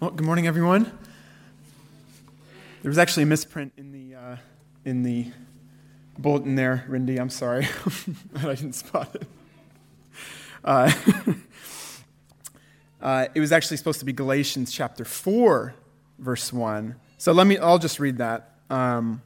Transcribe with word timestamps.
Well, 0.00 0.10
good 0.10 0.26
morning, 0.26 0.48
everyone. 0.48 0.90
There 2.82 2.88
was 2.88 2.98
actually 2.98 3.22
a 3.22 3.26
misprint 3.26 3.72
in 3.76 3.92
the 3.92 4.16
uh, 4.16 4.36
in 4.84 5.04
the 5.04 5.30
bulletin 6.18 6.56
there, 6.56 6.84
Rindy. 6.90 7.20
I'm 7.20 7.30
sorry, 7.30 7.68
I 8.36 8.56
didn't 8.56 8.72
spot 8.72 9.14
it. 9.14 9.22
Uh, 10.64 10.90
uh, 13.00 13.28
it 13.36 13.40
was 13.40 13.52
actually 13.52 13.76
supposed 13.76 14.00
to 14.00 14.04
be 14.04 14.12
Galatians 14.12 14.72
chapter 14.72 15.04
four, 15.04 15.74
verse 16.18 16.52
one. 16.52 16.96
So 17.16 17.32
let 17.32 17.46
me. 17.46 17.56
I'll 17.56 17.78
just 17.78 18.00
read 18.00 18.18
that. 18.18 18.56
Um, 18.70 19.22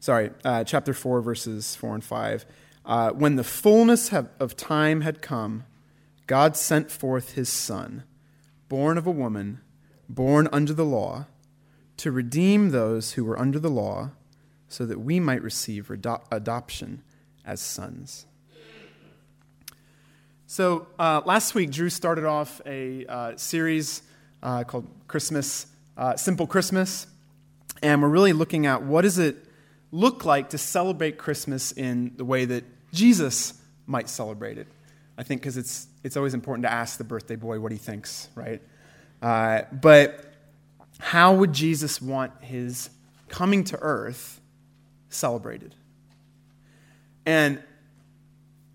sorry, 0.00 0.30
uh, 0.42 0.64
chapter 0.64 0.94
four, 0.94 1.20
verses 1.20 1.76
four 1.76 1.92
and 1.92 2.02
five. 2.02 2.46
Uh, 2.86 3.10
when 3.10 3.36
the 3.36 3.44
fullness 3.44 4.10
of 4.10 4.56
time 4.56 5.02
had 5.02 5.20
come, 5.20 5.64
God 6.26 6.56
sent 6.56 6.90
forth 6.90 7.32
His 7.32 7.50
Son 7.50 8.04
born 8.72 8.96
of 8.96 9.06
a 9.06 9.10
woman, 9.10 9.60
born 10.08 10.48
under 10.50 10.72
the 10.72 10.82
law, 10.82 11.26
to 11.98 12.10
redeem 12.10 12.70
those 12.70 13.12
who 13.12 13.22
were 13.22 13.38
under 13.38 13.58
the 13.58 13.68
law, 13.68 14.08
so 14.66 14.86
that 14.86 14.98
we 14.98 15.20
might 15.20 15.42
receive 15.42 15.90
adoption 15.90 17.02
as 17.44 17.60
sons. 17.60 18.24
So, 20.46 20.86
uh, 20.98 21.20
last 21.26 21.54
week, 21.54 21.70
Drew 21.70 21.90
started 21.90 22.24
off 22.24 22.62
a 22.64 23.04
uh, 23.04 23.36
series 23.36 24.00
uh, 24.42 24.64
called 24.64 24.88
Christmas, 25.06 25.66
uh, 25.98 26.16
Simple 26.16 26.46
Christmas, 26.46 27.06
and 27.82 28.00
we're 28.00 28.08
really 28.08 28.32
looking 28.32 28.64
at 28.64 28.82
what 28.82 29.02
does 29.02 29.18
it 29.18 29.36
look 29.90 30.24
like 30.24 30.48
to 30.48 30.56
celebrate 30.56 31.18
Christmas 31.18 31.72
in 31.72 32.12
the 32.16 32.24
way 32.24 32.46
that 32.46 32.64
Jesus 32.90 33.52
might 33.86 34.08
celebrate 34.08 34.56
it. 34.56 34.66
I 35.18 35.24
think 35.24 35.42
because 35.42 35.58
it's, 35.58 35.88
it's 36.04 36.16
always 36.16 36.34
important 36.34 36.64
to 36.64 36.72
ask 36.72 36.98
the 36.98 37.04
birthday 37.04 37.36
boy 37.36 37.60
what 37.60 37.72
he 37.72 37.78
thinks, 37.78 38.28
right? 38.34 38.60
Uh, 39.20 39.62
but 39.72 40.32
how 40.98 41.34
would 41.34 41.52
Jesus 41.52 42.02
want 42.02 42.32
his 42.42 42.90
coming 43.28 43.64
to 43.64 43.78
earth 43.80 44.40
celebrated? 45.08 45.74
And 47.24 47.62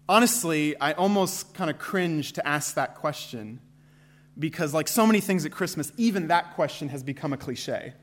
honestly, 0.07 0.79
I 0.79 0.93
almost 0.93 1.53
kind 1.53 1.69
of 1.69 1.77
cringe 1.77 2.33
to 2.33 2.47
ask 2.47 2.75
that 2.75 2.95
question 2.95 3.59
because, 4.39 4.73
like 4.73 4.87
so 4.87 5.05
many 5.05 5.19
things 5.19 5.45
at 5.45 5.51
Christmas, 5.51 5.91
even 5.97 6.27
that 6.27 6.55
question 6.55 6.89
has 6.89 7.03
become 7.03 7.33
a 7.33 7.37
cliche. 7.37 7.93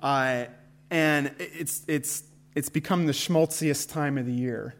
Uh, 0.00 0.44
and 0.90 1.32
it's, 1.38 1.82
it's, 1.88 2.22
it's 2.54 2.68
become 2.68 3.06
the 3.06 3.12
schmaltziest 3.12 3.90
time 3.90 4.16
of 4.18 4.26
the 4.26 4.32
year. 4.32 4.74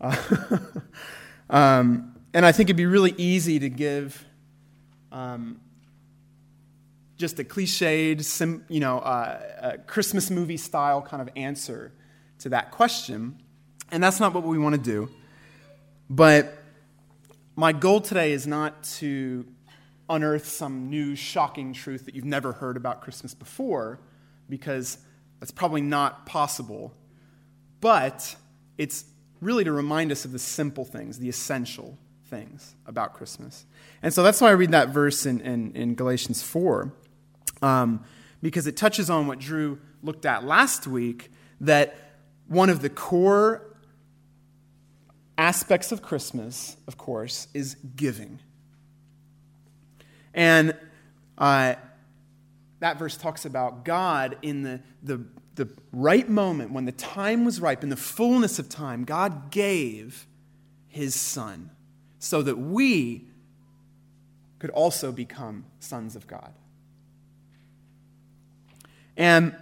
Uh, 0.00 0.58
um, 1.50 2.09
and 2.32 2.46
I 2.46 2.52
think 2.52 2.68
it'd 2.68 2.76
be 2.76 2.86
really 2.86 3.14
easy 3.16 3.58
to 3.58 3.68
give 3.68 4.24
um, 5.10 5.60
just 7.16 7.38
a 7.38 7.44
cliched, 7.44 8.24
sim, 8.24 8.64
you 8.68 8.80
know, 8.80 8.98
uh, 8.98 9.76
Christmas 9.86 10.30
movie 10.30 10.56
style 10.56 11.02
kind 11.02 11.20
of 11.20 11.28
answer 11.36 11.92
to 12.38 12.50
that 12.50 12.70
question. 12.70 13.40
And 13.90 14.02
that's 14.02 14.20
not 14.20 14.32
what 14.32 14.44
we 14.44 14.58
want 14.58 14.76
to 14.76 14.80
do. 14.80 15.10
But 16.08 16.56
my 17.56 17.72
goal 17.72 18.00
today 18.00 18.32
is 18.32 18.46
not 18.46 18.84
to 18.84 19.46
unearth 20.08 20.46
some 20.46 20.88
new 20.88 21.14
shocking 21.14 21.72
truth 21.72 22.04
that 22.06 22.14
you've 22.14 22.24
never 22.24 22.52
heard 22.52 22.76
about 22.76 23.00
Christmas 23.00 23.34
before, 23.34 24.00
because 24.48 24.98
that's 25.38 25.52
probably 25.52 25.80
not 25.80 26.26
possible. 26.26 26.94
But 27.80 28.36
it's 28.78 29.04
really 29.40 29.64
to 29.64 29.72
remind 29.72 30.12
us 30.12 30.24
of 30.24 30.32
the 30.32 30.38
simple 30.38 30.84
things, 30.84 31.18
the 31.18 31.28
essential 31.28 31.98
things 32.30 32.76
about 32.86 33.14
Christmas. 33.14 33.66
And 34.02 34.14
so 34.14 34.22
that's 34.22 34.40
why 34.40 34.48
I 34.48 34.52
read 34.52 34.70
that 34.70 34.90
verse 34.90 35.26
in, 35.26 35.40
in, 35.40 35.72
in 35.74 35.94
Galatians 35.94 36.42
4, 36.42 36.92
um, 37.60 38.04
because 38.40 38.66
it 38.66 38.76
touches 38.76 39.10
on 39.10 39.26
what 39.26 39.40
Drew 39.40 39.78
looked 40.02 40.24
at 40.24 40.44
last 40.44 40.86
week 40.86 41.30
that 41.60 41.96
one 42.46 42.70
of 42.70 42.80
the 42.80 42.88
core 42.88 43.66
aspects 45.36 45.92
of 45.92 46.02
Christmas, 46.02 46.76
of 46.86 46.96
course, 46.96 47.48
is 47.52 47.76
giving. 47.96 48.38
And 50.32 50.76
uh, 51.36 51.74
that 52.78 52.98
verse 52.98 53.16
talks 53.16 53.44
about 53.44 53.84
God 53.84 54.36
in 54.42 54.62
the, 54.62 54.80
the, 55.02 55.24
the 55.56 55.68
right 55.92 56.28
moment, 56.28 56.72
when 56.72 56.84
the 56.84 56.92
time 56.92 57.44
was 57.44 57.60
ripe, 57.60 57.82
in 57.82 57.88
the 57.88 57.96
fullness 57.96 58.58
of 58.58 58.68
time, 58.68 59.04
God 59.04 59.50
gave 59.50 60.26
his 60.88 61.14
Son 61.14 61.70
so 62.20 62.42
that 62.42 62.56
we 62.56 63.24
could 64.60 64.70
also 64.70 65.10
become 65.10 65.64
sons 65.80 66.14
of 66.14 66.28
God. 66.28 66.52
And 69.16 69.56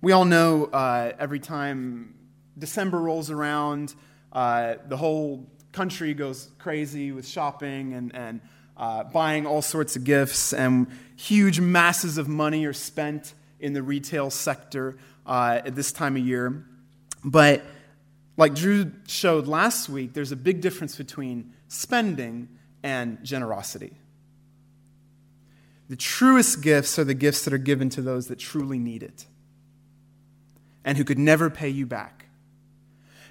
we 0.00 0.12
all 0.12 0.24
know 0.24 0.66
uh, 0.66 1.12
every 1.18 1.40
time 1.40 2.14
December 2.56 2.98
rolls 2.98 3.30
around, 3.30 3.94
uh, 4.32 4.74
the 4.86 4.96
whole 4.96 5.48
country 5.72 6.14
goes 6.14 6.50
crazy 6.58 7.12
with 7.12 7.26
shopping 7.26 7.94
and, 7.94 8.14
and 8.14 8.40
uh, 8.76 9.04
buying 9.04 9.46
all 9.46 9.62
sorts 9.62 9.96
of 9.96 10.04
gifts, 10.04 10.52
and 10.52 10.86
huge 11.16 11.58
masses 11.58 12.16
of 12.16 12.28
money 12.28 12.64
are 12.64 12.72
spent 12.72 13.34
in 13.58 13.72
the 13.72 13.82
retail 13.82 14.30
sector 14.30 14.96
uh, 15.26 15.60
at 15.64 15.74
this 15.74 15.90
time 15.92 16.16
of 16.16 16.24
year. 16.24 16.64
But 17.24 17.64
like 18.38 18.54
Drew 18.54 18.92
showed 19.06 19.48
last 19.48 19.88
week, 19.88 20.14
there's 20.14 20.32
a 20.32 20.36
big 20.36 20.60
difference 20.60 20.96
between 20.96 21.52
spending 21.66 22.48
and 22.82 23.22
generosity. 23.24 23.92
The 25.88 25.96
truest 25.96 26.62
gifts 26.62 26.98
are 26.98 27.04
the 27.04 27.14
gifts 27.14 27.44
that 27.44 27.52
are 27.52 27.58
given 27.58 27.90
to 27.90 28.00
those 28.00 28.28
that 28.28 28.38
truly 28.38 28.78
need 28.78 29.02
it 29.02 29.26
and 30.84 30.96
who 30.96 31.04
could 31.04 31.18
never 31.18 31.50
pay 31.50 31.68
you 31.68 31.84
back. 31.84 32.26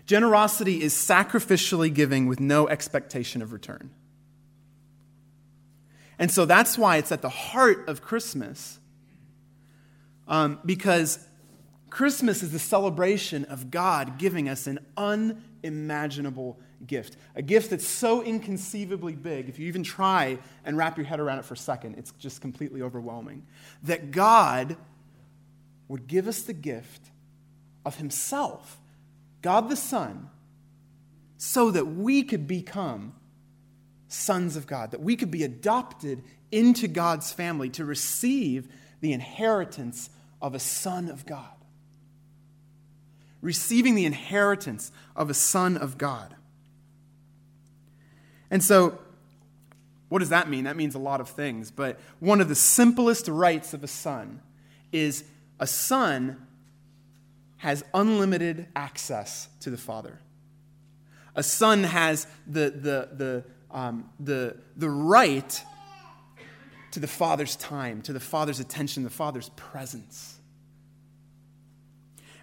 Generosity 0.05 0.81
is 0.81 0.93
sacrificially 0.93 1.93
giving 1.93 2.27
with 2.27 2.39
no 2.39 2.67
expectation 2.67 3.41
of 3.41 3.53
return. 3.53 3.91
And 6.19 6.31
so 6.31 6.45
that's 6.45 6.77
why 6.77 6.97
it's 6.97 7.11
at 7.11 7.21
the 7.21 7.29
heart 7.29 7.87
of 7.87 8.01
Christmas, 8.01 8.79
um, 10.27 10.59
because 10.65 11.26
Christmas 11.89 12.43
is 12.43 12.51
the 12.51 12.59
celebration 12.59 13.45
of 13.45 13.71
God 13.71 14.17
giving 14.17 14.49
us 14.49 14.67
an 14.67 14.79
unimaginable 14.97 16.59
gift. 16.85 17.17
A 17.35 17.41
gift 17.41 17.69
that's 17.69 17.87
so 17.87 18.21
inconceivably 18.21 19.15
big, 19.15 19.49
if 19.49 19.57
you 19.57 19.67
even 19.67 19.83
try 19.83 20.37
and 20.65 20.77
wrap 20.77 20.97
your 20.97 21.05
head 21.05 21.19
around 21.19 21.39
it 21.39 21.45
for 21.45 21.53
a 21.53 21.57
second, 21.57 21.95
it's 21.97 22.11
just 22.19 22.41
completely 22.41 22.81
overwhelming. 22.81 23.45
That 23.83 24.11
God 24.11 24.75
would 25.87 26.07
give 26.07 26.27
us 26.27 26.41
the 26.41 26.53
gift 26.53 27.01
of 27.85 27.95
Himself, 27.95 28.77
God 29.41 29.69
the 29.69 29.75
Son, 29.77 30.29
so 31.37 31.71
that 31.71 31.85
we 31.85 32.23
could 32.23 32.47
become 32.47 33.13
sons 34.07 34.55
of 34.55 34.67
God, 34.67 34.91
that 34.91 35.01
we 35.01 35.15
could 35.15 35.31
be 35.31 35.43
adopted 35.43 36.23
into 36.51 36.87
God's 36.87 37.31
family 37.31 37.69
to 37.71 37.85
receive 37.85 38.67
the 39.01 39.13
inheritance 39.13 40.09
of 40.41 40.55
a 40.55 40.59
son 40.59 41.09
of 41.09 41.25
God. 41.25 41.56
Receiving 43.47 43.95
the 43.95 44.03
inheritance 44.03 44.91
of 45.15 45.29
a 45.29 45.33
son 45.33 45.77
of 45.77 45.97
God. 45.97 46.35
And 48.51 48.61
so, 48.61 48.99
what 50.09 50.19
does 50.19 50.31
that 50.31 50.49
mean? 50.49 50.65
That 50.65 50.75
means 50.75 50.95
a 50.95 50.99
lot 50.99 51.21
of 51.21 51.29
things. 51.29 51.71
But 51.71 51.97
one 52.19 52.41
of 52.41 52.49
the 52.49 52.55
simplest 52.55 53.29
rights 53.29 53.73
of 53.73 53.85
a 53.85 53.87
son 53.87 54.41
is 54.91 55.23
a 55.61 55.65
son 55.65 56.45
has 57.55 57.85
unlimited 57.93 58.67
access 58.75 59.47
to 59.61 59.69
the 59.69 59.77
father. 59.77 60.19
A 61.33 61.41
son 61.41 61.85
has 61.85 62.27
the, 62.47 62.69
the, 62.69 63.09
the, 63.13 63.43
um, 63.71 64.09
the, 64.19 64.57
the 64.75 64.89
right 64.89 65.63
to 66.91 66.99
the 66.99 67.07
father's 67.07 67.55
time, 67.55 68.01
to 68.01 68.11
the 68.11 68.19
father's 68.19 68.59
attention, 68.59 69.05
the 69.05 69.09
father's 69.09 69.47
presence. 69.55 70.36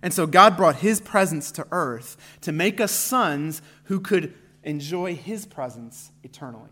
And 0.05 0.13
so 0.13 0.27
God 0.27 0.59
brought 0.59 0.77
his 0.77 1.01
presence 1.01 1.51
to 1.53 1.67
earth 1.73 2.19
to 2.43 2.53
make 2.53 2.79
us 2.79 2.93
sons 2.93 3.63
who 3.85 4.01
could 4.01 4.35
enjoy 4.63 5.15
his 5.15 5.47
presence 5.47 6.13
eternally. 6.23 6.69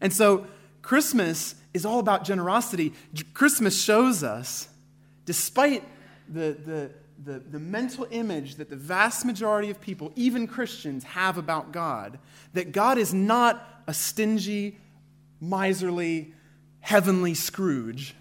And 0.00 0.12
so, 0.12 0.48
Christmas 0.82 1.54
is 1.72 1.86
all 1.86 2.00
about 2.00 2.24
generosity. 2.24 2.94
Christmas 3.32 3.80
shows 3.80 4.24
us, 4.24 4.68
despite 5.24 5.84
the, 6.28 6.58
the, 6.66 6.90
the, 7.24 7.38
the, 7.38 7.60
mental 7.60 8.08
image 8.10 8.56
that 8.56 8.68
the 8.68 8.76
vast 8.76 9.24
majority 9.24 9.70
of 9.70 9.80
people, 9.80 10.12
even 10.16 10.48
Christians, 10.48 11.04
have 11.04 11.38
about 11.38 11.70
God, 11.70 12.18
that 12.54 12.72
God 12.72 12.98
is 12.98 13.14
not 13.14 13.84
a 13.86 13.94
stingy, 13.94 14.78
miserly, 15.40 16.34
heavenly 16.80 17.34
Scrooge 17.34 18.16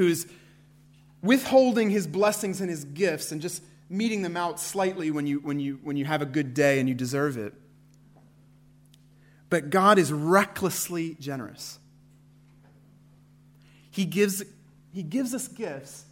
who's 0.00 0.26
withholding 1.22 1.90
his 1.90 2.06
blessings 2.06 2.60
and 2.60 2.70
his 2.70 2.84
gifts 2.84 3.32
and 3.32 3.40
just 3.40 3.62
meting 3.88 4.22
them 4.22 4.36
out 4.36 4.60
slightly 4.60 5.10
when 5.10 5.26
you, 5.26 5.40
when 5.40 5.60
you, 5.60 5.78
when 5.82 5.96
you 5.96 6.04
have 6.04 6.22
a 6.22 6.26
good 6.26 6.54
day 6.54 6.78
and 6.78 6.88
you 6.88 6.94
deserve 6.94 7.36
it. 7.36 7.52
But 9.48 9.70
God 9.70 9.98
is 9.98 10.12
recklessly 10.12 11.16
generous. 11.18 11.78
He 13.90 14.04
gives, 14.04 14.44
he 14.92 15.02
gives 15.02 15.34
us 15.34 15.48
gifts 15.48 16.04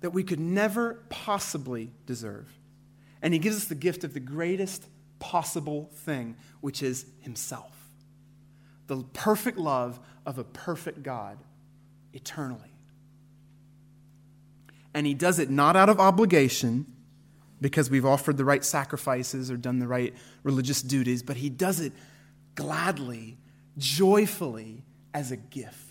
that 0.00 0.10
we 0.10 0.22
could 0.22 0.40
never 0.40 1.02
possibly 1.08 1.92
deserve. 2.06 2.50
And 3.22 3.34
He 3.34 3.40
gives 3.40 3.56
us 3.56 3.64
the 3.66 3.74
gift 3.74 4.04
of 4.04 4.14
the 4.14 4.20
greatest 4.20 4.86
possible 5.18 5.90
thing, 5.94 6.36
which 6.60 6.82
is 6.82 7.06
Himself. 7.20 7.76
The 8.86 9.04
perfect 9.12 9.58
love 9.58 10.00
of 10.26 10.38
a 10.38 10.44
perfect 10.44 11.02
God 11.02 11.38
eternally. 12.12 12.72
And 14.94 15.06
He 15.06 15.14
does 15.14 15.38
it 15.38 15.50
not 15.50 15.76
out 15.76 15.88
of 15.88 16.00
obligation 16.00 16.86
because 17.60 17.90
we've 17.90 18.06
offered 18.06 18.36
the 18.36 18.44
right 18.44 18.64
sacrifices 18.64 19.50
or 19.50 19.56
done 19.56 19.78
the 19.78 19.88
right 19.88 20.14
religious 20.42 20.82
duties, 20.82 21.22
but 21.22 21.36
He 21.36 21.50
does 21.50 21.80
it 21.80 21.92
gladly, 22.54 23.38
joyfully, 23.76 24.82
as 25.12 25.30
a 25.30 25.36
gift. 25.36 25.90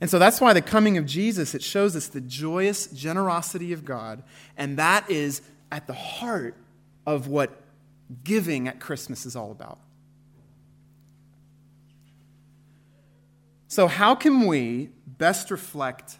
And 0.00 0.08
so 0.08 0.18
that's 0.18 0.40
why 0.40 0.54
the 0.54 0.62
coming 0.62 0.96
of 0.96 1.04
Jesus, 1.04 1.54
it 1.54 1.62
shows 1.62 1.94
us 1.94 2.06
the 2.06 2.22
joyous 2.22 2.86
generosity 2.86 3.72
of 3.72 3.84
God, 3.84 4.22
and 4.56 4.78
that 4.78 5.10
is 5.10 5.42
at 5.70 5.86
the 5.86 5.92
heart 5.92 6.56
of 7.06 7.28
what 7.28 7.50
giving 8.24 8.66
at 8.66 8.80
Christmas 8.80 9.26
is 9.26 9.36
all 9.36 9.50
about. 9.50 9.78
So, 13.70 13.86
how 13.86 14.16
can 14.16 14.48
we 14.48 14.90
best 15.06 15.48
reflect 15.48 16.18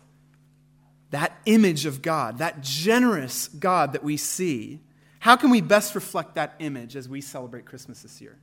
that 1.10 1.36
image 1.46 1.84
of 1.84 2.00
God, 2.00 2.38
that 2.38 2.60
generous 2.60 3.48
God 3.48 3.94
that 3.94 4.04
we 4.04 4.16
see? 4.18 4.78
How 5.18 5.34
can 5.34 5.50
we 5.50 5.60
best 5.60 5.96
reflect 5.96 6.36
that 6.36 6.54
image 6.60 6.94
as 6.94 7.08
we 7.08 7.20
celebrate 7.20 7.66
Christmas 7.66 8.02
this 8.02 8.20
year? 8.20 8.38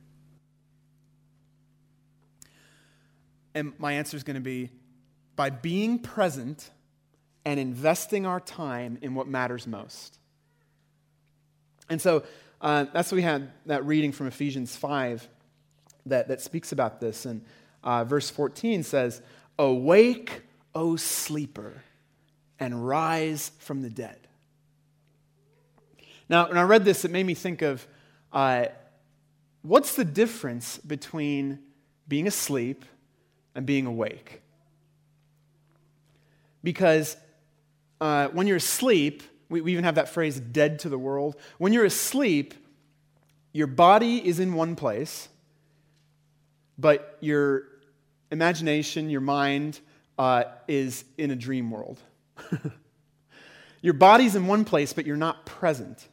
And 3.54 3.72
my 3.78 3.94
answer 3.94 4.14
is 4.14 4.24
going 4.24 4.34
to 4.34 4.42
be 4.42 4.68
by 5.36 5.48
being 5.48 6.00
present 6.00 6.70
and 7.46 7.58
investing 7.58 8.26
our 8.26 8.40
time 8.40 8.98
in 9.00 9.14
what 9.14 9.26
matters 9.26 9.66
most. 9.66 10.18
And 11.88 11.98
so 11.98 12.24
uh, 12.60 12.84
that's 12.92 13.10
what 13.10 13.16
we 13.16 13.22
had 13.22 13.52
that 13.64 13.86
reading 13.86 14.12
from 14.12 14.26
Ephesians 14.26 14.76
5 14.76 15.26
that, 16.04 16.28
that 16.28 16.42
speaks 16.42 16.72
about 16.72 17.00
this. 17.00 17.24
And 17.24 17.42
uh, 17.82 18.04
verse 18.04 18.30
14 18.30 18.82
says, 18.82 19.22
Awake, 19.58 20.42
O 20.74 20.96
sleeper, 20.96 21.82
and 22.58 22.86
rise 22.86 23.50
from 23.58 23.82
the 23.82 23.90
dead. 23.90 24.18
Now, 26.28 26.48
when 26.48 26.58
I 26.58 26.62
read 26.62 26.84
this, 26.84 27.04
it 27.04 27.10
made 27.10 27.24
me 27.24 27.34
think 27.34 27.62
of 27.62 27.86
uh, 28.32 28.66
what's 29.62 29.96
the 29.96 30.04
difference 30.04 30.78
between 30.78 31.60
being 32.06 32.26
asleep 32.26 32.84
and 33.54 33.64
being 33.64 33.86
awake? 33.86 34.42
Because 36.62 37.16
uh, 38.00 38.28
when 38.28 38.46
you're 38.46 38.56
asleep, 38.56 39.22
we, 39.48 39.60
we 39.60 39.72
even 39.72 39.84
have 39.84 39.94
that 39.94 40.08
phrase, 40.08 40.38
dead 40.38 40.80
to 40.80 40.88
the 40.88 40.98
world. 40.98 41.36
When 41.56 41.72
you're 41.72 41.84
asleep, 41.84 42.54
your 43.52 43.66
body 43.66 44.26
is 44.26 44.40
in 44.40 44.54
one 44.54 44.76
place, 44.76 45.28
but 46.78 47.16
your 47.20 47.67
imagination, 48.30 49.10
your 49.10 49.20
mind, 49.20 49.80
uh, 50.18 50.44
is 50.66 51.04
in 51.16 51.30
a 51.30 51.36
dream 51.36 51.70
world. 51.70 52.00
your 53.82 53.94
body's 53.94 54.34
in 54.34 54.46
one 54.46 54.64
place, 54.64 54.92
but 54.92 55.06
you're 55.06 55.16
not 55.16 55.46
present. 55.46 56.08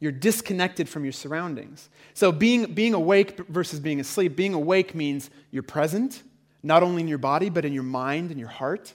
You're 0.00 0.12
disconnected 0.12 0.88
from 0.88 1.04
your 1.04 1.12
surroundings. 1.12 1.88
So, 2.14 2.30
being, 2.30 2.72
being 2.74 2.94
awake 2.94 3.38
versus 3.48 3.80
being 3.80 3.98
asleep, 4.00 4.36
being 4.36 4.54
awake 4.54 4.94
means 4.94 5.28
you're 5.50 5.62
present, 5.62 6.22
not 6.62 6.82
only 6.82 7.02
in 7.02 7.08
your 7.08 7.18
body, 7.18 7.48
but 7.48 7.64
in 7.64 7.72
your 7.72 7.82
mind 7.82 8.30
and 8.30 8.38
your 8.38 8.48
heart. 8.48 8.92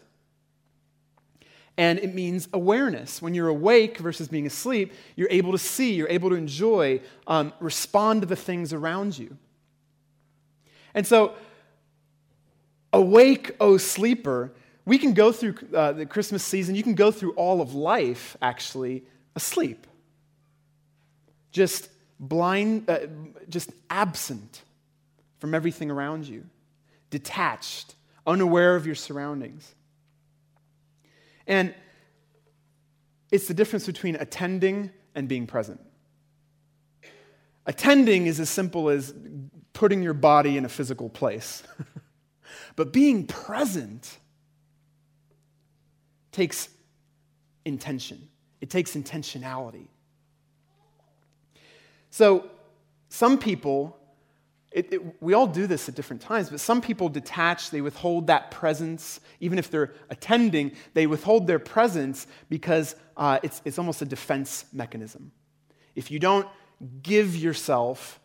And 1.76 2.00
it 2.00 2.14
means 2.14 2.48
awareness. 2.54 3.22
When 3.22 3.34
you're 3.34 3.48
awake 3.48 3.98
versus 3.98 4.28
being 4.28 4.46
asleep, 4.46 4.94
you're 5.16 5.32
able 5.32 5.54
to 5.54 5.58
see, 5.58 5.94
you're 5.96 6.10
able 6.10 6.30
to 6.30 6.36
enjoy, 6.36 7.02
um, 7.26 7.52
respond 7.60 8.22
to 8.22 8.28
the 8.28 8.36
things 8.36 8.74
around 8.74 9.18
you. 9.18 9.38
And 10.94 11.06
so, 11.06 11.34
awake, 12.92 13.56
O 13.60 13.78
sleeper, 13.78 14.52
we 14.86 14.98
can 14.98 15.14
go 15.14 15.32
through 15.32 15.56
uh, 15.74 15.94
the 15.94 16.06
Christmas 16.06 16.44
season, 16.44 16.76
you 16.76 16.84
can 16.84 16.96
go 16.96 17.12
through 17.12 17.34
all 17.34 17.62
of 17.62 17.74
life 17.74 18.38
actually 18.42 19.04
asleep. 19.36 19.88
Just 21.52 21.90
blind, 22.20 22.90
uh, 22.90 23.00
just 23.50 23.72
absent 23.90 24.64
from 25.40 25.54
everything 25.54 25.92
around 25.92 26.28
you 26.28 26.46
detached, 27.10 27.94
unaware 28.26 28.76
of 28.76 28.88
your 28.88 28.96
surroundings. 28.96 29.76
And 31.46 31.76
it's 33.32 33.48
the 33.48 33.54
difference 33.54 33.86
between 33.86 34.16
attending 34.16 34.90
and 35.14 35.28
being 35.28 35.46
present. 35.46 35.80
Attending 37.68 38.26
is 38.26 38.40
as 38.40 38.50
simple 38.50 38.90
as 38.90 39.14
putting 39.74 40.02
your 40.02 40.14
body 40.14 40.58
in 40.58 40.66
a 40.66 40.70
physical 40.70 41.10
place. 41.10 41.64
but 42.76 42.94
being 42.94 43.26
present 43.26 44.18
takes 46.32 46.70
intention, 47.66 48.28
it 48.62 48.70
takes 48.70 48.96
intentionality. 48.96 49.88
So, 52.10 52.50
some 53.10 53.38
people 53.38 53.98
it, 54.74 54.92
it, 54.92 55.22
we 55.22 55.34
all 55.34 55.46
do 55.46 55.68
this 55.68 55.88
at 55.88 55.94
different 55.94 56.22
times, 56.22 56.50
but 56.50 56.60
some 56.60 56.82
people 56.82 57.08
detach, 57.08 57.70
they 57.70 57.82
withhold 57.82 58.28
that 58.28 58.50
presence. 58.50 59.20
Even 59.40 59.60
if 59.60 59.70
they're 59.70 59.94
attending, 60.10 60.72
they 60.96 61.06
withhold 61.06 61.46
their 61.46 61.60
presence 61.60 62.26
because 62.50 62.96
uh, 63.16 63.40
it's, 63.44 63.62
it's 63.66 63.78
almost 63.78 64.02
a 64.02 64.06
defense 64.06 64.66
mechanism. 64.74 65.32
If 65.96 66.10
you 66.10 66.18
don't 66.18 66.48
give 67.04 67.36
yourself 67.36 68.20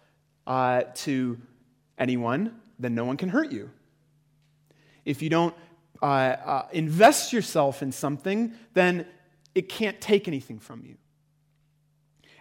uh, 0.49 0.83
to 0.95 1.39
anyone, 1.99 2.57
then 2.81 2.95
no 2.97 3.05
one 3.05 3.17
can 3.17 3.29
hurt 3.29 3.53
you. 3.53 3.71
If 5.05 5.23
you 5.23 5.31
don't 5.31 5.55
uh, 6.03 6.05
uh 6.05 6.67
invest 6.73 7.33
yourself 7.33 7.83
in 7.83 7.93
something, 7.93 8.53
then 8.75 9.07
it 9.55 9.69
can't 9.69 10.01
take 10.01 10.27
anything 10.27 10.59
from 10.59 10.85
you. 10.85 10.97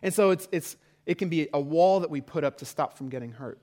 And 0.02 0.14
so 0.14 0.32
it's, 0.32 0.48
it's, 0.52 0.76
it 1.06 1.18
can 1.18 1.30
be 1.30 1.48
a 1.54 1.60
wall 1.60 2.00
that 2.02 2.10
we 2.10 2.22
put 2.22 2.44
up 2.44 2.58
to 2.60 2.66
stop 2.66 2.98
from 2.98 3.10
getting 3.10 3.32
hurt. 3.32 3.60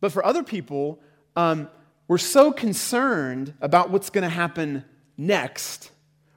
But 0.00 0.12
for 0.12 0.24
other 0.24 0.42
people, 0.42 1.00
um, 1.36 1.68
we're 2.06 2.18
so 2.18 2.52
concerned 2.52 3.54
about 3.60 3.90
what's 3.90 4.10
going 4.10 4.22
to 4.22 4.28
happen 4.28 4.84
next, 5.16 5.90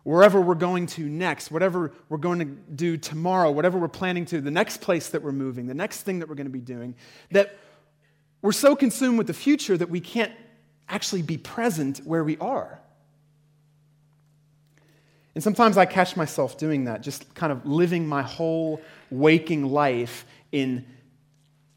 wherever 0.04 0.42
we're 0.42 0.56
going 0.56 0.88
to 0.88 1.08
next, 1.08 1.52
whatever 1.52 1.92
we're 2.10 2.18
going 2.18 2.40
to 2.40 2.46
do 2.46 2.98
tomorrow, 2.98 3.52
whatever 3.52 3.78
we're 3.78 3.88
planning 3.88 4.26
to, 4.26 4.42
the 4.42 4.52
next 4.52 4.82
place 4.82 5.10
that 5.10 5.22
we're 5.22 5.32
moving, 5.32 5.68
the 5.68 5.74
next 5.74 6.02
thing 6.02 6.20
that 6.20 6.30
we're 6.30 6.36
going 6.36 6.48
to 6.48 6.52
be 6.52 6.60
doing, 6.60 6.96
that 7.32 7.58
we're 8.42 8.52
so 8.52 8.76
consumed 8.76 9.18
with 9.18 9.28
the 9.28 9.34
future 9.34 9.78
that 9.78 9.90
we 9.90 10.00
can't 10.00 10.32
actually 10.90 11.22
be 11.22 11.38
present 11.38 12.00
where 12.00 12.24
we 12.24 12.38
are. 12.38 12.80
And 15.34 15.44
sometimes 15.44 15.78
I 15.78 15.86
catch 15.86 16.18
myself 16.18 16.58
doing 16.58 16.86
that, 16.86 17.02
just 17.02 17.34
kind 17.36 17.52
of 17.52 17.66
living 17.66 18.08
my 18.08 18.22
whole 18.22 18.82
waking 19.10 19.66
life 19.72 20.26
in 20.52 20.86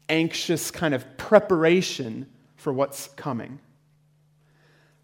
anxious 0.09 0.71
kind 0.71 0.93
of 0.93 1.17
preparation 1.17 2.27
for 2.57 2.73
what's 2.73 3.07
coming. 3.09 3.59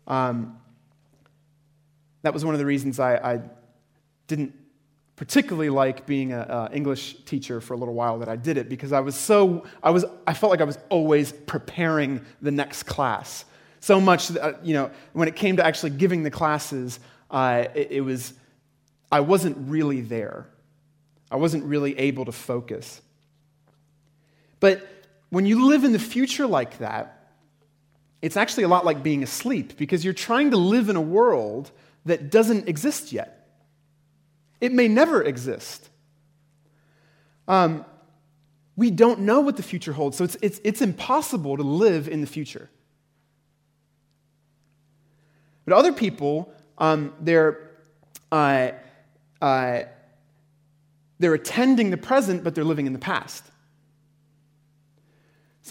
Um, 0.08 0.61
that 2.22 2.34
was 2.34 2.46
one 2.46 2.54
of 2.54 2.60
the 2.60 2.66
reasons 2.66 3.00
I, 3.00 3.16
I 3.16 3.42
didn't 4.28 4.54
particularly 5.22 5.70
like 5.70 6.08
being 6.08 6.32
an 6.34 6.74
English 6.74 7.14
teacher 7.26 7.62
for 7.62 7.76
a 7.76 7.78
little 7.78 7.94
while 7.94 8.18
that 8.20 8.28
I 8.28 8.36
did 8.36 8.58
it 8.58 8.68
because 8.68 8.92
I 8.92 9.02
was 9.02 9.16
so, 9.16 9.66
I, 9.84 9.92
was, 9.92 10.04
I 10.26 10.34
felt 10.34 10.50
like 10.50 10.62
I 10.62 10.64
was 10.64 10.80
always 10.90 11.32
preparing 11.32 12.26
the 12.42 12.50
next 12.50 12.84
class. 12.84 13.46
So 13.82 14.02
much 14.02 14.30
that, 14.30 14.44
uh, 14.44 14.54
you 14.64 14.74
know, 14.74 14.90
when 15.14 15.28
it 15.28 15.36
came 15.36 15.58
to 15.58 15.66
actually 15.66 15.92
giving 15.92 16.24
the 16.24 16.32
classes, 16.32 17.00
uh, 17.30 17.66
it, 17.76 17.92
it 17.92 18.02
was, 18.02 18.34
I 19.12 19.20
wasn't 19.20 19.58
really 19.70 20.02
there. 20.02 20.48
I 21.30 21.36
wasn't 21.36 21.66
really 21.66 21.98
able 22.00 22.26
to 22.26 22.32
focus. 22.32 23.00
But 24.60 24.88
when 25.30 25.46
you 25.46 25.68
live 25.68 25.84
in 25.84 25.92
the 25.92 26.00
future 26.00 26.48
like 26.48 26.80
that, 26.80 27.28
it's 28.24 28.38
actually 28.38 28.64
a 28.64 28.68
lot 28.68 28.86
like 28.86 29.04
being 29.04 29.22
asleep 29.22 29.78
because 29.78 30.04
you're 30.04 30.16
trying 30.16 30.50
to 30.50 30.58
live 30.58 30.90
in 30.90 30.96
a 30.96 31.02
world 31.02 31.70
that 32.06 32.32
doesn't 32.32 32.68
exist 32.68 33.12
yet. 33.12 33.48
It 34.60 34.72
may 34.72 34.88
never 34.88 35.22
exist. 35.22 35.90
Um, 37.48 37.86
we 38.76 38.92
don't 38.92 39.22
know 39.22 39.42
what 39.42 39.58
the 39.58 39.64
future 39.64 39.94
holds, 39.94 40.18
so 40.18 40.24
it's, 40.24 40.38
it's, 40.42 40.62
it's 40.64 40.82
impossible 40.82 41.58
to 41.58 41.64
live 41.64 42.08
in 42.08 42.22
the 42.22 42.28
future. 42.28 42.70
But 45.66 45.74
other 45.74 45.94
people, 45.94 46.54
um, 46.78 47.14
they're, 47.20 47.72
uh, 48.32 48.72
uh, 49.42 49.84
They're 51.20 51.36
attending 51.36 51.92
the 51.92 51.98
present, 51.98 52.44
but 52.44 52.56
they're 52.56 52.64
living 52.66 52.88
in 52.88 52.94
the 52.94 53.00
past. 53.00 53.51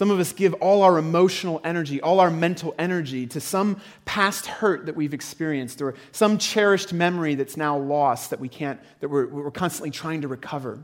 Some 0.01 0.09
of 0.09 0.19
us 0.19 0.33
give 0.33 0.55
all 0.55 0.81
our 0.81 0.97
emotional 0.97 1.61
energy, 1.63 2.01
all 2.01 2.19
our 2.21 2.31
mental 2.31 2.73
energy 2.79 3.27
to 3.27 3.39
some 3.39 3.79
past 4.03 4.47
hurt 4.47 4.87
that 4.87 4.95
we've 4.95 5.13
experienced 5.13 5.79
or 5.79 5.93
some 6.11 6.39
cherished 6.39 6.91
memory 6.91 7.35
that's 7.35 7.55
now 7.55 7.77
lost 7.77 8.31
that 8.31 8.39
we 8.39 8.49
can't, 8.49 8.79
that 9.01 9.09
we're, 9.09 9.27
we're 9.27 9.51
constantly 9.51 9.91
trying 9.91 10.21
to 10.21 10.27
recover. 10.27 10.79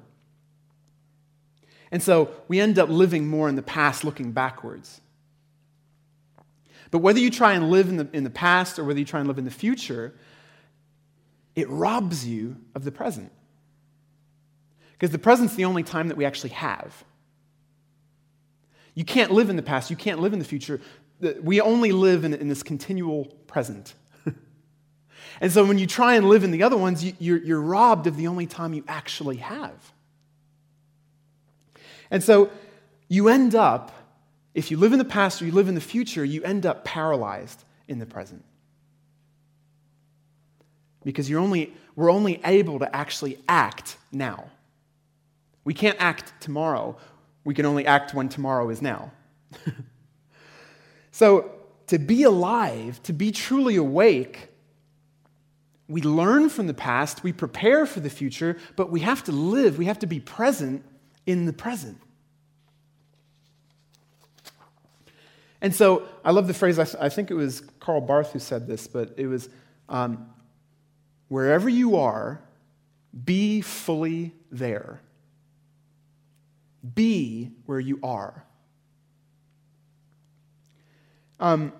And 1.89 2.03
so 2.03 2.29
we 2.47 2.59
end 2.59 2.77
up 2.77 2.89
living 2.89 3.27
more 3.27 3.49
in 3.49 3.55
the 3.55 3.63
past, 3.63 4.03
looking 4.03 4.33
backwards. 4.33 5.01
But 6.91 6.99
whether 6.99 7.17
you 7.17 7.31
try 7.31 7.53
and 7.53 7.71
live 7.71 7.89
in 7.89 7.97
the, 7.97 8.07
in 8.13 8.23
the 8.23 8.29
past 8.29 8.77
or 8.77 8.83
whether 8.83 8.99
you 8.99 9.05
try 9.05 9.19
and 9.19 9.27
live 9.27 9.39
in 9.39 9.45
the 9.45 9.49
future, 9.49 10.13
it 11.55 11.67
robs 11.71 12.27
you 12.27 12.57
of 12.75 12.83
the 12.83 12.91
present. 12.91 13.31
Because 14.91 15.09
the 15.09 15.17
present's 15.17 15.55
the 15.55 15.65
only 15.65 15.81
time 15.81 16.09
that 16.09 16.17
we 16.17 16.25
actually 16.25 16.51
have. 16.51 17.03
You 18.97 19.05
can't 19.05 19.29
live 19.29 19.51
in 19.51 19.57
the 19.57 19.61
past, 19.61 19.91
you 19.91 19.95
can't 19.95 20.21
live 20.21 20.33
in 20.33 20.39
the 20.39 20.45
future. 20.45 20.81
We 21.43 21.61
only 21.61 21.91
live 21.91 22.25
in, 22.25 22.33
in 22.33 22.47
this 22.47 22.63
continual 22.63 23.25
present. 23.45 23.93
and 25.39 25.51
so 25.51 25.63
when 25.63 25.77
you 25.77 25.85
try 25.85 26.15
and 26.15 26.27
live 26.27 26.43
in 26.43 26.49
the 26.49 26.63
other 26.63 26.77
ones, 26.77 27.03
you, 27.03 27.13
you're, 27.19 27.37
you're 27.37 27.61
robbed 27.61 28.07
of 28.07 28.17
the 28.17 28.25
only 28.25 28.47
time 28.47 28.73
you 28.73 28.83
actually 28.87 29.35
have. 29.35 29.93
And 32.09 32.23
so 32.23 32.49
you 33.07 33.29
end 33.29 33.53
up, 33.53 33.91
if 34.55 34.71
you 34.71 34.77
live 34.77 34.93
in 34.93 34.97
the 34.97 35.05
past 35.05 35.43
or 35.43 35.45
you 35.45 35.51
live 35.51 35.67
in 35.67 35.75
the 35.75 35.79
future, 35.79 36.25
you 36.25 36.41
end 36.41 36.65
up 36.65 36.83
paralyzed 36.83 37.63
in 37.87 37.99
the 37.99 38.07
present. 38.07 38.43
Because 41.03 41.29
you're 41.29 41.39
only, 41.39 41.71
we're 41.95 42.11
only 42.11 42.41
able 42.43 42.79
to 42.79 42.95
actually 42.95 43.37
act 43.47 43.97
now. 44.11 44.49
We 45.63 45.75
can't 45.75 45.97
act 45.99 46.33
tomorrow. 46.39 46.97
We 47.47 47.53
can 47.53 47.65
only 47.65 47.85
act 47.85 48.13
when 48.13 48.27
tomorrow 48.27 48.69
is 48.69 48.81
now. 48.81 49.13
so, 51.11 51.49
to 51.85 51.97
be 51.97 52.23
alive, 52.23 53.01
to 53.03 53.13
be 53.13 53.31
truly 53.31 53.77
awake, 53.77 54.49
we 55.87 56.01
learn 56.01 56.49
from 56.49 56.67
the 56.67 56.73
past, 56.73 57.23
we 57.23 57.31
prepare 57.31 57.85
for 57.85 58.01
the 58.01 58.09
future, 58.09 58.57
but 58.75 58.89
we 58.91 58.99
have 58.99 59.23
to 59.23 59.31
live, 59.31 59.77
we 59.77 59.85
have 59.85 59.99
to 59.99 60.07
be 60.07 60.19
present 60.19 60.83
in 61.25 61.45
the 61.45 61.53
present. 61.53 61.97
And 65.61 65.73
so 65.73 66.05
I 66.25 66.31
love 66.31 66.47
the 66.47 66.53
phrase, 66.53 66.77
I, 66.77 67.07
think 67.07 67.31
it 67.31 67.35
was 67.35 67.61
Karl 67.79 68.01
Barth 68.01 68.33
who 68.33 68.39
said 68.39 68.67
this, 68.67 68.87
but 68.87 69.13
it 69.15 69.27
was 69.27 69.47
um, 69.87 70.29
wherever 71.29 71.69
you 71.69 71.95
are, 71.95 72.41
be 73.23 73.61
fully 73.61 74.33
there. 74.51 74.99
Be 76.95 77.51
where 77.65 77.79
you 77.79 77.99
are. 78.03 78.43
Um, 81.39 81.73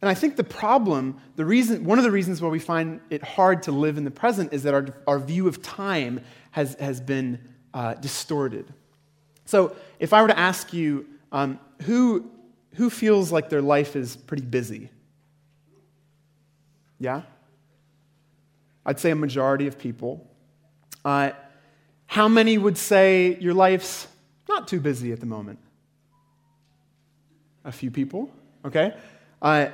and 0.00 0.08
I 0.08 0.14
think 0.14 0.36
the 0.36 0.44
problem, 0.44 1.20
the 1.36 1.44
reason, 1.44 1.84
one 1.84 1.98
of 1.98 2.04
the 2.04 2.10
reasons 2.10 2.40
why 2.40 2.48
we 2.48 2.58
find 2.58 3.00
it 3.10 3.22
hard 3.22 3.62
to 3.64 3.72
live 3.72 3.98
in 3.98 4.04
the 4.04 4.10
present 4.10 4.52
is 4.52 4.62
that 4.62 4.72
our, 4.72 4.86
our 5.06 5.18
view 5.18 5.46
of 5.46 5.62
time 5.62 6.20
has, 6.52 6.74
has 6.80 7.00
been 7.00 7.38
uh, 7.74 7.94
distorted. 7.94 8.72
So 9.44 9.76
if 9.98 10.12
I 10.12 10.22
were 10.22 10.28
to 10.28 10.38
ask 10.38 10.72
you, 10.72 11.06
um, 11.32 11.60
who, 11.82 12.30
who 12.74 12.88
feels 12.88 13.30
like 13.30 13.50
their 13.50 13.62
life 13.62 13.94
is 13.94 14.16
pretty 14.16 14.44
busy? 14.44 14.88
Yeah? 16.98 17.22
I'd 18.86 18.98
say 18.98 19.10
a 19.10 19.14
majority 19.14 19.66
of 19.66 19.78
people. 19.78 20.26
Uh, 21.04 21.32
how 22.10 22.26
many 22.26 22.58
would 22.58 22.76
say 22.76 23.36
your 23.38 23.54
life's 23.54 24.08
not 24.48 24.66
too 24.66 24.80
busy 24.80 25.12
at 25.12 25.20
the 25.20 25.26
moment? 25.26 25.60
A 27.64 27.70
few 27.70 27.92
people, 27.92 28.28
okay? 28.64 28.94
Uh, 29.40 29.68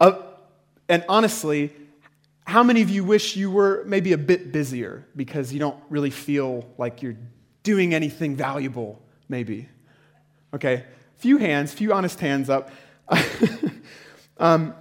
uh, 0.00 0.12
and 0.88 1.04
honestly, 1.08 1.72
how 2.46 2.62
many 2.62 2.80
of 2.80 2.90
you 2.90 3.02
wish 3.02 3.34
you 3.34 3.50
were 3.50 3.82
maybe 3.88 4.12
a 4.12 4.18
bit 4.18 4.52
busier 4.52 5.04
because 5.16 5.52
you 5.52 5.58
don't 5.58 5.76
really 5.90 6.10
feel 6.10 6.64
like 6.78 7.02
you're 7.02 7.16
doing 7.64 7.92
anything 7.92 8.36
valuable, 8.36 9.02
maybe? 9.28 9.68
Okay, 10.54 10.84
few 11.16 11.38
hands, 11.38 11.72
few 11.72 11.92
honest 11.92 12.20
hands 12.20 12.48
up. 12.48 12.70
um, 14.38 14.74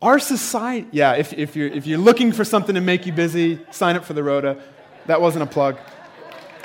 our 0.00 0.18
society, 0.18 0.88
yeah, 0.92 1.16
if, 1.16 1.34
if, 1.34 1.54
you're, 1.54 1.68
if 1.68 1.86
you're 1.86 1.98
looking 1.98 2.32
for 2.32 2.46
something 2.46 2.76
to 2.76 2.80
make 2.80 3.04
you 3.04 3.12
busy, 3.12 3.60
sign 3.70 3.94
up 3.94 4.06
for 4.06 4.14
the 4.14 4.22
Rhoda. 4.22 4.58
That 5.08 5.22
wasn't 5.22 5.44
a 5.44 5.46
plug. 5.46 5.78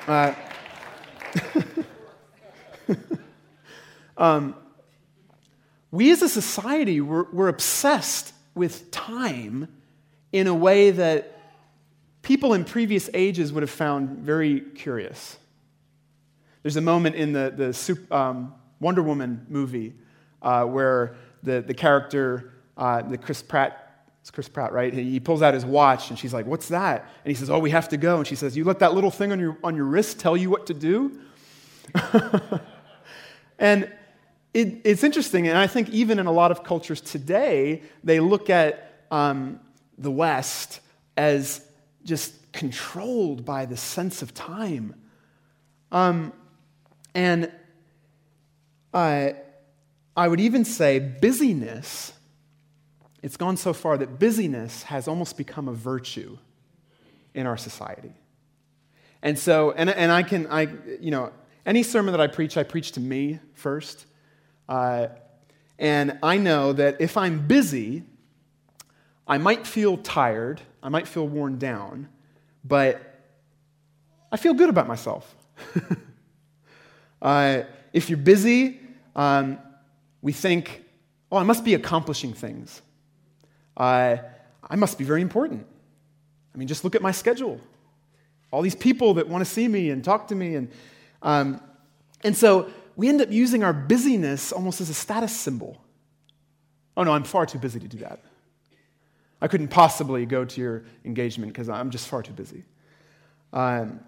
Uh, 0.05 0.33
um, 4.17 4.55
we 5.91 6.11
as 6.11 6.21
a 6.21 6.27
society, 6.27 6.99
we're, 6.99 7.23
we're 7.31 7.47
obsessed 7.47 8.33
with 8.53 8.91
time 8.91 9.69
in 10.33 10.47
a 10.47 10.53
way 10.53 10.91
that 10.91 11.39
people 12.21 12.53
in 12.53 12.65
previous 12.65 13.09
ages 13.13 13.53
would 13.53 13.63
have 13.63 13.69
found 13.69 14.19
very 14.19 14.59
curious. 14.59 15.37
There's 16.63 16.75
a 16.75 16.81
moment 16.81 17.15
in 17.15 17.31
the, 17.31 17.49
the 17.55 18.13
um, 18.13 18.55
Wonder 18.81 19.03
Woman 19.03 19.45
movie 19.47 19.93
uh, 20.41 20.65
where 20.65 21.15
the, 21.43 21.61
the 21.61 21.73
character, 21.73 22.55
uh, 22.75 23.03
the 23.03 23.17
Chris 23.17 23.41
Pratt 23.41 23.82
it's 24.23 24.31
Chris 24.31 24.47
Pratt, 24.47 24.71
right? 24.71 24.93
He 24.93 25.19
pulls 25.19 25.41
out 25.41 25.53
his 25.53 25.65
watch 25.65 26.09
and 26.09 26.17
she's 26.17 26.33
like, 26.33 26.45
What's 26.45 26.69
that? 26.69 27.01
And 27.25 27.29
he 27.29 27.33
says, 27.33 27.49
Oh, 27.49 27.59
we 27.59 27.71
have 27.71 27.89
to 27.89 27.97
go. 27.97 28.19
And 28.19 28.25
she 28.25 28.35
says, 28.35 28.55
You 28.55 28.63
let 28.63 28.79
that 28.79 28.93
little 28.93 29.11
thing 29.11 29.33
on 29.33 29.39
your, 29.41 29.57
on 29.65 29.75
your 29.75 29.83
wrist 29.83 30.17
tell 30.17 30.37
you 30.37 30.49
what 30.49 30.67
to 30.67 30.73
do? 30.73 31.19
and 33.59 33.91
it, 34.53 34.79
it's 34.85 35.03
interesting. 35.03 35.49
And 35.49 35.57
I 35.57 35.67
think 35.67 35.89
even 35.89 36.19
in 36.19 36.25
a 36.25 36.31
lot 36.31 36.51
of 36.51 36.63
cultures 36.63 37.01
today, 37.01 37.83
they 38.01 38.21
look 38.21 38.49
at 38.49 39.03
um, 39.11 39.59
the 39.97 40.09
West 40.09 40.79
as 41.17 41.59
just 42.05 42.33
controlled 42.53 43.43
by 43.43 43.65
the 43.65 43.75
sense 43.75 44.21
of 44.21 44.33
time. 44.33 44.95
Um, 45.91 46.31
and 47.13 47.51
I, 48.93 49.35
I 50.15 50.29
would 50.29 50.39
even 50.39 50.63
say 50.63 50.99
busyness 50.99 52.12
it's 53.23 53.37
gone 53.37 53.55
so 53.55 53.71
far 53.71 53.97
that 53.97 54.19
busyness 54.19 54.83
has 54.83 55.07
almost 55.07 55.37
become 55.37 55.69
a 55.69 55.73
virtue 55.73 56.37
in 57.33 57.47
our 57.47 57.55
society. 57.55 58.11
And 59.21 59.39
so, 59.39 59.71
and, 59.71 59.89
and 59.89 60.11
I 60.11 60.23
can, 60.23 60.45
I, 60.47 60.67
you 60.99 61.09
know, 61.09 61.31
any 61.65 61.83
sermon 61.83 62.11
that 62.11 62.19
I 62.19 62.27
preach, 62.27 62.57
I 62.57 62.63
preach 62.63 62.91
to 62.91 62.99
me 62.99 63.39
first. 63.53 64.05
Uh, 64.67 65.07
and 65.79 66.19
I 66.21 66.37
know 66.37 66.73
that 66.73 66.99
if 66.99 67.15
I'm 67.15 67.47
busy, 67.47 68.03
I 69.25 69.37
might 69.37 69.65
feel 69.65 69.95
tired, 69.95 70.59
I 70.83 70.89
might 70.89 71.07
feel 71.07 71.25
worn 71.25 71.57
down, 71.57 72.09
but 72.65 73.01
I 74.33 74.35
feel 74.35 74.53
good 74.53 74.69
about 74.69 74.87
myself. 74.89 75.33
uh, 77.21 77.61
if 77.93 78.09
you're 78.09 78.17
busy, 78.17 78.81
um, 79.15 79.59
we 80.21 80.33
think, 80.33 80.83
oh, 81.31 81.37
I 81.37 81.43
must 81.43 81.63
be 81.63 81.73
accomplishing 81.73 82.33
things 82.33 82.81
uh, 83.77 84.17
I 84.69 84.75
must 84.75 84.97
be 84.97 85.03
very 85.03 85.21
important. 85.21 85.65
I 86.53 86.57
mean, 86.57 86.67
just 86.67 86.83
look 86.83 86.95
at 86.95 87.01
my 87.01 87.11
schedule. 87.11 87.59
All 88.51 88.61
these 88.61 88.75
people 88.75 89.15
that 89.15 89.27
want 89.27 89.43
to 89.43 89.49
see 89.49 89.67
me 89.67 89.89
and 89.89 90.03
talk 90.03 90.27
to 90.27 90.35
me. 90.35 90.55
And, 90.55 90.71
um, 91.21 91.61
and 92.23 92.37
so 92.37 92.69
we 92.95 93.09
end 93.09 93.21
up 93.21 93.31
using 93.31 93.63
our 93.63 93.73
busyness 93.73 94.51
almost 94.51 94.79
as 94.81 94.89
a 94.89 94.93
status 94.93 95.35
symbol. 95.35 95.81
Oh, 96.95 97.03
no, 97.03 97.11
I'm 97.11 97.23
far 97.23 97.45
too 97.45 97.57
busy 97.57 97.79
to 97.79 97.87
do 97.87 97.97
that. 97.99 98.19
I 99.41 99.47
couldn't 99.47 99.69
possibly 99.69 100.25
go 100.25 100.45
to 100.45 100.61
your 100.61 100.83
engagement 101.03 101.51
because 101.51 101.67
I'm 101.67 101.89
just 101.89 102.07
far 102.07 102.21
too 102.21 102.33
busy. 102.33 102.63
Um, 103.51 103.99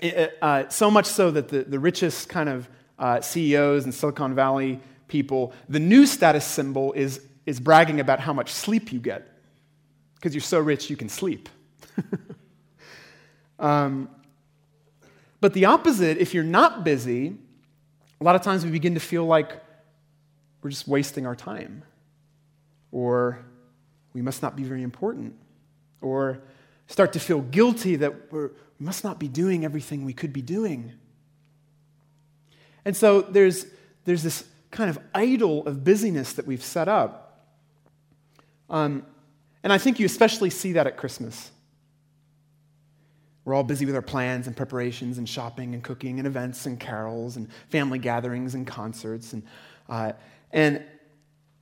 it, 0.00 0.36
uh, 0.42 0.68
so 0.68 0.90
much 0.90 1.06
so 1.06 1.30
that 1.30 1.48
the, 1.48 1.62
the 1.64 1.78
richest 1.78 2.28
kind 2.28 2.48
of 2.48 2.68
uh, 2.98 3.20
CEOs 3.20 3.84
and 3.84 3.94
Silicon 3.94 4.34
Valley 4.34 4.80
people, 5.08 5.52
the 5.68 5.78
new 5.78 6.06
status 6.06 6.44
symbol 6.44 6.92
is 6.94 7.20
is 7.46 7.60
bragging 7.60 8.00
about 8.00 8.20
how 8.20 8.32
much 8.32 8.52
sleep 8.52 8.92
you 8.92 8.98
get 8.98 9.26
because 10.16 10.34
you're 10.34 10.42
so 10.42 10.58
rich 10.58 10.90
you 10.90 10.96
can 10.96 11.08
sleep. 11.08 11.48
um, 13.58 14.08
but 15.40 15.54
the 15.54 15.66
opposite, 15.66 16.18
if 16.18 16.34
you're 16.34 16.44
not 16.44 16.82
busy, 16.82 17.36
a 18.20 18.24
lot 18.24 18.34
of 18.34 18.42
times 18.42 18.64
we 18.64 18.70
begin 18.70 18.94
to 18.94 19.00
feel 19.00 19.24
like 19.24 19.62
we're 20.62 20.70
just 20.70 20.88
wasting 20.88 21.26
our 21.26 21.36
time, 21.36 21.84
or 22.90 23.38
we 24.12 24.22
must 24.22 24.42
not 24.42 24.56
be 24.56 24.64
very 24.64 24.82
important, 24.82 25.34
or 26.00 26.40
start 26.88 27.12
to 27.12 27.20
feel 27.20 27.40
guilty 27.40 27.96
that 27.96 28.32
we 28.32 28.48
must 28.80 29.04
not 29.04 29.20
be 29.20 29.28
doing 29.28 29.64
everything 29.64 30.04
we 30.04 30.12
could 30.12 30.32
be 30.32 30.42
doing. 30.42 30.92
And 32.84 32.96
so 32.96 33.20
there's, 33.20 33.66
there's 34.04 34.22
this 34.22 34.44
kind 34.70 34.90
of 34.90 34.98
idol 35.14 35.66
of 35.66 35.84
busyness 35.84 36.32
that 36.32 36.46
we've 36.46 36.64
set 36.64 36.88
up 36.88 37.25
um, 38.70 39.04
and 39.62 39.72
I 39.72 39.78
think 39.78 39.98
you 39.98 40.06
especially 40.06 40.50
see 40.50 40.72
that 40.72 40.86
at 40.86 40.96
Christmas. 40.96 41.50
We're 43.44 43.54
all 43.54 43.62
busy 43.62 43.86
with 43.86 43.94
our 43.94 44.02
plans 44.02 44.48
and 44.48 44.56
preparations 44.56 45.18
and 45.18 45.28
shopping 45.28 45.74
and 45.74 45.82
cooking 45.82 46.18
and 46.18 46.26
events 46.26 46.66
and 46.66 46.80
carols 46.80 47.36
and 47.36 47.48
family 47.68 47.98
gatherings 47.98 48.54
and 48.54 48.66
concerts. 48.66 49.32
And, 49.32 49.44
uh, 49.88 50.12
and 50.50 50.84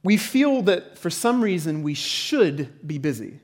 we 0.02 0.16
feel 0.16 0.62
that 0.62 0.96
for 0.96 1.10
some 1.10 1.42
reason 1.42 1.82
we 1.82 1.94
should 1.94 2.86
be 2.86 2.98
busy. 2.98 3.40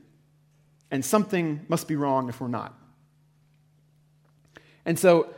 And 0.89 1.05
something 1.05 1.65
must 1.67 1.87
be 1.87 1.95
wrong 1.95 2.29
if 2.29 2.41
we're 2.41 2.47
not. 2.47 2.77
And 4.85 4.97
so, 4.97 5.33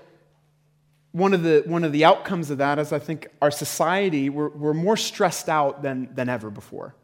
one 1.11 1.33
of 1.33 1.43
the, 1.43 1.63
one 1.67 1.83
of 1.83 1.91
the 1.91 2.05
outcomes 2.05 2.49
of 2.49 2.57
that 2.57 2.79
is 2.79 2.91
I 2.91 2.97
think 2.97 3.27
our 3.39 3.51
society, 3.51 4.29
we're, 4.29 4.49
we're 4.49 4.73
more 4.73 4.97
stressed 4.97 5.47
out 5.47 5.83
than, 5.83 6.09
than 6.15 6.27
ever 6.27 6.49
before. 6.49 6.95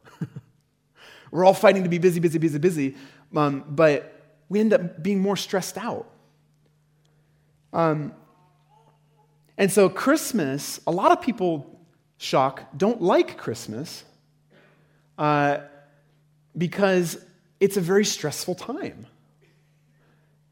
We're 1.32 1.46
all 1.46 1.54
fighting 1.54 1.84
to 1.84 1.90
be 1.90 1.98
busy, 1.98 2.20
busy, 2.20 2.38
busy, 2.40 2.58
busy, 2.58 2.96
um, 3.36 3.64
but 3.68 4.38
we 4.50 4.60
end 4.60 4.74
up 4.74 5.02
being 5.02 5.20
more 5.20 5.38
stressed 5.38 5.78
out. 5.78 6.10
Um, 7.72 8.14
and 9.58 9.72
so, 9.72 9.90
Christmas, 9.90 10.80
a 10.88 10.92
lot 10.92 11.12
of 11.12 11.22
people, 11.22 11.80
shock, 12.18 12.64
don't 12.76 13.02
like 13.02 13.38
Christmas 13.38 14.04
uh, 15.18 15.60
because 16.58 17.18
it's 17.60 17.78
a 17.78 17.82
very 17.82 18.06
stressful 18.06 18.56
time. 18.56 19.06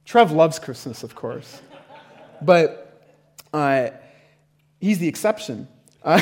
Trev 0.06 0.32
loves 0.32 0.60
Christmas, 0.60 1.04
of 1.04 1.16
course, 1.16 1.62
but 2.42 3.02
uh, 3.54 3.90
he's 4.80 5.00
the 5.00 5.08
exception. 5.08 5.68
Uh, 6.04 6.22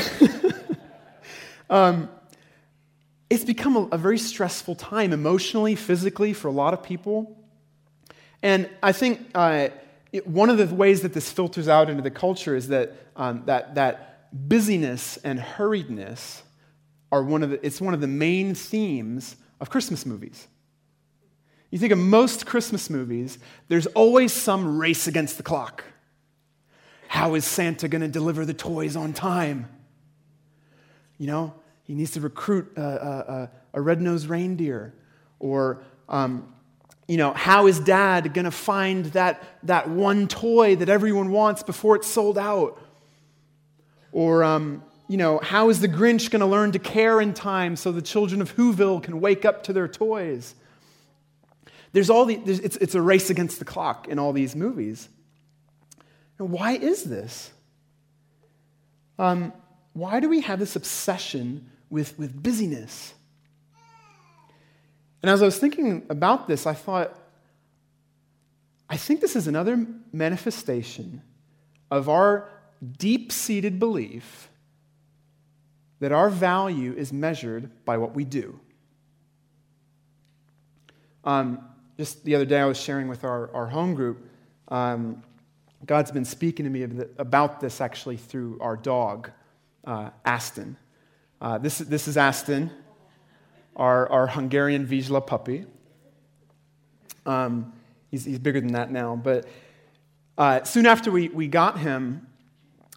um, 1.70 2.10
it's 3.30 3.44
become 3.44 3.76
a, 3.76 3.88
a, 3.94 3.98
very 3.98 4.18
stressful 4.18 4.76
time 4.76 5.12
emotionally, 5.12 5.76
physically, 5.76 6.34
for 6.34 6.48
a 6.48 6.52
lot 6.52 6.74
of 6.74 6.84
people. 6.84 7.38
And 8.42 8.70
I 8.84 8.92
think 8.92 9.30
uh, 9.34 9.70
it, 10.12 10.28
one 10.28 10.50
of 10.50 10.58
the 10.58 10.74
ways 10.74 11.02
that 11.02 11.14
this 11.14 11.32
filters 11.32 11.68
out 11.68 11.90
into 11.90 12.04
the 12.04 12.12
culture 12.12 12.56
is 12.56 12.68
that, 12.68 12.94
um, 13.16 13.44
that, 13.46 13.76
that 13.76 14.30
busyness 14.32 15.18
and 15.18 15.40
hurriedness 15.40 16.42
are 17.12 17.24
one 17.24 17.44
of 17.44 17.50
the, 17.50 17.66
it's 17.66 17.82
one 17.82 17.94
of 17.94 18.02
the 18.02 18.08
main 18.08 18.54
themes 18.54 19.36
of 19.60 19.70
Christmas 19.70 20.06
movies. 20.06 20.48
You 21.72 21.80
think 21.80 21.92
of 21.92 22.00
most 22.00 22.46
Christmas 22.46 22.90
movies, 22.90 23.40
there's 23.68 23.88
always 23.88 24.32
some 24.32 24.78
race 24.78 25.08
against 25.08 25.38
the 25.38 25.44
clock. 25.44 25.84
How 27.08 27.36
is 27.36 27.46
Santa 27.46 27.88
going 27.88 28.02
to 28.02 28.08
deliver 28.08 28.46
the 28.46 28.54
toys 28.54 28.96
on 28.96 29.14
time? 29.14 29.68
You 31.18 31.28
know, 31.28 31.54
he 31.86 31.96
needs 31.96 32.12
to 32.12 32.22
recruit 32.22 32.74
a, 32.78 32.82
a, 32.82 33.52
a 33.76 33.82
red 33.82 34.02
nosed 34.02 34.28
reindeer. 34.28 34.94
Or 35.40 35.84
um, 36.10 36.54
you 37.08 37.18
know, 37.18 37.34
how 37.34 37.68
is 37.68 37.80
dad 37.80 38.34
going 38.34 38.46
to 38.46 38.52
find 38.52 39.06
that, 39.08 39.44
that 39.64 39.90
one 39.90 40.28
toy 40.28 40.76
that 40.78 40.90
everyone 40.90 41.32
wants 41.32 41.62
before 41.62 41.96
it's 41.96 42.08
sold 42.08 42.38
out? 42.38 42.82
Or, 44.12 44.44
um, 44.44 44.84
you 45.08 45.18
know, 45.18 45.40
how 45.40 45.70
is 45.70 45.82
the 45.82 45.88
Grinch 45.88 46.32
going 46.32 46.40
to 46.40 46.48
learn 46.48 46.72
to 46.72 46.80
care 46.80 47.22
in 47.22 47.34
time 47.34 47.76
so 47.76 47.92
the 47.92 48.02
children 48.02 48.42
of 48.42 48.56
Whoville 48.56 49.04
can 49.04 49.22
wake 49.22 49.46
up 49.46 49.64
to 49.64 49.74
their 49.74 49.88
toys? 49.88 50.56
There's 51.92 52.10
all 52.10 52.26
the, 52.26 52.38
there's, 52.38 52.60
it's, 52.60 52.78
it's 52.78 52.96
a 52.96 53.02
race 53.02 53.30
against 53.30 53.60
the 53.60 53.66
clock 53.66 54.08
in 54.08 54.18
all 54.18 54.34
these 54.34 54.56
movies. 54.56 55.08
Now, 56.40 56.48
why 56.48 56.72
is 56.72 57.04
this? 57.04 57.52
Um, 59.20 59.54
why 59.94 60.20
do 60.20 60.28
we 60.28 60.42
have 60.42 60.60
this 60.60 60.76
obsession 60.76 61.70
with, 61.96 62.20
with 62.20 62.44
busyness? 62.44 63.14
And 65.24 65.30
as 65.30 65.42
I 65.42 65.46
was 65.46 65.58
thinking 65.58 66.06
about 66.10 66.46
this, 66.46 66.68
I 66.68 66.74
thought, 66.74 67.18
I 68.90 68.98
think 68.98 69.22
this 69.22 69.34
is 69.34 69.48
another 69.48 69.88
manifestation 70.12 71.22
of 71.90 72.10
our 72.10 72.50
deep 72.98 73.32
seated 73.32 73.80
belief 73.80 74.50
that 76.02 76.12
our 76.12 76.30
value 76.30 76.94
is 76.98 77.14
measured 77.14 77.72
by 77.86 77.98
what 77.98 78.14
we 78.14 78.26
do. 78.26 78.60
Um, 81.24 81.66
just 81.98 82.26
the 82.26 82.36
other 82.36 82.46
day, 82.46 82.60
I 82.60 82.66
was 82.66 82.78
sharing 82.78 83.08
with 83.08 83.24
our, 83.24 83.50
our 83.56 83.68
home 83.68 83.96
group. 83.96 84.30
Um, 84.68 85.24
God's 85.86 86.12
been 86.12 86.26
speaking 86.26 86.66
to 86.66 86.70
me 86.70 86.84
about 87.18 87.62
this 87.62 87.80
actually 87.80 88.18
through 88.18 88.60
our 88.60 88.76
dog, 88.76 89.32
uh, 89.86 90.10
Aston. 90.26 90.76
Uh, 91.46 91.60
this, 91.60 91.78
this 91.78 92.08
is 92.08 92.18
Aston 92.18 92.72
our, 93.76 94.12
our 94.12 94.26
Hungarian 94.26 94.88
Vizsla 94.88 95.28
puppy. 95.28 95.66
Um, 97.28 97.72
he's, 98.10 98.26
he's 98.26 98.40
bigger 98.40 98.60
than 98.60 98.72
that 98.72 98.90
now. 98.90 99.16
But 99.16 99.46
uh, 100.40 100.64
soon 100.64 100.88
after 100.88 101.12
we, 101.12 101.30
we 101.30 101.48
got 101.48 101.78
him, 101.78 102.26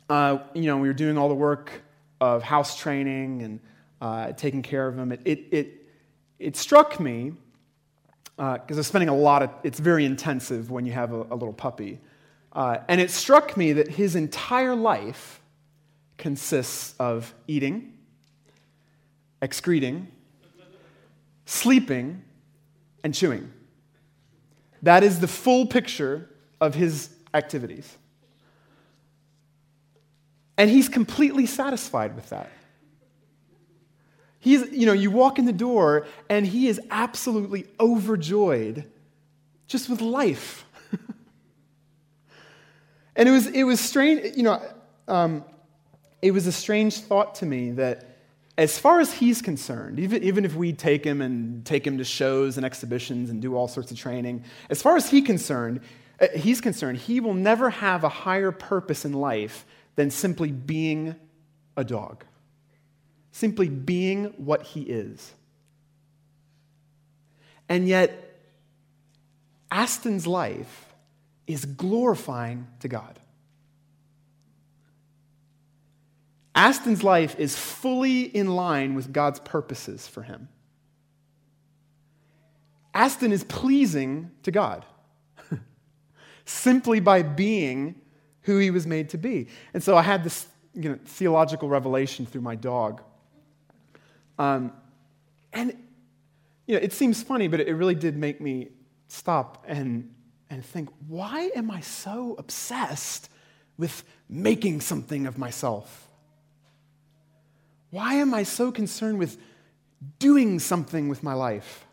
uh, 0.08 0.38
you 0.54 0.62
know, 0.62 0.78
we 0.78 0.88
were 0.88 0.94
doing 0.94 1.18
all 1.18 1.28
the 1.28 1.34
work 1.34 1.82
of 2.22 2.42
house 2.42 2.74
training 2.74 3.42
and 3.42 3.60
uh, 4.00 4.32
taking 4.32 4.62
care 4.62 4.88
of 4.88 4.98
him. 4.98 5.12
It, 5.12 5.20
it, 5.26 5.44
it, 5.50 5.86
it 6.38 6.56
struck 6.56 6.98
me, 6.98 7.34
because 8.36 8.60
uh, 8.60 8.74
I 8.74 8.76
was 8.76 8.86
spending 8.86 9.10
a 9.10 9.16
lot 9.16 9.42
of, 9.42 9.50
it's 9.62 9.78
very 9.78 10.06
intensive 10.06 10.70
when 10.70 10.86
you 10.86 10.92
have 10.92 11.12
a, 11.12 11.20
a 11.24 11.36
little 11.36 11.52
puppy. 11.52 12.00
Uh, 12.54 12.78
and 12.88 12.98
it 12.98 13.10
struck 13.10 13.58
me 13.58 13.74
that 13.74 13.88
his 13.88 14.16
entire 14.16 14.74
life 14.74 15.42
consists 16.16 16.94
of 16.98 17.34
eating, 17.46 17.92
excreting, 19.40 20.08
sleeping, 21.44 22.22
and 23.04 23.14
chewing. 23.14 23.52
That 24.82 25.02
is 25.02 25.20
the 25.20 25.28
full 25.28 25.66
picture 25.66 26.28
of 26.60 26.74
his 26.74 27.10
activities. 27.34 27.96
And 30.56 30.68
he's 30.68 30.88
completely 30.88 31.46
satisfied 31.46 32.16
with 32.16 32.30
that. 32.30 32.50
He's, 34.40 34.70
you 34.72 34.86
know, 34.86 34.92
you 34.92 35.10
walk 35.10 35.38
in 35.38 35.44
the 35.44 35.52
door 35.52 36.06
and 36.28 36.46
he 36.46 36.68
is 36.68 36.80
absolutely 36.90 37.66
overjoyed 37.78 38.90
just 39.66 39.88
with 39.88 40.00
life. 40.00 40.64
and 43.16 43.28
it 43.28 43.32
was, 43.32 43.46
it 43.48 43.64
was 43.64 43.80
strange, 43.80 44.36
you 44.36 44.44
know, 44.44 44.62
um, 45.06 45.44
it 46.22 46.32
was 46.32 46.46
a 46.46 46.52
strange 46.52 47.00
thought 47.00 47.36
to 47.36 47.46
me 47.46 47.72
that 47.72 48.07
as 48.58 48.76
far 48.76 48.98
as 48.98 49.12
he's 49.12 49.40
concerned, 49.40 50.00
even, 50.00 50.20
even 50.24 50.44
if 50.44 50.56
we 50.56 50.72
take 50.72 51.04
him 51.04 51.22
and 51.22 51.64
take 51.64 51.86
him 51.86 51.96
to 51.98 52.04
shows 52.04 52.56
and 52.56 52.66
exhibitions 52.66 53.30
and 53.30 53.40
do 53.40 53.54
all 53.54 53.68
sorts 53.68 53.92
of 53.92 53.96
training, 53.96 54.42
as 54.68 54.82
far 54.82 54.96
as 54.96 55.08
he 55.08 55.22
concerned, 55.22 55.80
uh, 56.20 56.26
he's 56.34 56.60
concerned, 56.60 56.98
he 56.98 57.20
will 57.20 57.34
never 57.34 57.70
have 57.70 58.02
a 58.02 58.08
higher 58.08 58.50
purpose 58.50 59.04
in 59.04 59.12
life 59.12 59.64
than 59.94 60.10
simply 60.10 60.50
being 60.50 61.14
a 61.76 61.84
dog, 61.84 62.24
simply 63.30 63.68
being 63.68 64.24
what 64.36 64.64
he 64.64 64.82
is. 64.82 65.32
And 67.68 67.86
yet, 67.86 68.40
Aston's 69.70 70.26
life 70.26 70.92
is 71.46 71.64
glorifying 71.64 72.66
to 72.80 72.88
God. 72.88 73.20
Aston's 76.58 77.04
life 77.04 77.38
is 77.38 77.56
fully 77.56 78.22
in 78.22 78.48
line 78.48 78.96
with 78.96 79.12
God's 79.12 79.38
purposes 79.38 80.08
for 80.08 80.22
him. 80.22 80.48
Aston 82.92 83.30
is 83.30 83.44
pleasing 83.44 84.32
to 84.42 84.50
God 84.50 84.84
simply 86.44 86.98
by 86.98 87.22
being 87.22 87.94
who 88.40 88.58
he 88.58 88.72
was 88.72 88.88
made 88.88 89.10
to 89.10 89.18
be. 89.18 89.46
And 89.72 89.80
so 89.80 89.96
I 89.96 90.02
had 90.02 90.24
this 90.24 90.48
you 90.74 90.88
know, 90.88 90.98
theological 91.04 91.68
revelation 91.68 92.26
through 92.26 92.40
my 92.40 92.56
dog. 92.56 93.02
Um, 94.36 94.72
and 95.52 95.76
you 96.66 96.74
know, 96.74 96.80
it 96.82 96.92
seems 96.92 97.22
funny, 97.22 97.46
but 97.46 97.60
it 97.60 97.72
really 97.72 97.94
did 97.94 98.16
make 98.16 98.40
me 98.40 98.70
stop 99.06 99.64
and, 99.68 100.12
and 100.50 100.64
think 100.64 100.88
why 101.06 101.52
am 101.54 101.70
I 101.70 101.82
so 101.82 102.34
obsessed 102.36 103.30
with 103.76 104.02
making 104.28 104.80
something 104.80 105.24
of 105.24 105.38
myself? 105.38 106.07
Why 107.90 108.14
am 108.14 108.34
I 108.34 108.42
so 108.42 108.70
concerned 108.70 109.18
with 109.18 109.38
doing 110.18 110.58
something 110.58 111.08
with 111.08 111.22
my 111.22 111.34
life? 111.34 111.86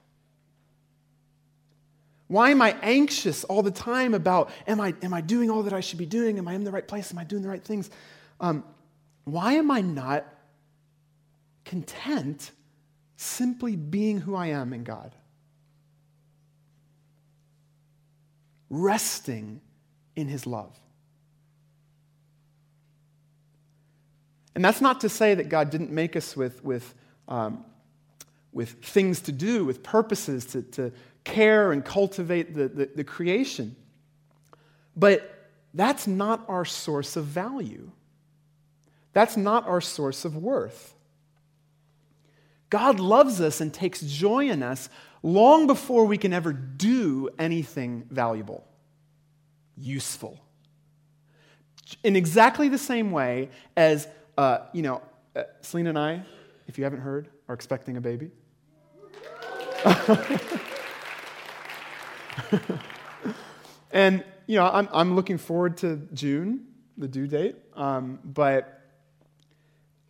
Why 2.27 2.49
am 2.49 2.61
I 2.61 2.75
anxious 2.81 3.43
all 3.43 3.61
the 3.61 3.71
time 3.71 4.13
about 4.13 4.49
am 4.67 4.81
I, 4.81 4.95
am 5.01 5.13
I 5.13 5.21
doing 5.21 5.49
all 5.49 5.63
that 5.63 5.73
I 5.73 5.79
should 5.79 5.99
be 5.99 6.05
doing? 6.05 6.37
Am 6.37 6.47
I 6.47 6.53
in 6.53 6.63
the 6.63 6.71
right 6.71 6.87
place? 6.87 7.11
Am 7.11 7.19
I 7.19 7.23
doing 7.23 7.43
the 7.43 7.49
right 7.49 7.63
things? 7.63 7.89
Um, 8.39 8.63
why 9.25 9.53
am 9.53 9.69
I 9.71 9.81
not 9.81 10.25
content 11.65 12.51
simply 13.15 13.75
being 13.75 14.19
who 14.19 14.35
I 14.35 14.47
am 14.47 14.73
in 14.73 14.83
God? 14.83 15.15
Resting 18.69 19.61
in 20.15 20.27
His 20.27 20.47
love. 20.47 20.75
And 24.55 24.63
that's 24.63 24.81
not 24.81 25.01
to 25.01 25.09
say 25.09 25.35
that 25.35 25.49
God 25.49 25.69
didn't 25.69 25.91
make 25.91 26.15
us 26.15 26.35
with, 26.35 26.63
with, 26.63 26.95
um, 27.27 27.65
with 28.53 28.71
things 28.83 29.19
to 29.21 29.33
do, 29.33 29.65
with 29.65 29.83
purposes 29.83 30.45
to, 30.47 30.61
to 30.63 30.91
care 31.25 31.73
and 31.73 31.83
cultivate 31.83 32.55
the, 32.55 32.69
the, 32.69 32.89
the 32.95 33.03
creation. 33.03 33.75
But 34.95 35.49
that's 35.73 36.07
not 36.07 36.45
our 36.47 36.63
source 36.63 37.17
of 37.17 37.25
value. 37.25 37.91
That's 39.11 39.35
not 39.35 39.67
our 39.67 39.81
source 39.81 40.23
of 40.23 40.37
worth. 40.37 40.93
God 42.69 42.99
loves 42.99 43.41
us 43.41 43.59
and 43.61 43.73
takes 43.73 44.01
joy 44.01 44.49
in 44.49 44.63
us 44.63 44.89
long 45.21 45.67
before 45.67 46.05
we 46.05 46.17
can 46.17 46.33
ever 46.33 46.53
do 46.53 47.29
anything 47.37 48.05
valuable, 48.09 48.65
useful. 49.77 50.39
In 52.03 52.15
exactly 52.15 52.69
the 52.69 52.77
same 52.77 53.11
way 53.11 53.49
as, 53.77 54.07
uh, 54.37 54.59
you 54.73 54.81
know, 54.81 55.01
uh, 55.35 55.43
Selena 55.61 55.89
and 55.89 55.99
I, 55.99 56.23
if 56.67 56.77
you 56.77 56.83
haven't 56.83 57.01
heard, 57.01 57.29
are 57.47 57.55
expecting 57.55 57.97
a 57.97 58.01
baby. 58.01 58.31
and, 63.91 64.23
you 64.47 64.57
know, 64.57 64.65
I'm, 64.65 64.89
I'm 64.91 65.15
looking 65.15 65.37
forward 65.37 65.77
to 65.77 65.97
June, 66.13 66.65
the 66.97 67.07
due 67.07 67.27
date. 67.27 67.55
Um, 67.75 68.19
but, 68.23 68.81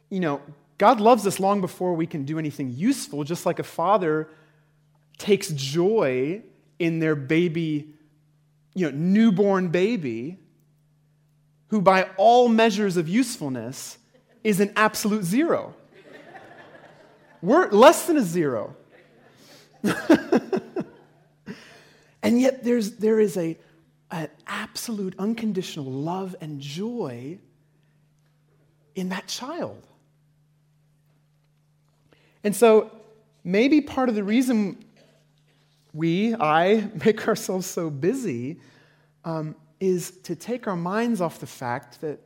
you 0.10 0.20
know, 0.20 0.42
God 0.78 1.00
loves 1.00 1.26
us 1.28 1.40
long 1.40 1.62
before 1.62 1.94
we 1.94 2.06
can 2.08 2.26
do 2.26 2.38
anything 2.40 2.72
useful, 2.72 3.24
just 3.24 3.46
like 3.46 3.60
a 3.60 3.64
father 3.64 4.30
takes 5.18 5.50
joy 5.50 6.42
in 6.80 7.00
their 7.00 7.16
baby, 7.16 7.94
you 8.74 8.86
know, 8.86 8.98
newborn 8.98 9.70
baby, 9.70 10.38
who 11.68 11.82
by 11.82 12.04
all 12.18 12.50
measures 12.50 12.98
of 12.98 13.08
usefulness 13.08 13.98
is 14.46 14.60
an 14.60 14.72
absolute 14.76 15.24
zero. 15.24 15.74
We're 17.42 17.68
less 17.72 18.06
than 18.06 18.18
a 18.18 18.22
zero. 18.22 18.76
and 22.22 22.40
yet 22.40 22.64
there's, 22.64 22.92
there 22.92 23.20
is 23.20 23.38
a, 23.38 23.58
an 24.12 24.30
absolute 24.46 25.16
unconditional 25.18 25.92
love 25.92 26.36
and 26.42 26.62
joy 26.62 27.40
in 28.94 29.10
that 29.10 29.26
child. 29.26 29.82
And 32.44 32.56
so 32.56 32.92
maybe 33.44 33.82
part 33.82 34.10
of 34.10 34.16
the 34.16 34.24
reason 34.24 34.86
we, 35.92 36.36
I, 36.36 36.88
make 37.04 37.28
ourselves 37.28 37.66
so 37.66 37.90
busy 37.90 38.60
um, 39.24 39.56
is 39.80 40.12
to 40.24 40.36
take 40.36 40.68
our 40.68 40.76
minds 40.76 41.20
off 41.20 41.40
the 41.40 41.48
fact 41.48 42.02
that 42.02 42.20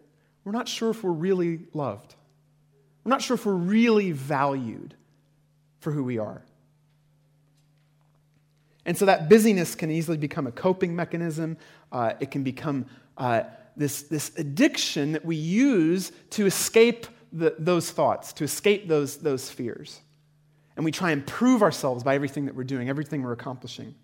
we're 0.43 0.51
not 0.51 0.67
sure 0.67 0.89
if 0.89 1.03
we're 1.03 1.11
really 1.11 1.61
loved. 1.73 2.15
We're 3.03 3.11
not 3.11 3.21
sure 3.21 3.35
if 3.35 3.45
we're 3.45 3.53
really 3.53 4.11
valued 4.11 4.95
for 5.79 5.91
who 5.91 6.03
we 6.03 6.17
are. 6.17 6.43
And 8.85 8.97
so 8.97 9.05
that 9.05 9.29
busyness 9.29 9.75
can 9.75 9.91
easily 9.91 10.17
become 10.17 10.47
a 10.47 10.51
coping 10.51 10.95
mechanism. 10.95 11.57
Uh, 11.91 12.13
it 12.19 12.31
can 12.31 12.43
become 12.43 12.85
uh, 13.17 13.43
this, 13.75 14.03
this 14.03 14.31
addiction 14.37 15.11
that 15.11 15.23
we 15.23 15.35
use 15.35 16.11
to 16.31 16.45
escape 16.45 17.07
the, 17.31 17.55
those 17.59 17.91
thoughts, 17.91 18.33
to 18.33 18.43
escape 18.43 18.87
those, 18.87 19.17
those 19.17 19.49
fears 19.49 20.01
and 20.79 20.85
we 20.85 20.93
try 20.93 21.11
and 21.11 21.27
prove 21.27 21.61
ourselves 21.61 22.05
by 22.05 22.15
everything 22.15 22.45
that 22.45 22.55
we're 22.55 22.63
doing, 22.63 22.87
everything 22.87 23.21
we're 23.21 23.33
accomplishing. 23.33 23.95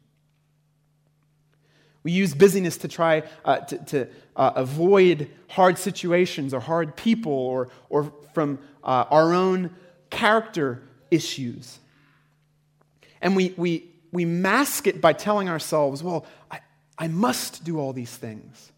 We 2.06 2.12
use 2.12 2.36
busyness 2.36 2.78
to 2.78 2.88
try 2.88 3.24
uh, 3.44 3.58
to, 3.62 3.78
to 3.86 4.08
uh, 4.36 4.52
avoid 4.56 5.28
hard 5.50 5.80
situations 5.80 6.54
or 6.54 6.60
hard 6.60 6.96
people 6.96 7.34
or, 7.34 7.70
or 7.90 8.14
from 8.36 8.60
uh, 8.84 9.06
our 9.10 9.34
own 9.34 9.76
character 10.12 10.84
issues. 11.10 11.80
And 13.24 13.36
we, 13.36 13.56
we, 13.58 13.90
we 14.12 14.24
mask 14.24 14.86
it 14.86 15.02
by 15.02 15.14
telling 15.14 15.50
ourselves, 15.50 16.04
well, 16.04 16.28
I, 16.52 16.60
I 16.96 17.08
must 17.08 17.64
do 17.64 17.80
all 17.80 17.92
these 17.92 18.16
things. 18.16 18.72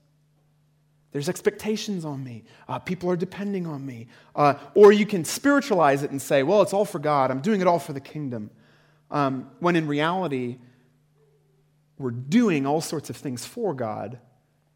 There's 1.12 1.28
expectations 1.28 2.06
on 2.06 2.24
me. 2.24 2.46
Uh, 2.70 2.80
people 2.80 3.12
are 3.12 3.18
depending 3.18 3.68
on 3.68 3.86
me. 3.86 4.08
Uh, 4.38 4.54
or 4.74 4.94
you 4.94 5.06
can 5.06 5.26
spiritualize 5.26 6.02
it 6.02 6.12
and 6.12 6.22
say, 6.22 6.44
well, 6.44 6.62
it's 6.62 6.72
all 6.72 6.86
for 6.86 7.00
God. 7.00 7.30
I'm 7.30 7.42
doing 7.42 7.60
it 7.60 7.68
all 7.68 7.80
for 7.80 7.92
the 7.92 8.00
kingdom. 8.00 8.52
Um, 9.12 9.52
when 9.60 9.76
in 9.76 9.86
reality, 9.86 10.60
we're 11.98 12.12
doing 12.12 12.66
all 12.66 12.82
sorts 12.82 13.10
of 13.10 13.18
things 13.18 13.46
for 13.46 13.74
God 13.74 14.20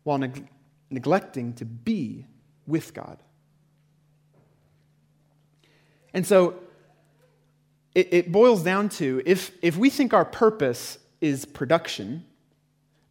while 0.03 0.17
neg- 0.17 0.47
neglecting 0.89 1.53
to 1.53 1.65
be 1.65 2.25
with 2.65 2.93
God. 2.93 3.17
And 6.13 6.25
so 6.25 6.55
it, 7.95 8.13
it 8.13 8.31
boils 8.31 8.63
down 8.63 8.89
to 8.89 9.21
if, 9.25 9.51
if 9.61 9.77
we 9.77 9.89
think 9.89 10.13
our 10.13 10.25
purpose 10.25 10.97
is 11.19 11.45
production, 11.45 12.25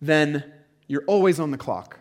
then 0.03 0.45
you're 0.87 1.05
always 1.07 1.39
on 1.39 1.51
the 1.51 1.59
clock. 1.59 1.99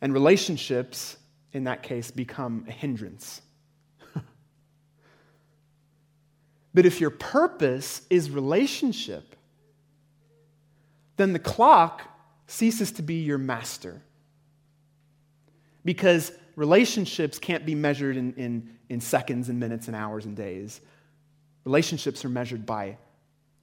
And 0.00 0.12
relationships, 0.12 1.16
in 1.52 1.64
that 1.64 1.82
case, 1.82 2.10
become 2.10 2.64
a 2.68 2.72
hindrance. 2.72 3.40
But 6.74 6.86
if 6.86 7.00
your 7.00 7.10
purpose 7.10 8.02
is 8.08 8.30
relationship, 8.30 9.36
then 11.16 11.32
the 11.32 11.38
clock 11.38 12.02
ceases 12.46 12.92
to 12.92 13.02
be 13.02 13.22
your 13.22 13.38
master. 13.38 14.02
Because 15.84 16.32
relationships 16.56 17.38
can't 17.38 17.66
be 17.66 17.74
measured 17.74 18.16
in, 18.16 18.34
in, 18.34 18.70
in 18.88 19.00
seconds 19.00 19.48
and 19.48 19.58
minutes 19.58 19.86
and 19.86 19.96
hours 19.96 20.24
and 20.24 20.36
days. 20.36 20.80
Relationships 21.64 22.24
are 22.24 22.28
measured 22.28 22.64
by 22.64 22.96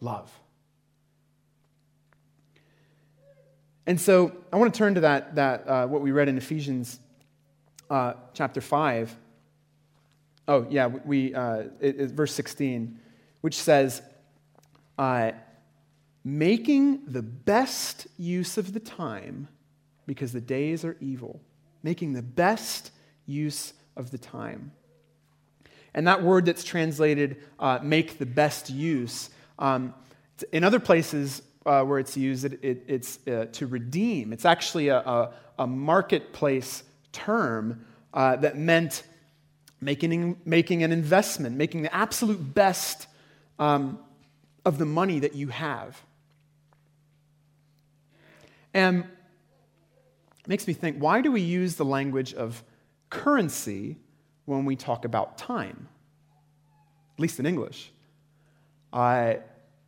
love. 0.02 0.32
And 3.86 4.00
so 4.00 4.32
I 4.54 4.58
want 4.58 4.74
to 4.74 4.78
turn 4.78 4.96
to 4.96 5.02
that, 5.02 5.36
that 5.36 5.68
uh, 5.68 5.88
what 5.88 6.02
we 6.02 6.12
read 6.12 6.30
in 6.30 6.38
Ephesians 6.38 7.00
uh, 7.90 8.14
chapter 8.34 8.62
5. 8.62 9.16
Oh, 10.50 10.66
yeah, 10.68 10.88
we, 10.88 11.36
uh, 11.36 11.66
it, 11.80 12.02
it, 12.02 12.10
verse 12.10 12.34
16, 12.34 13.00
which 13.42 13.54
says, 13.54 14.02
uh, 14.98 15.34
making 16.24 17.06
the 17.06 17.22
best 17.22 18.08
use 18.18 18.58
of 18.58 18.74
the 18.74 18.80
time 18.80 19.48
because 20.08 20.34
the 20.34 20.42
days 20.42 20.84
are 20.84 20.98
evil. 21.00 21.40
Making 21.84 22.14
the 22.14 22.24
best 22.24 22.90
use 23.28 23.74
of 23.96 24.10
the 24.10 24.18
time. 24.18 24.72
And 25.94 26.08
that 26.08 26.24
word 26.24 26.46
that's 26.46 26.64
translated, 26.64 27.44
uh, 27.60 27.78
make 27.84 28.18
the 28.18 28.26
best 28.26 28.72
use, 28.72 29.30
um, 29.60 29.94
in 30.52 30.64
other 30.64 30.80
places, 30.80 31.44
uh, 31.68 31.84
where 31.84 32.00
it's 32.00 32.18
used, 32.18 32.46
it, 32.46 32.60
it, 32.64 32.84
it's 32.88 33.20
uh, 33.28 33.46
to 33.52 33.68
redeem. 33.68 34.34
It's 34.34 34.46
actually 34.46 34.88
a, 34.88 34.98
a, 34.98 35.34
a 35.60 35.68
marketplace 35.68 36.82
term 37.12 37.86
uh, 38.16 38.38
that 38.38 38.58
meant 38.58 39.04
making, 39.82 40.38
making 40.46 40.84
an 40.84 40.92
investment, 40.92 41.56
making 41.56 41.82
the 41.82 41.94
absolute 41.94 42.54
best 42.54 43.08
um, 43.58 44.00
of 44.66 44.78
the 44.78 44.86
money 44.86 45.20
that 45.20 45.36
you 45.36 45.48
have. 45.48 46.02
And 48.74 49.06
it 50.40 50.48
makes 50.48 50.68
me 50.68 50.74
think 50.74 50.98
why 50.98 51.22
do 51.22 51.32
we 51.32 51.42
use 51.42 51.76
the 51.76 51.86
language 51.86 52.34
of 52.34 52.64
currency 53.10 53.98
when 54.46 54.66
we 54.66 54.76
talk 54.76 55.06
about 55.06 55.38
time? 55.38 55.88
At 57.16 57.20
least 57.20 57.40
in 57.40 57.46
English. 57.46 57.92
Uh, 58.92 59.36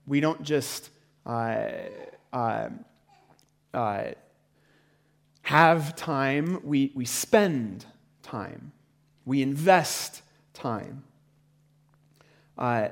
we 0.06 0.20
don't 0.20 0.44
just 0.44 0.90
uh, 1.26 1.68
uh, 2.34 2.70
uh, 3.74 4.04
have 5.44 5.96
time, 5.96 6.60
we, 6.64 6.92
we 6.96 7.06
spend 7.06 7.86
time, 8.24 8.72
we 9.26 9.42
invest 9.42 10.22
time. 10.54 11.04
Uh, 12.58 12.90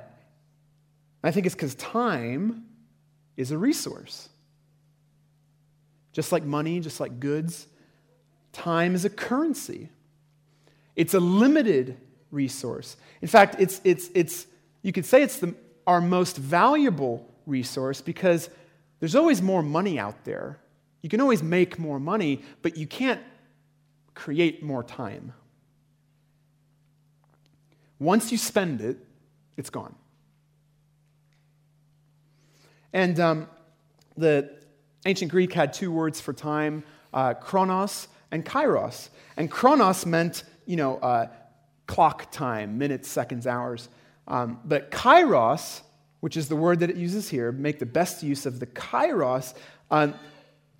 I 1.24 1.32
think 1.32 1.46
it's 1.46 1.56
because 1.56 1.76
time 1.76 2.66
is 3.36 3.52
a 3.52 3.58
resource. 3.58 4.30
Just 6.12 6.32
like 6.32 6.44
money, 6.44 6.80
just 6.80 7.00
like 7.00 7.20
goods, 7.20 7.68
time 8.52 8.96
is 8.96 9.06
a 9.06 9.10
currency. 9.10 9.90
It's 10.96 11.14
a 11.14 11.20
limited 11.20 11.98
resource. 12.32 12.98
In 13.22 13.28
fact, 13.28 13.56
it's, 13.60 13.80
it's, 13.84 14.10
it's, 14.14 14.48
you 14.82 14.92
could 14.92 15.06
say 15.06 15.22
it's 15.22 15.38
the, 15.38 15.56
our 15.88 16.02
most 16.02 16.38
valuable 16.38 17.26
resource 17.46 18.02
because 18.02 18.50
there's 19.00 19.16
always 19.16 19.42
more 19.42 19.64
money 19.64 20.00
out 20.00 20.26
there. 20.26 20.60
You 21.02 21.10
can 21.10 21.22
always 21.22 21.42
make 21.42 21.80
more 21.80 22.00
money, 22.00 22.42
but 22.62 22.78
you 22.78 22.86
can't 22.86 23.22
create 24.14 24.62
more 24.62 24.84
time. 24.84 25.34
Once 28.00 28.32
you 28.32 28.38
spend 28.38 28.82
it, 28.82 28.98
it's 29.58 29.70
gone. 29.70 29.94
And 32.94 33.20
um, 33.20 33.48
the 34.18 34.58
ancient 35.06 35.32
Greek 35.32 35.54
had 35.54 35.74
two 35.74 35.92
words 35.92 36.20
for 36.20 36.34
time 36.34 36.84
uh, 37.14 37.34
chronos 37.34 38.08
and 38.32 38.46
kairos. 38.46 39.10
And 39.38 39.50
chronos 39.52 40.06
meant, 40.06 40.44
you 40.66 40.76
know, 40.76 40.98
uh, 40.98 41.28
clock 41.88 42.32
time, 42.32 42.78
minutes, 42.78 43.10
seconds, 43.10 43.46
hours. 43.48 43.90
Um, 44.28 44.60
but 44.64 44.92
kairos 44.92 45.82
which 46.20 46.36
is 46.36 46.50
the 46.50 46.56
word 46.56 46.80
that 46.80 46.90
it 46.90 46.96
uses 46.96 47.30
here, 47.30 47.52
make 47.52 47.80
the 47.80 47.86
best 47.86 48.24
use 48.24 48.46
of 48.46 48.60
the 48.60 48.68
kairos. 48.68 49.54
Um, 49.90 50.16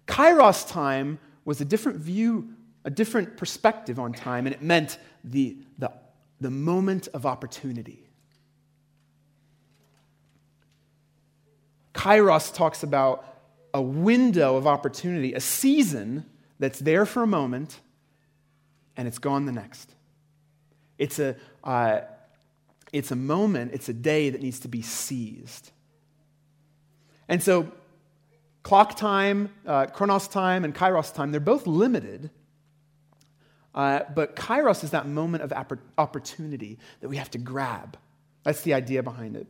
kairos 0.08 0.70
time 0.70 1.20
was 1.46 1.62
a 1.62 1.66
different 1.66 2.00
view, 2.00 2.50
a 2.84 2.90
different 2.90 3.38
perspective 3.38 4.00
on 4.00 4.14
time, 4.14 4.46
and 4.46 4.54
it 4.54 4.62
meant 4.62 4.98
the, 5.24 5.58
the, 5.78 5.92
the 6.40 6.50
moment 6.50 7.08
of 7.14 7.26
opportunity. 7.26 8.10
Kairos 11.94 12.54
talks 12.54 12.84
about 12.84 13.26
a 13.74 13.82
window 13.82 14.56
of 14.56 14.66
opportunity, 14.66 15.34
a 15.34 15.42
season 15.42 16.26
that's 16.58 16.80
there 16.80 17.06
for 17.06 17.24
a 17.24 17.28
moment 17.28 17.80
and 19.00 19.08
it's 19.08 19.18
gone 19.18 19.46
the 19.46 19.52
next. 19.54 19.96
It's 20.98 21.20
a, 21.20 21.38
uh, 21.64 22.02
it's 22.92 23.12
a 23.12 23.16
moment, 23.16 23.72
it's 23.74 23.88
a 23.88 23.94
day 23.94 24.30
that 24.30 24.42
needs 24.42 24.60
to 24.60 24.68
be 24.68 24.82
seized. 24.82 25.72
And 27.30 27.42
so, 27.42 27.72
clock 28.62 28.98
time, 28.98 29.54
uh, 29.66 29.86
chronos 29.86 30.28
time, 30.28 30.66
and 30.66 30.76
kairos 30.76 31.14
time, 31.14 31.32
they're 31.32 31.40
both 31.40 31.66
limited. 31.66 32.30
Uh, 33.74 34.02
but 34.16 34.36
kairos 34.36 34.84
is 34.84 34.92
that 34.92 35.08
moment 35.08 35.44
of 35.44 35.54
opportunity 35.98 36.80
that 37.02 37.10
we 37.10 37.18
have 37.18 37.30
to 37.32 37.38
grab. 37.38 37.98
That's 38.44 38.62
the 38.62 38.74
idea 38.74 39.04
behind 39.04 39.36
it. 39.36 39.48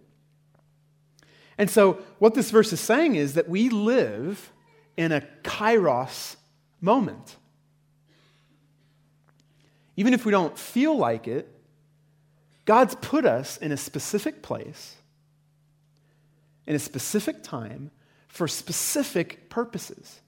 And 1.58 1.70
so, 1.70 2.00
what 2.20 2.36
this 2.36 2.52
verse 2.52 2.72
is 2.72 2.80
saying 2.80 3.16
is 3.16 3.34
that 3.34 3.50
we 3.50 3.70
live 3.70 4.52
in 4.98 5.12
a 5.12 5.22
kairos 5.44 6.36
moment. 6.82 7.36
Even 9.98 10.14
if 10.14 10.26
we 10.26 10.32
don't 10.32 10.58
feel 10.58 10.98
like 10.98 11.28
it, 11.28 11.54
God's 12.66 12.96
put 12.96 13.26
us 13.26 13.58
in 13.58 13.72
a 13.72 13.78
specific 13.78 14.42
place, 14.42 14.96
in 16.66 16.76
a 16.76 16.80
specific 16.80 17.44
time, 17.44 17.92
for 18.28 18.48
specific 18.48 19.50
purposes. 19.50 20.22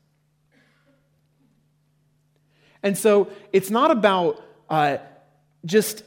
And 2.83 2.97
so 2.97 3.29
it's 3.53 3.69
not 3.69 3.91
about 3.91 4.43
uh, 4.69 4.97
just 5.65 6.03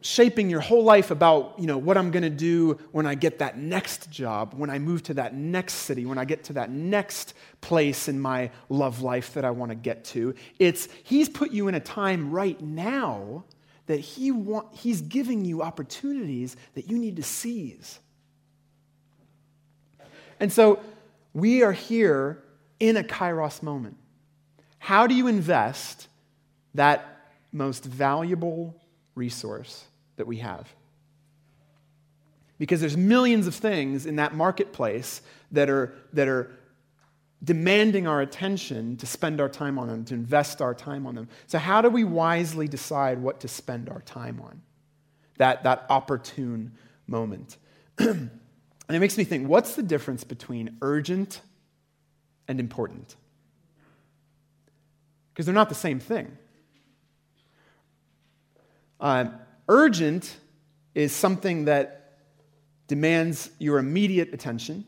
shaping 0.00 0.50
your 0.50 0.60
whole 0.60 0.82
life 0.82 1.12
about 1.12 1.54
you 1.56 1.66
know 1.68 1.78
what 1.78 1.96
i'm 1.96 2.10
going 2.10 2.24
to 2.24 2.30
do 2.30 2.76
when 2.90 3.06
i 3.06 3.14
get 3.14 3.38
that 3.38 3.56
next 3.56 4.10
job 4.10 4.52
when 4.56 4.70
i 4.70 4.76
move 4.76 5.04
to 5.04 5.14
that 5.14 5.34
next 5.34 5.74
city 5.74 6.04
when 6.04 6.18
i 6.18 6.24
get 6.24 6.42
to 6.42 6.52
that 6.54 6.68
next 6.68 7.32
place 7.60 8.08
in 8.08 8.18
my 8.18 8.50
love 8.68 9.02
life 9.02 9.34
that 9.34 9.44
i 9.44 9.52
want 9.52 9.70
to 9.70 9.76
get 9.76 10.04
to. 10.04 10.34
It's 10.58 10.88
he's 11.04 11.28
put 11.28 11.50
you 11.50 11.68
in 11.68 11.74
a 11.74 11.80
time 11.80 12.30
right 12.30 12.60
now 12.60 13.44
that 13.86 14.00
he 14.00 14.30
want, 14.30 14.74
he's 14.74 15.00
giving 15.00 15.44
you 15.44 15.62
opportunities 15.62 16.56
that 16.74 16.90
you 16.90 16.98
need 16.98 17.16
to 17.16 17.22
seize. 17.22 17.98
And 20.40 20.52
so 20.52 20.80
we 21.32 21.62
are 21.62 21.72
here 21.72 22.42
in 22.78 22.96
a 22.96 23.02
kairos 23.02 23.62
moment 23.62 23.96
how 24.78 25.06
do 25.06 25.14
you 25.14 25.26
invest 25.26 26.08
that 26.74 27.18
most 27.52 27.84
valuable 27.84 28.74
resource 29.14 29.84
that 30.16 30.26
we 30.26 30.38
have. 30.38 30.68
Because 32.58 32.80
there's 32.80 32.96
millions 32.96 33.46
of 33.46 33.54
things 33.54 34.06
in 34.06 34.16
that 34.16 34.34
marketplace 34.34 35.22
that 35.52 35.70
are, 35.70 35.94
that 36.12 36.28
are 36.28 36.50
demanding 37.42 38.06
our 38.06 38.20
attention 38.20 38.96
to 38.96 39.06
spend 39.06 39.40
our 39.40 39.48
time 39.48 39.78
on 39.78 39.88
them, 39.88 40.04
to 40.06 40.14
invest 40.14 40.60
our 40.60 40.74
time 40.74 41.06
on 41.06 41.14
them. 41.14 41.28
So, 41.46 41.58
how 41.58 41.80
do 41.80 41.88
we 41.88 42.02
wisely 42.02 42.66
decide 42.66 43.20
what 43.20 43.40
to 43.40 43.48
spend 43.48 43.88
our 43.88 44.00
time 44.02 44.40
on? 44.40 44.60
That, 45.36 45.62
that 45.62 45.86
opportune 45.88 46.72
moment. 47.06 47.56
and 47.98 48.30
it 48.88 48.98
makes 48.98 49.16
me 49.16 49.22
think 49.22 49.48
what's 49.48 49.76
the 49.76 49.84
difference 49.84 50.24
between 50.24 50.78
urgent 50.82 51.40
and 52.48 52.58
important? 52.58 53.14
Because 55.38 55.46
they're 55.46 55.54
not 55.54 55.68
the 55.68 55.74
same 55.76 56.00
thing. 56.00 56.36
Um, 58.98 59.34
urgent 59.68 60.36
is 60.96 61.12
something 61.12 61.66
that 61.66 62.16
demands 62.88 63.48
your 63.60 63.78
immediate 63.78 64.34
attention. 64.34 64.84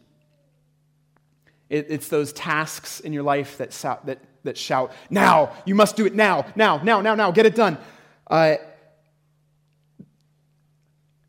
It, 1.69 1.87
it's 1.89 2.09
those 2.09 2.33
tasks 2.33 2.99
in 2.99 3.13
your 3.13 3.23
life 3.23 3.59
that, 3.59 3.71
that, 4.07 4.19
that 4.43 4.59
shout, 4.59 4.91
now, 5.09 5.53
you 5.67 5.77
must 5.77 5.95
do 5.95 6.05
it 6.05 6.17
now, 6.17 6.45
now, 6.57 6.83
now, 6.83 7.01
now, 7.01 7.15
now, 7.15 7.31
get 7.31 7.47
it 7.47 7.55
done. 7.55 7.79
Uh, 8.27 8.57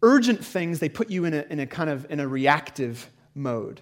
urgent 0.01 0.43
things, 0.43 0.79
they 0.79 0.89
put 0.89 1.12
you 1.12 1.25
in 1.25 1.36
a, 1.36 1.45
in 1.47 1.60
a 1.60 1.67
kind 1.67 1.91
of 1.91 2.10
in 2.10 2.19
a 2.19 2.27
reactive 2.27 3.07
mode. 3.36 3.81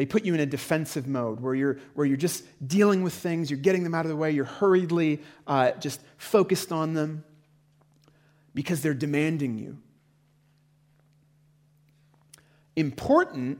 They 0.00 0.06
put 0.06 0.24
you 0.24 0.32
in 0.32 0.40
a 0.40 0.46
defensive 0.46 1.06
mode 1.06 1.40
where 1.40 1.54
you're, 1.54 1.76
where 1.92 2.06
you're 2.06 2.16
just 2.16 2.42
dealing 2.66 3.02
with 3.02 3.12
things, 3.12 3.50
you're 3.50 3.60
getting 3.60 3.84
them 3.84 3.94
out 3.94 4.06
of 4.06 4.08
the 4.08 4.16
way, 4.16 4.30
you're 4.30 4.46
hurriedly 4.46 5.20
uh, 5.46 5.72
just 5.72 6.00
focused 6.16 6.72
on 6.72 6.94
them 6.94 7.22
because 8.54 8.80
they're 8.80 8.94
demanding 8.94 9.58
you. 9.58 9.76
Important, 12.76 13.58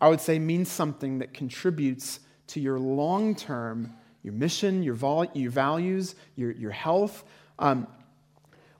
I 0.00 0.08
would 0.08 0.20
say, 0.20 0.40
means 0.40 0.68
something 0.68 1.20
that 1.20 1.32
contributes 1.32 2.18
to 2.48 2.58
your 2.58 2.80
long 2.80 3.36
term, 3.36 3.92
your 4.24 4.34
mission, 4.34 4.82
your, 4.82 4.94
vol- 4.94 5.30
your 5.32 5.52
values, 5.52 6.16
your, 6.34 6.50
your 6.50 6.72
health. 6.72 7.22
Um, 7.60 7.86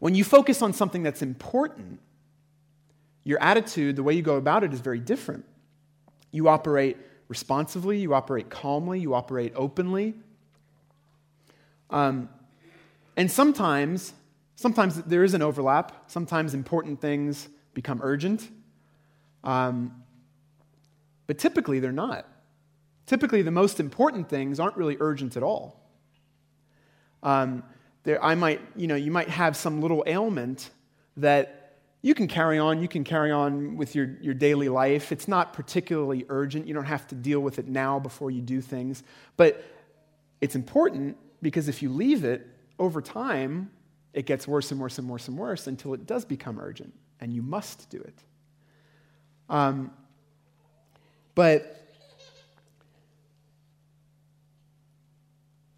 when 0.00 0.16
you 0.16 0.24
focus 0.24 0.62
on 0.62 0.72
something 0.72 1.04
that's 1.04 1.22
important, 1.22 2.00
your 3.22 3.40
attitude, 3.40 3.94
the 3.94 4.02
way 4.02 4.14
you 4.14 4.22
go 4.22 4.34
about 4.34 4.64
it, 4.64 4.72
is 4.72 4.80
very 4.80 4.98
different. 4.98 5.44
You 6.32 6.48
operate 6.48 6.96
responsively, 7.28 7.98
you 8.00 8.12
operate 8.12 8.50
calmly, 8.50 8.98
you 8.98 9.14
operate 9.14 9.52
openly. 9.54 10.14
Um, 11.88 12.28
and 13.16 13.30
sometimes 13.30 14.14
Sometimes 14.62 15.02
there 15.02 15.24
is 15.24 15.34
an 15.34 15.42
overlap. 15.42 16.08
Sometimes 16.08 16.54
important 16.54 17.00
things 17.00 17.48
become 17.74 17.98
urgent. 18.00 18.48
Um, 19.42 20.04
but 21.26 21.36
typically, 21.36 21.80
they're 21.80 21.90
not. 21.90 22.28
Typically, 23.06 23.42
the 23.42 23.50
most 23.50 23.80
important 23.80 24.28
things 24.28 24.60
aren't 24.60 24.76
really 24.76 24.96
urgent 25.00 25.36
at 25.36 25.42
all. 25.42 25.80
Um, 27.24 27.64
there, 28.04 28.22
I 28.22 28.36
might, 28.36 28.60
you 28.76 28.86
know, 28.86 28.94
you 28.94 29.10
might 29.10 29.28
have 29.30 29.56
some 29.56 29.80
little 29.80 30.04
ailment 30.06 30.70
that 31.16 31.61
you 32.02 32.14
can 32.14 32.26
carry 32.26 32.58
on. 32.58 32.82
You 32.82 32.88
can 32.88 33.04
carry 33.04 33.30
on 33.30 33.76
with 33.76 33.94
your, 33.94 34.16
your 34.20 34.34
daily 34.34 34.68
life. 34.68 35.12
It's 35.12 35.28
not 35.28 35.52
particularly 35.52 36.26
urgent. 36.28 36.66
You 36.66 36.74
don't 36.74 36.84
have 36.84 37.06
to 37.08 37.14
deal 37.14 37.40
with 37.40 37.60
it 37.60 37.68
now 37.68 38.00
before 38.00 38.30
you 38.32 38.42
do 38.42 38.60
things. 38.60 39.04
But 39.36 39.64
it's 40.40 40.56
important 40.56 41.16
because 41.40 41.68
if 41.68 41.80
you 41.80 41.90
leave 41.90 42.24
it 42.24 42.46
over 42.80 43.00
time, 43.00 43.70
it 44.12 44.26
gets 44.26 44.48
worse 44.48 44.72
and 44.72 44.80
worse 44.80 44.98
and 44.98 45.08
worse 45.08 45.28
and 45.28 45.38
worse 45.38 45.68
until 45.68 45.94
it 45.94 46.06
does 46.06 46.24
become 46.24 46.58
urgent, 46.58 46.92
and 47.20 47.32
you 47.32 47.40
must 47.40 47.88
do 47.88 47.98
it. 47.98 48.14
Um, 49.48 49.92
but 51.34 51.86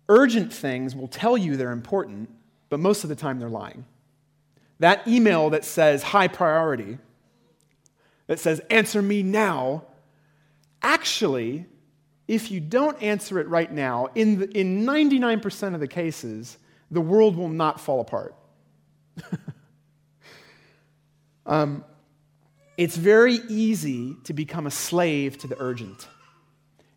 urgent 0.08 0.52
things 0.52 0.96
will 0.96 1.08
tell 1.08 1.36
you 1.36 1.56
they're 1.56 1.70
important, 1.70 2.30
but 2.70 2.80
most 2.80 3.04
of 3.04 3.10
the 3.10 3.16
time 3.16 3.38
they're 3.38 3.48
lying. 3.48 3.84
That 4.80 5.06
email 5.06 5.50
that 5.50 5.64
says 5.64 6.02
high 6.02 6.28
priority, 6.28 6.98
that 8.26 8.40
says 8.40 8.60
answer 8.70 9.00
me 9.00 9.22
now, 9.22 9.84
actually, 10.82 11.66
if 12.26 12.50
you 12.50 12.60
don't 12.60 13.00
answer 13.02 13.38
it 13.38 13.48
right 13.48 13.70
now, 13.70 14.08
in, 14.14 14.38
the, 14.38 14.58
in 14.58 14.84
99% 14.84 15.74
of 15.74 15.80
the 15.80 15.88
cases, 15.88 16.58
the 16.90 17.00
world 17.00 17.36
will 17.36 17.48
not 17.48 17.80
fall 17.80 18.00
apart. 18.00 18.34
um, 21.46 21.84
it's 22.76 22.96
very 22.96 23.34
easy 23.48 24.16
to 24.24 24.32
become 24.32 24.66
a 24.66 24.70
slave 24.70 25.38
to 25.38 25.46
the 25.46 25.56
urgent. 25.58 26.08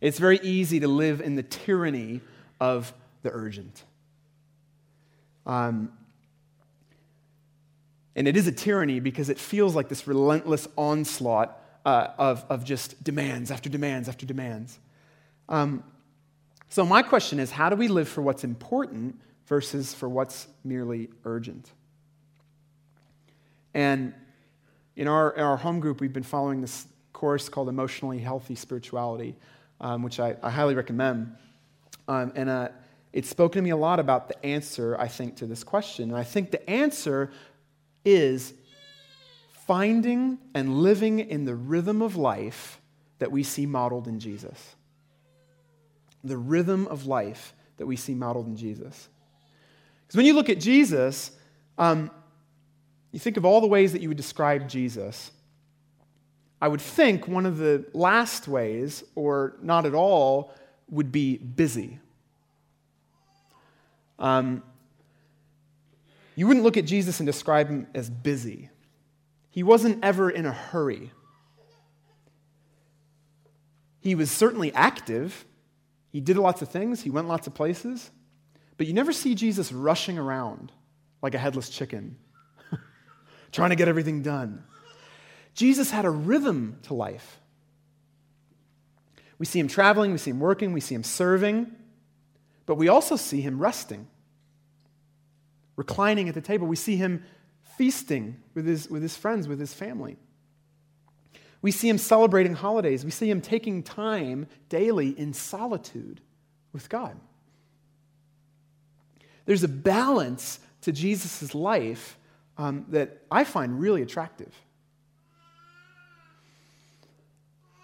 It's 0.01 0.19
very 0.19 0.39
easy 0.39 0.79
to 0.79 0.87
live 0.87 1.21
in 1.21 1.35
the 1.35 1.43
tyranny 1.43 2.21
of 2.59 2.93
the 3.23 3.31
urgent. 3.31 3.83
Um, 5.45 5.91
and 8.17 8.27
it 8.27 8.35
is 8.35 8.47
a 8.47 8.51
tyranny 8.51 8.99
because 8.99 9.29
it 9.29 9.39
feels 9.39 9.75
like 9.75 9.87
this 9.87 10.07
relentless 10.07 10.67
onslaught 10.77 11.57
uh, 11.85 12.07
of, 12.17 12.43
of 12.49 12.65
just 12.65 13.01
demands 13.01 13.49
after 13.51 13.69
demands 13.69 14.09
after 14.09 14.25
demands. 14.25 14.77
Um, 15.47 15.85
so, 16.67 16.85
my 16.85 17.01
question 17.01 17.39
is 17.39 17.51
how 17.51 17.69
do 17.69 17.77
we 17.77 17.87
live 17.87 18.09
for 18.09 18.21
what's 18.21 18.43
important 18.43 19.21
versus 19.47 19.93
for 19.93 20.07
what's 20.07 20.47
merely 20.63 21.09
urgent. 21.25 21.71
And 23.73 24.13
in 24.95 25.07
our, 25.07 25.31
in 25.31 25.41
our 25.41 25.57
home 25.57 25.79
group, 25.79 26.01
we've 26.01 26.13
been 26.13 26.23
following 26.23 26.61
this 26.61 26.85
course 27.13 27.49
called 27.49 27.69
Emotionally 27.69 28.19
Healthy 28.19 28.55
Spirituality, 28.55 29.35
um, 29.79 30.03
which 30.03 30.19
I, 30.19 30.35
I, 30.43 30.49
highly 30.49 30.75
recommend. 30.75 31.35
Um, 32.07 32.33
and 32.35 32.49
uh, 32.49 32.69
it's 33.13 33.29
spoken 33.29 33.59
to 33.59 33.63
me 33.63 33.69
a 33.69 33.77
lot 33.77 33.99
about 33.99 34.27
the 34.27 34.45
answer, 34.45 34.97
I 34.99 35.07
think, 35.07 35.37
to 35.37 35.45
this 35.45 35.63
question. 35.63 36.09
And 36.09 36.17
I 36.17 36.23
think 36.23 36.51
the 36.51 36.69
answer 36.69 37.31
is 38.07 38.53
finding 39.65 40.37
and 40.53 40.81
living 40.81 41.19
in 41.19 41.43
the 41.43 41.53
rhythm 41.53 42.01
of 42.01 42.15
life 42.15 42.79
that 43.19 43.31
we 43.31 43.43
see 43.43 43.65
modeled 43.65 44.07
in 44.07 44.17
Jesus. 44.17 44.75
The 46.23 46.37
rhythm 46.37 46.87
of 46.87 47.05
life 47.05 47.53
that 47.75 47.85
we 47.85 47.97
see 47.97 48.15
modeled 48.15 48.47
in 48.47 48.55
Jesus. 48.55 49.09
Because 50.05 50.15
when 50.15 50.25
you 50.25 50.33
look 50.33 50.49
at 50.49 50.61
Jesus, 50.61 51.31
um, 51.77 52.09
you 53.11 53.19
think 53.19 53.35
of 53.35 53.43
all 53.43 53.59
the 53.59 53.67
ways 53.67 53.91
that 53.91 54.01
you 54.01 54.07
would 54.07 54.17
describe 54.17 54.69
Jesus. 54.69 55.31
I 56.61 56.69
would 56.69 56.81
think 56.81 57.27
one 57.27 57.45
of 57.45 57.57
the 57.57 57.85
last 57.93 58.47
ways, 58.47 59.03
or 59.15 59.57
not 59.61 59.85
at 59.85 59.93
all, 59.93 60.53
would 60.89 61.11
be 61.11 61.37
busy. 61.37 61.99
Um, 64.17 64.63
you 66.37 66.45
wouldn't 66.45 66.63
look 66.63 66.77
at 66.77 66.85
Jesus 66.85 67.19
and 67.19 67.25
describe 67.25 67.67
him 67.67 67.87
as 67.95 68.11
busy. 68.11 68.69
He 69.49 69.63
wasn't 69.63 70.05
ever 70.05 70.29
in 70.29 70.45
a 70.45 70.51
hurry. 70.51 71.11
He 74.01 74.13
was 74.13 74.29
certainly 74.29 74.71
active. 74.75 75.45
He 76.11 76.21
did 76.21 76.37
lots 76.37 76.61
of 76.61 76.69
things, 76.69 77.01
he 77.01 77.09
went 77.09 77.27
lots 77.27 77.47
of 77.47 77.55
places. 77.55 78.11
But 78.77 78.85
you 78.85 78.93
never 78.93 79.11
see 79.11 79.33
Jesus 79.33 79.71
rushing 79.71 80.19
around 80.19 80.71
like 81.23 81.33
a 81.33 81.39
headless 81.39 81.69
chicken, 81.69 82.17
trying 83.51 83.71
to 83.71 83.75
get 83.75 83.87
everything 83.87 84.21
done. 84.21 84.63
Jesus 85.55 85.89
had 85.89 86.05
a 86.05 86.11
rhythm 86.11 86.77
to 86.83 86.93
life. 86.93 87.39
We 89.39 89.47
see 89.47 89.59
him 89.59 89.67
traveling, 89.67 90.11
we 90.11 90.19
see 90.19 90.29
him 90.29 90.39
working, 90.39 90.71
we 90.71 90.81
see 90.81 90.93
him 90.93 91.03
serving, 91.03 91.75
but 92.67 92.75
we 92.75 92.89
also 92.89 93.15
see 93.15 93.41
him 93.41 93.57
resting, 93.57 94.07
reclining 95.77 96.27
at 96.27 96.35
the 96.35 96.41
table. 96.41 96.67
We 96.67 96.75
see 96.75 96.97
him 96.97 97.23
feasting 97.77 98.41
with 98.53 98.65
his, 98.65 98.89
with 98.89 99.01
his 99.01 99.15
friends, 99.15 99.47
with 99.47 99.59
his 99.59 99.73
family. 99.73 100.17
We 101.61 101.71
see 101.71 101.87
him 101.87 101.97
celebrating 101.97 102.53
holidays. 102.53 103.05
We 103.05 103.11
see 103.11 103.29
him 103.29 103.39
taking 103.39 103.83
time 103.83 104.47
daily 104.67 105.09
in 105.09 105.33
solitude 105.33 106.19
with 106.73 106.89
God. 106.89 107.17
There's 109.45 109.63
a 109.63 109.69
balance 109.69 110.59
to 110.81 110.91
Jesus' 110.91 111.55
life 111.55 112.17
um, 112.57 112.85
that 112.89 113.21
I 113.31 113.43
find 113.43 113.79
really 113.79 114.01
attractive. 114.01 114.53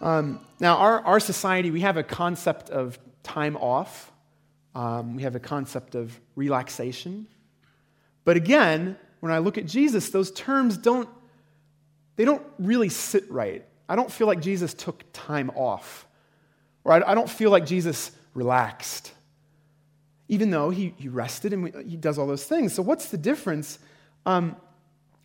Um, 0.02 0.46
now, 0.60 0.78
our, 0.78 1.00
our 1.06 1.20
society, 1.20 1.72
we 1.72 1.82
have 1.82 1.96
a 1.96 2.04
concept 2.04 2.70
of 2.70 3.00
time 3.24 3.56
off, 3.56 4.12
um, 4.76 5.16
we 5.16 5.24
have 5.24 5.36
a 5.36 5.40
concept 5.40 5.96
of 5.96 6.20
relaxation. 6.36 7.28
But 8.26 8.38
again, 8.38 8.98
when 9.20 9.32
I 9.32 9.40
look 9.40 9.58
at 9.58 9.66
Jesus, 9.66 10.10
those 10.10 10.32
terms 10.32 10.78
don't, 10.78 11.10
they 12.16 12.26
don't 12.26 12.44
really 12.60 12.90
sit 12.90 13.30
right. 13.32 13.66
I 13.88 13.96
don't 13.96 14.12
feel 14.12 14.28
like 14.28 14.42
Jesus 14.42 14.74
took 14.74 15.04
time 15.14 15.50
off, 15.52 16.08
or 16.84 16.94
I, 16.94 17.12
I 17.12 17.16
don't 17.16 17.30
feel 17.30 17.52
like 17.52 17.66
Jesus 17.66 18.12
relaxed, 18.34 19.12
even 20.28 20.50
though 20.50 20.70
he, 20.70 20.94
he 20.98 21.10
rested 21.10 21.54
and 21.54 21.64
we, 21.64 21.72
he 21.88 21.98
does 21.98 22.18
all 22.18 22.28
those 22.28 22.46
things. 22.46 22.74
So, 22.74 22.82
what's 22.82 23.10
the 23.10 23.18
difference? 23.18 23.80
Um, 24.26 24.56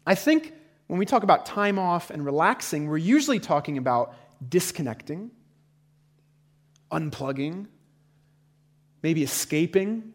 I 0.07 0.15
think 0.15 0.53
when 0.89 0.99
we 0.99 1.07
talk 1.07 1.23
about 1.23 1.47
time 1.47 1.79
off 1.79 2.11
and 2.11 2.25
relaxing, 2.25 2.89
we're 2.89 2.97
usually 2.97 3.39
talking 3.39 3.79
about 3.79 4.15
disconnecting, 4.49 5.31
unplugging, 6.91 7.67
maybe 9.03 9.23
escaping. 9.23 10.15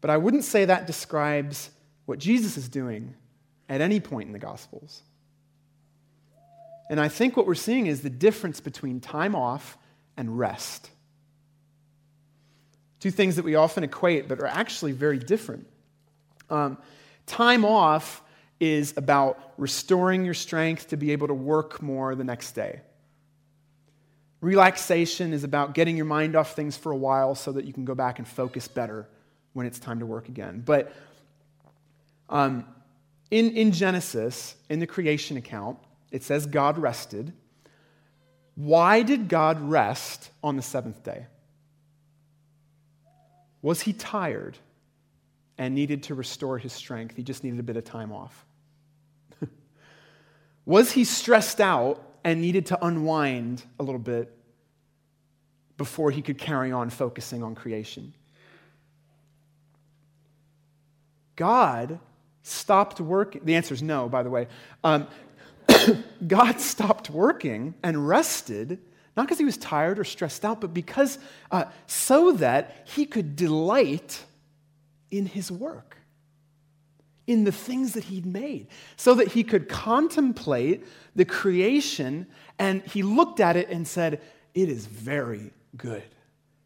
But 0.00 0.10
I 0.10 0.16
wouldn't 0.16 0.44
say 0.44 0.64
that 0.64 0.86
describes 0.86 1.70
what 2.06 2.18
Jesus 2.18 2.56
is 2.56 2.68
doing 2.68 3.14
at 3.68 3.80
any 3.80 4.00
point 4.00 4.28
in 4.28 4.32
the 4.32 4.38
Gospels. 4.38 5.02
And 6.90 6.98
I 6.98 7.08
think 7.08 7.36
what 7.36 7.46
we're 7.46 7.54
seeing 7.54 7.86
is 7.86 8.00
the 8.00 8.10
difference 8.10 8.60
between 8.60 9.00
time 9.00 9.34
off 9.34 9.76
and 10.16 10.38
rest. 10.38 10.90
Two 13.00 13.10
things 13.10 13.36
that 13.36 13.44
we 13.44 13.54
often 13.54 13.84
equate, 13.84 14.26
but 14.26 14.40
are 14.40 14.46
actually 14.46 14.92
very 14.92 15.18
different. 15.18 15.66
Um, 16.48 16.78
time 17.26 17.64
off 17.64 18.22
is 18.58 18.94
about 18.96 19.52
restoring 19.58 20.24
your 20.24 20.34
strength 20.34 20.88
to 20.88 20.96
be 20.96 21.12
able 21.12 21.28
to 21.28 21.34
work 21.34 21.82
more 21.82 22.14
the 22.14 22.24
next 22.24 22.52
day. 22.52 22.80
Relaxation 24.40 25.32
is 25.32 25.44
about 25.44 25.74
getting 25.74 25.96
your 25.96 26.06
mind 26.06 26.36
off 26.36 26.54
things 26.54 26.76
for 26.76 26.90
a 26.90 26.96
while 26.96 27.34
so 27.34 27.52
that 27.52 27.64
you 27.64 27.72
can 27.72 27.84
go 27.84 27.94
back 27.94 28.18
and 28.18 28.26
focus 28.26 28.66
better 28.66 29.08
when 29.52 29.66
it's 29.66 29.78
time 29.78 30.00
to 30.00 30.06
work 30.06 30.28
again. 30.28 30.62
But 30.64 30.92
um, 32.28 32.64
in, 33.30 33.50
in 33.52 33.72
Genesis, 33.72 34.54
in 34.68 34.80
the 34.80 34.86
creation 34.86 35.36
account, 35.36 35.78
it 36.10 36.22
says 36.22 36.46
God 36.46 36.78
rested. 36.78 37.32
Why 38.54 39.02
did 39.02 39.28
God 39.28 39.60
rest 39.60 40.30
on 40.42 40.56
the 40.56 40.62
seventh 40.62 41.02
day? 41.02 41.26
Was 43.62 43.82
he 43.82 43.92
tired 43.92 44.56
and 45.58 45.74
needed 45.74 46.04
to 46.04 46.14
restore 46.14 46.58
his 46.58 46.72
strength? 46.72 47.16
He 47.16 47.22
just 47.22 47.44
needed 47.44 47.60
a 47.60 47.62
bit 47.62 47.76
of 47.76 47.84
time 47.84 48.12
off. 48.12 48.46
Was 50.64 50.92
he 50.92 51.04
stressed 51.04 51.60
out 51.60 52.02
and 52.24 52.40
needed 52.40 52.66
to 52.66 52.84
unwind 52.84 53.62
a 53.78 53.82
little 53.82 53.98
bit 54.00 54.34
before 55.76 56.10
he 56.10 56.22
could 56.22 56.38
carry 56.38 56.72
on 56.72 56.90
focusing 56.90 57.42
on 57.42 57.54
creation? 57.54 58.14
God 61.38 62.00
stopped 62.42 63.00
working. 63.00 63.42
The 63.44 63.54
answer 63.54 63.72
is 63.72 63.80
no, 63.82 64.08
by 64.08 64.24
the 64.24 64.30
way. 64.30 64.48
Um, 64.82 65.06
God 66.26 66.60
stopped 66.60 67.10
working 67.10 67.74
and 67.80 68.08
rested, 68.08 68.80
not 69.16 69.26
because 69.26 69.38
he 69.38 69.44
was 69.44 69.56
tired 69.56 70.00
or 70.00 70.04
stressed 70.04 70.44
out, 70.44 70.60
but 70.60 70.74
because 70.74 71.18
uh, 71.52 71.66
so 71.86 72.32
that 72.32 72.88
he 72.88 73.06
could 73.06 73.36
delight 73.36 74.24
in 75.12 75.26
his 75.26 75.50
work 75.50 75.96
in 77.28 77.44
the 77.44 77.52
things 77.52 77.92
that 77.92 78.04
he'd 78.04 78.26
made 78.26 78.66
so 78.96 79.14
that 79.14 79.28
he 79.28 79.44
could 79.44 79.68
contemplate 79.68 80.84
the 81.14 81.24
creation 81.24 82.26
and 82.58 82.82
he 82.82 83.04
looked 83.04 83.38
at 83.38 83.56
it 83.56 83.68
and 83.68 83.86
said, 83.86 84.20
It 84.54 84.68
is 84.68 84.86
very 84.86 85.52
good. 85.76 86.02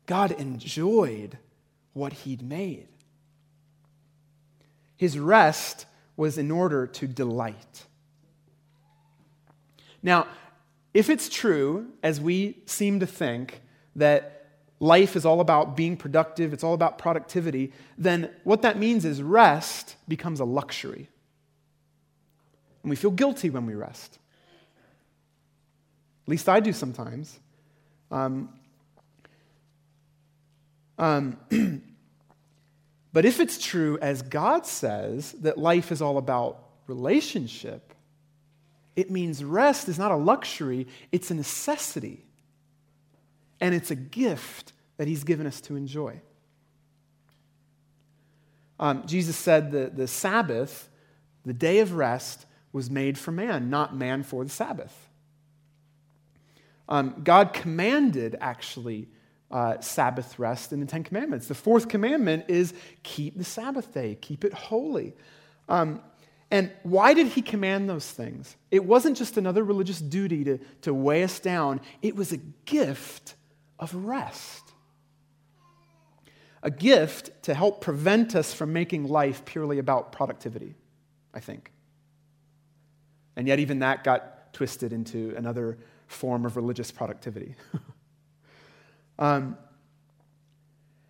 God 0.06 0.30
enjoyed 0.30 1.36
what 1.92 2.14
he'd 2.14 2.40
made. 2.40 2.88
His 5.02 5.18
rest 5.18 5.86
was 6.16 6.38
in 6.38 6.52
order 6.52 6.86
to 6.86 7.08
delight. 7.08 7.86
Now, 10.00 10.28
if 10.94 11.10
it's 11.10 11.28
true, 11.28 11.88
as 12.04 12.20
we 12.20 12.58
seem 12.66 13.00
to 13.00 13.06
think, 13.06 13.62
that 13.96 14.46
life 14.78 15.16
is 15.16 15.26
all 15.26 15.40
about 15.40 15.76
being 15.76 15.96
productive, 15.96 16.52
it's 16.52 16.62
all 16.62 16.72
about 16.72 16.98
productivity, 16.98 17.72
then 17.98 18.30
what 18.44 18.62
that 18.62 18.78
means 18.78 19.04
is 19.04 19.20
rest 19.20 19.96
becomes 20.06 20.38
a 20.38 20.44
luxury. 20.44 21.08
And 22.84 22.90
we 22.90 22.94
feel 22.94 23.10
guilty 23.10 23.50
when 23.50 23.66
we 23.66 23.74
rest. 23.74 24.20
At 26.26 26.28
least 26.28 26.48
I 26.48 26.60
do 26.60 26.72
sometimes. 26.72 27.40
Um, 28.12 28.50
um, 30.96 31.38
but 33.12 33.24
if 33.24 33.40
it's 33.40 33.62
true, 33.62 33.98
as 34.00 34.22
God 34.22 34.66
says, 34.66 35.32
that 35.32 35.58
life 35.58 35.92
is 35.92 36.00
all 36.00 36.18
about 36.18 36.64
relationship, 36.86 37.92
it 38.96 39.10
means 39.10 39.44
rest 39.44 39.88
is 39.88 39.98
not 39.98 40.10
a 40.10 40.16
luxury, 40.16 40.86
it's 41.10 41.30
a 41.30 41.34
necessity 41.34 42.24
and 43.60 43.74
it's 43.74 43.90
a 43.90 43.94
gift 43.94 44.72
that 44.96 45.08
He's 45.08 45.24
given 45.24 45.46
us 45.46 45.60
to 45.62 45.76
enjoy. 45.76 46.20
Um, 48.80 49.06
Jesus 49.06 49.36
said 49.36 49.72
that 49.72 49.96
the 49.96 50.08
Sabbath, 50.08 50.88
the 51.44 51.52
day 51.52 51.78
of 51.78 51.94
rest, 51.94 52.46
was 52.72 52.90
made 52.90 53.16
for 53.16 53.30
man, 53.30 53.70
not 53.70 53.94
man 53.94 54.22
for 54.22 54.42
the 54.42 54.50
Sabbath. 54.50 55.08
Um, 56.88 57.20
God 57.22 57.52
commanded, 57.52 58.36
actually, 58.40 59.08
uh, 59.52 59.80
Sabbath 59.80 60.38
rest 60.38 60.72
in 60.72 60.80
the 60.80 60.86
Ten 60.86 61.04
Commandments. 61.04 61.46
The 61.46 61.54
fourth 61.54 61.88
commandment 61.88 62.46
is 62.48 62.72
keep 63.02 63.36
the 63.36 63.44
Sabbath 63.44 63.92
day, 63.92 64.16
keep 64.20 64.44
it 64.44 64.52
holy. 64.52 65.14
Um, 65.68 66.00
and 66.50 66.70
why 66.82 67.14
did 67.14 67.28
he 67.28 67.42
command 67.42 67.88
those 67.88 68.10
things? 68.10 68.56
It 68.70 68.84
wasn't 68.84 69.16
just 69.16 69.36
another 69.36 69.62
religious 69.62 70.00
duty 70.00 70.44
to, 70.44 70.58
to 70.82 70.94
weigh 70.94 71.22
us 71.22 71.38
down, 71.38 71.80
it 72.00 72.16
was 72.16 72.32
a 72.32 72.38
gift 72.64 73.34
of 73.78 73.94
rest. 73.94 74.72
A 76.62 76.70
gift 76.70 77.42
to 77.44 77.54
help 77.54 77.80
prevent 77.80 78.36
us 78.36 78.54
from 78.54 78.72
making 78.72 79.08
life 79.08 79.44
purely 79.44 79.78
about 79.78 80.12
productivity, 80.12 80.74
I 81.34 81.40
think. 81.40 81.72
And 83.34 83.48
yet, 83.48 83.58
even 83.58 83.80
that 83.80 84.04
got 84.04 84.52
twisted 84.52 84.92
into 84.92 85.34
another 85.36 85.78
form 86.06 86.44
of 86.44 86.56
religious 86.56 86.90
productivity. 86.90 87.56
um, 89.18 89.56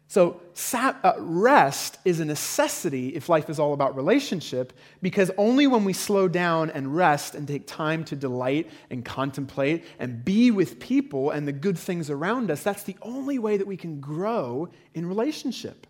So, 0.08 0.42
uh, 0.74 1.14
rest 1.16 1.96
is 2.04 2.20
a 2.20 2.24
necessity 2.26 3.16
if 3.16 3.30
life 3.30 3.48
is 3.48 3.58
all 3.58 3.72
about 3.72 3.96
relationship, 3.96 4.74
because 5.00 5.30
only 5.38 5.66
when 5.66 5.86
we 5.86 5.94
slow 5.94 6.28
down 6.28 6.68
and 6.68 6.94
rest 6.94 7.34
and 7.34 7.48
take 7.48 7.66
time 7.66 8.04
to 8.04 8.14
delight 8.14 8.70
and 8.90 9.06
contemplate 9.06 9.86
and 9.98 10.22
be 10.22 10.50
with 10.50 10.78
people 10.78 11.30
and 11.30 11.48
the 11.48 11.52
good 11.52 11.78
things 11.78 12.10
around 12.10 12.50
us, 12.50 12.62
that's 12.62 12.82
the 12.82 12.96
only 13.00 13.38
way 13.38 13.56
that 13.56 13.66
we 13.66 13.78
can 13.78 14.00
grow 14.00 14.68
in 14.92 15.06
relationship. 15.06 15.86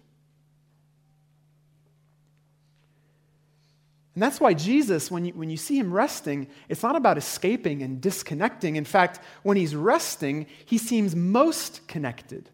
And 4.15 4.23
that's 4.23 4.41
why 4.41 4.53
Jesus, 4.53 5.11
when 5.11 5.25
you, 5.25 5.33
when 5.33 5.49
you 5.49 5.57
see 5.57 5.79
him 5.79 5.93
resting, 5.93 6.49
it's 6.69 6.83
not 6.83 6.97
about 6.97 7.17
escaping 7.17 7.83
and 7.83 8.01
disconnecting. 8.01 8.77
In 8.77 8.85
fact, 8.85 9.21
when 9.43 9.57
he's 9.57 9.75
resting, 9.75 10.47
he 10.67 10.77
seems 10.77 11.17
most 11.17 11.87
connected 11.89 12.51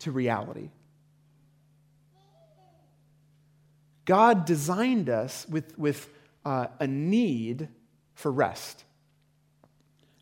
to 0.00 0.10
reality. 0.10 0.70
God 4.04 4.44
designed 4.44 5.08
us 5.08 5.46
with, 5.48 5.78
with 5.78 6.08
uh, 6.44 6.68
a 6.80 6.86
need 6.86 7.68
for 8.14 8.32
rest. 8.32 8.84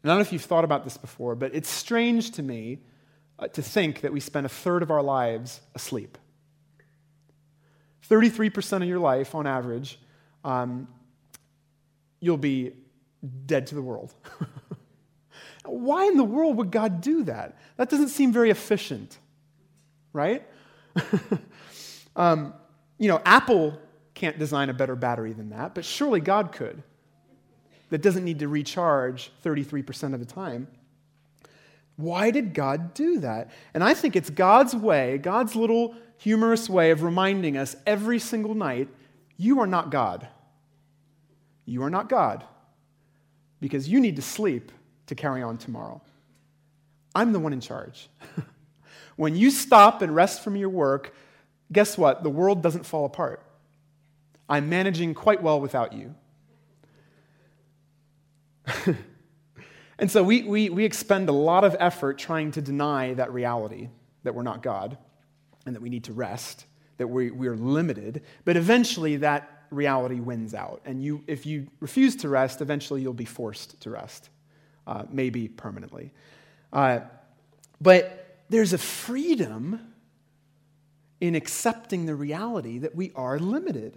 And 0.03 0.11
I 0.11 0.15
don't 0.15 0.19
know 0.19 0.27
if 0.27 0.33
you've 0.33 0.43
thought 0.43 0.65
about 0.65 0.85
this 0.85 0.99
before, 0.99 1.35
but 1.35 1.55
it's 1.55 1.69
strange 1.69 2.33
to 2.33 2.43
me 2.43 2.81
uh, 3.39 3.49
to 3.49 3.63
think 3.63 4.03
that 4.03 4.13
we 4.13 4.21
spend 4.21 4.45
a 4.45 4.51
third 4.51 4.83
of 4.83 4.91
our 4.91 5.03
lives 5.03 5.61
asleep. 5.75 6.19
33% 8.09 8.83
of 8.83 8.89
your 8.89 8.99
life, 8.99 9.35
on 9.35 9.47
average, 9.47 9.99
um, 10.45 10.89
you'll 12.21 12.37
be 12.37 12.73
dead 13.47 13.67
to 13.69 13.75
the 13.75 13.83
world. 13.83 14.15
Why 15.65 16.07
in 16.07 16.17
the 16.17 16.25
world 16.25 16.57
would 16.57 16.71
God 16.71 17.01
do 17.01 17.25
that? 17.25 17.57
That 17.77 17.89
doesn't 17.89 18.09
seem 18.09 18.33
very 18.33 18.51
efficient, 18.51 19.19
right? 20.13 20.47
um, 22.17 22.53
you 22.99 23.09
know, 23.09 23.21
Apple 23.25 23.79
can't 24.13 24.39
design 24.39 24.71
a 24.71 24.75
better 24.75 24.95
battery 24.95 25.33
than 25.33 25.51
that, 25.51 25.75
but 25.75 25.85
surely 25.85 26.21
God 26.21 26.53
could. 26.53 26.83
That 27.91 28.03
doesn't 28.03 28.25
need 28.25 28.39
to 28.41 28.49
recharge 28.49 29.33
33% 29.45 30.15
of 30.15 30.21
the 30.21 30.27
time. 30.27 30.69
Why 31.97 32.31
did 32.31 32.55
God 32.55 32.93
do 32.93 33.21
that? 33.21 33.51
And 33.73 33.85
I 33.85 33.95
think 33.95 34.17
it's 34.17 34.31
God's 34.31 34.75
way, 34.75 35.19
God's 35.19 35.55
little 35.55 35.95
humorous 36.19 36.69
way 36.69 36.91
of 36.91 37.03
reminding 37.03 37.57
us 37.57 37.77
every 37.87 38.19
single 38.19 38.55
night 38.55 38.89
you 39.37 39.61
are 39.61 39.67
not 39.67 39.91
God. 39.91 40.29
You 41.65 41.83
are 41.83 41.91
not 41.91 42.09
God 42.09 42.45
because 43.61 43.89
you 43.89 44.01
need 44.01 44.17
to 44.17 44.23
sleep 44.23 44.73
to 45.07 45.15
carry 45.15 45.43
on 45.43 45.59
tomorrow. 45.59 46.03
I'm 47.15 47.33
the 47.33 47.41
one 47.41 47.53
in 47.53 47.61
charge. 47.61 48.09
when 49.17 49.37
you 49.37 49.51
stop 49.51 50.03
and 50.03 50.15
rest 50.15 50.43
from 50.43 50.57
your 50.57 50.69
work, 50.69 51.15
guess 51.73 51.97
what? 51.97 52.23
The 52.23 52.31
world 52.31 52.63
doesn't 52.63 52.85
fall 52.85 53.05
apart. 53.05 53.43
I'm 54.49 54.69
managing 54.69 55.15
quite 55.15 55.43
well 55.43 55.61
without 55.61 55.93
you. 55.93 56.15
and 59.99 60.11
so 60.11 60.23
we, 60.23 60.43
we, 60.43 60.71
we 60.71 60.85
expend 60.85 61.29
a 61.29 61.33
lot 61.33 61.65
of 61.65 61.77
effort 61.79 62.19
trying 62.19 62.51
to 62.53 62.63
deny 62.63 63.15
that 63.15 63.33
reality 63.33 63.89
that 64.25 64.35
we're 64.35 64.43
not 64.43 64.63
God 64.63 64.99
and 65.67 65.75
that 65.75 65.81
we 65.81 65.89
need 65.89 66.05
to 66.05 66.13
rest, 66.13 66.67
that 66.99 67.07
we, 67.07 67.31
we're 67.31 67.57
limited. 67.57 68.23
But 68.45 68.57
eventually 68.57 69.17
that 69.17 69.54
reality 69.75 70.21
wins 70.21 70.55
out. 70.55 70.81
And 70.85 71.03
you, 71.03 71.23
if 71.27 71.47
you 71.47 71.67
refuse 71.81 72.17
to 72.17 72.29
rest, 72.29 72.61
eventually 72.61 73.03
you'll 73.03 73.13
be 73.13 73.25
forced 73.25 73.81
to 73.83 73.91
rest, 73.91 74.31
uh, 74.87 75.05
maybe 75.11 75.49
permanently. 75.49 76.13
Uh, 76.73 77.01
but 77.81 78.39
there's 78.49 78.73
a 78.73 78.79
freedom 78.79 79.81
in 81.21 81.35
accepting 81.35 82.07
the 82.07 82.15
reality 82.15 82.79
that 82.79 82.95
we 82.95 83.13
are 83.15 83.39
limited. 83.39 83.97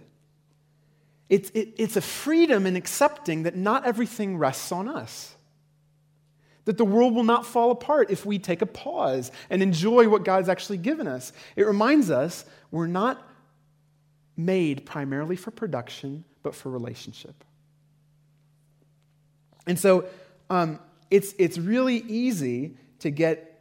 It's, 1.28 1.50
it, 1.50 1.74
it's 1.76 1.96
a 1.96 2.00
freedom 2.00 2.66
in 2.66 2.76
accepting 2.76 3.42
that 3.42 3.54
not 3.54 3.86
everything 3.86 4.38
rests 4.38 4.72
on 4.72 4.88
us. 4.88 5.34
That 6.64 6.78
the 6.78 6.84
world 6.84 7.14
will 7.14 7.24
not 7.24 7.46
fall 7.46 7.70
apart 7.70 8.10
if 8.10 8.24
we 8.24 8.38
take 8.38 8.62
a 8.62 8.66
pause 8.66 9.30
and 9.50 9.62
enjoy 9.62 10.08
what 10.08 10.24
God's 10.24 10.48
actually 10.48 10.78
given 10.78 11.06
us. 11.06 11.32
It 11.56 11.66
reminds 11.66 12.10
us 12.10 12.44
we're 12.70 12.86
not 12.86 13.22
made 14.38 14.86
primarily 14.86 15.36
for 15.36 15.50
production, 15.50 16.24
but 16.42 16.54
for 16.54 16.70
relationship. 16.70 17.44
And 19.66 19.78
so 19.78 20.06
um, 20.48 20.78
it's, 21.10 21.34
it's 21.38 21.58
really 21.58 21.96
easy 21.96 22.76
to 23.00 23.10
get 23.10 23.60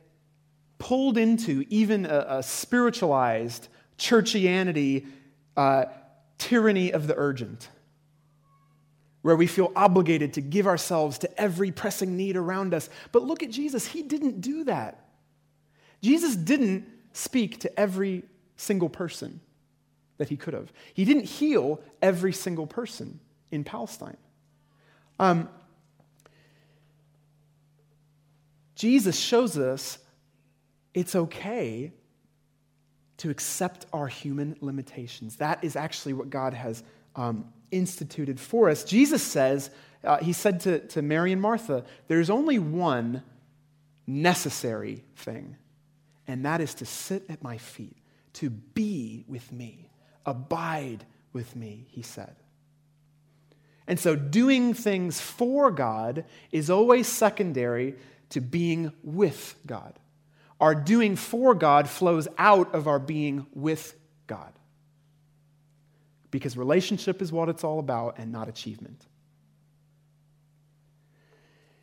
pulled 0.78 1.17
into 1.17 1.65
even 1.69 2.05
a, 2.05 2.25
a 2.30 2.43
spiritualized 2.43 3.67
churchianity 3.97 5.07
uh, 5.57 5.86
tyranny 6.38 6.93
of 6.93 7.07
the 7.07 7.15
urgent, 7.17 7.69
where 9.23 9.36
we 9.36 9.47
feel 9.47 9.71
obligated 9.75 10.34
to 10.34 10.41
give 10.41 10.67
ourselves 10.67 11.17
to 11.17 11.41
every 11.41 11.71
pressing 11.71 12.15
need 12.15 12.38
around 12.38 12.75
us. 12.75 12.89
But 13.11 13.23
look 13.23 13.41
at 13.41 13.49
Jesus, 13.49 13.88
he 13.88 14.03
didn't 14.03 14.41
do 14.41 14.63
that. 14.65 15.07
Jesus 16.03 16.36
didn't 16.36 16.88
speak 17.13 17.59
to 17.61 17.80
every 17.80 18.23
single 18.55 18.89
person 18.89 19.41
that 20.18 20.30
he 20.30 20.38
could 20.38 20.53
have. 20.53 20.72
He 20.93 21.05
didn't 21.05 21.26
heal 21.26 21.82
every 22.01 22.34
single 22.34 22.68
person 22.68 23.20
in 23.51 23.63
Palestine. 23.63 24.18
Um, 25.20 25.49
Jesus 28.76 29.18
shows 29.18 29.57
us 29.57 29.97
it's 30.93 31.15
okay 31.15 31.91
to 33.18 33.30
accept 33.30 33.86
our 33.91 34.07
human 34.07 34.55
limitations. 34.61 35.38
That 35.38 35.63
is 35.63 35.76
actually 35.76 36.13
what 36.13 36.30
God 36.30 36.53
has 36.53 36.84
um, 37.15 37.51
instituted 37.72 38.39
for 38.39 38.70
us. 38.70 38.84
Jesus 38.84 39.24
says, 39.24 39.72
uh, 40.03 40.18
He 40.18 40.34
said 40.34 40.59
to, 40.61 40.80
to 40.88 41.01
Mary 41.01 41.32
and 41.32 41.41
Martha, 41.41 41.84
there's 42.07 42.30
only 42.30 42.59
one 42.59 43.24
necessary 44.05 45.03
thing, 45.15 45.57
and 46.28 46.45
that 46.45 46.61
is 46.61 46.76
to 46.76 46.86
sit 46.86 47.24
at 47.30 47.43
my 47.43 47.57
feet, 47.57 47.97
to 48.34 48.49
be 48.49 49.26
with 49.28 49.51
me, 49.51 49.86
abide 50.28 51.05
with 51.34 51.55
me, 51.55 51.88
He 51.89 52.03
said. 52.03 52.36
And 53.88 53.99
so, 53.99 54.15
doing 54.15 54.73
things 54.73 55.19
for 55.19 55.71
God 55.71 56.25
is 56.51 56.69
always 56.69 57.07
secondary 57.07 57.95
to 58.30 58.41
being 58.41 58.91
with 59.01 59.55
God. 59.65 59.97
Our 60.59 60.75
doing 60.75 61.15
for 61.15 61.55
God 61.55 61.88
flows 61.89 62.28
out 62.38 62.75
of 62.75 62.88
our 62.88 62.99
being 62.99 63.47
with 63.53 63.95
God. 64.28 64.51
Because 66.30 66.57
relationship 66.57 67.21
is 67.21 67.32
what 67.32 67.47
it's 67.47 67.63
all 67.63 67.80
about 67.80 68.17
and 68.17 68.32
not 68.32 68.49
achievement. 68.49 69.05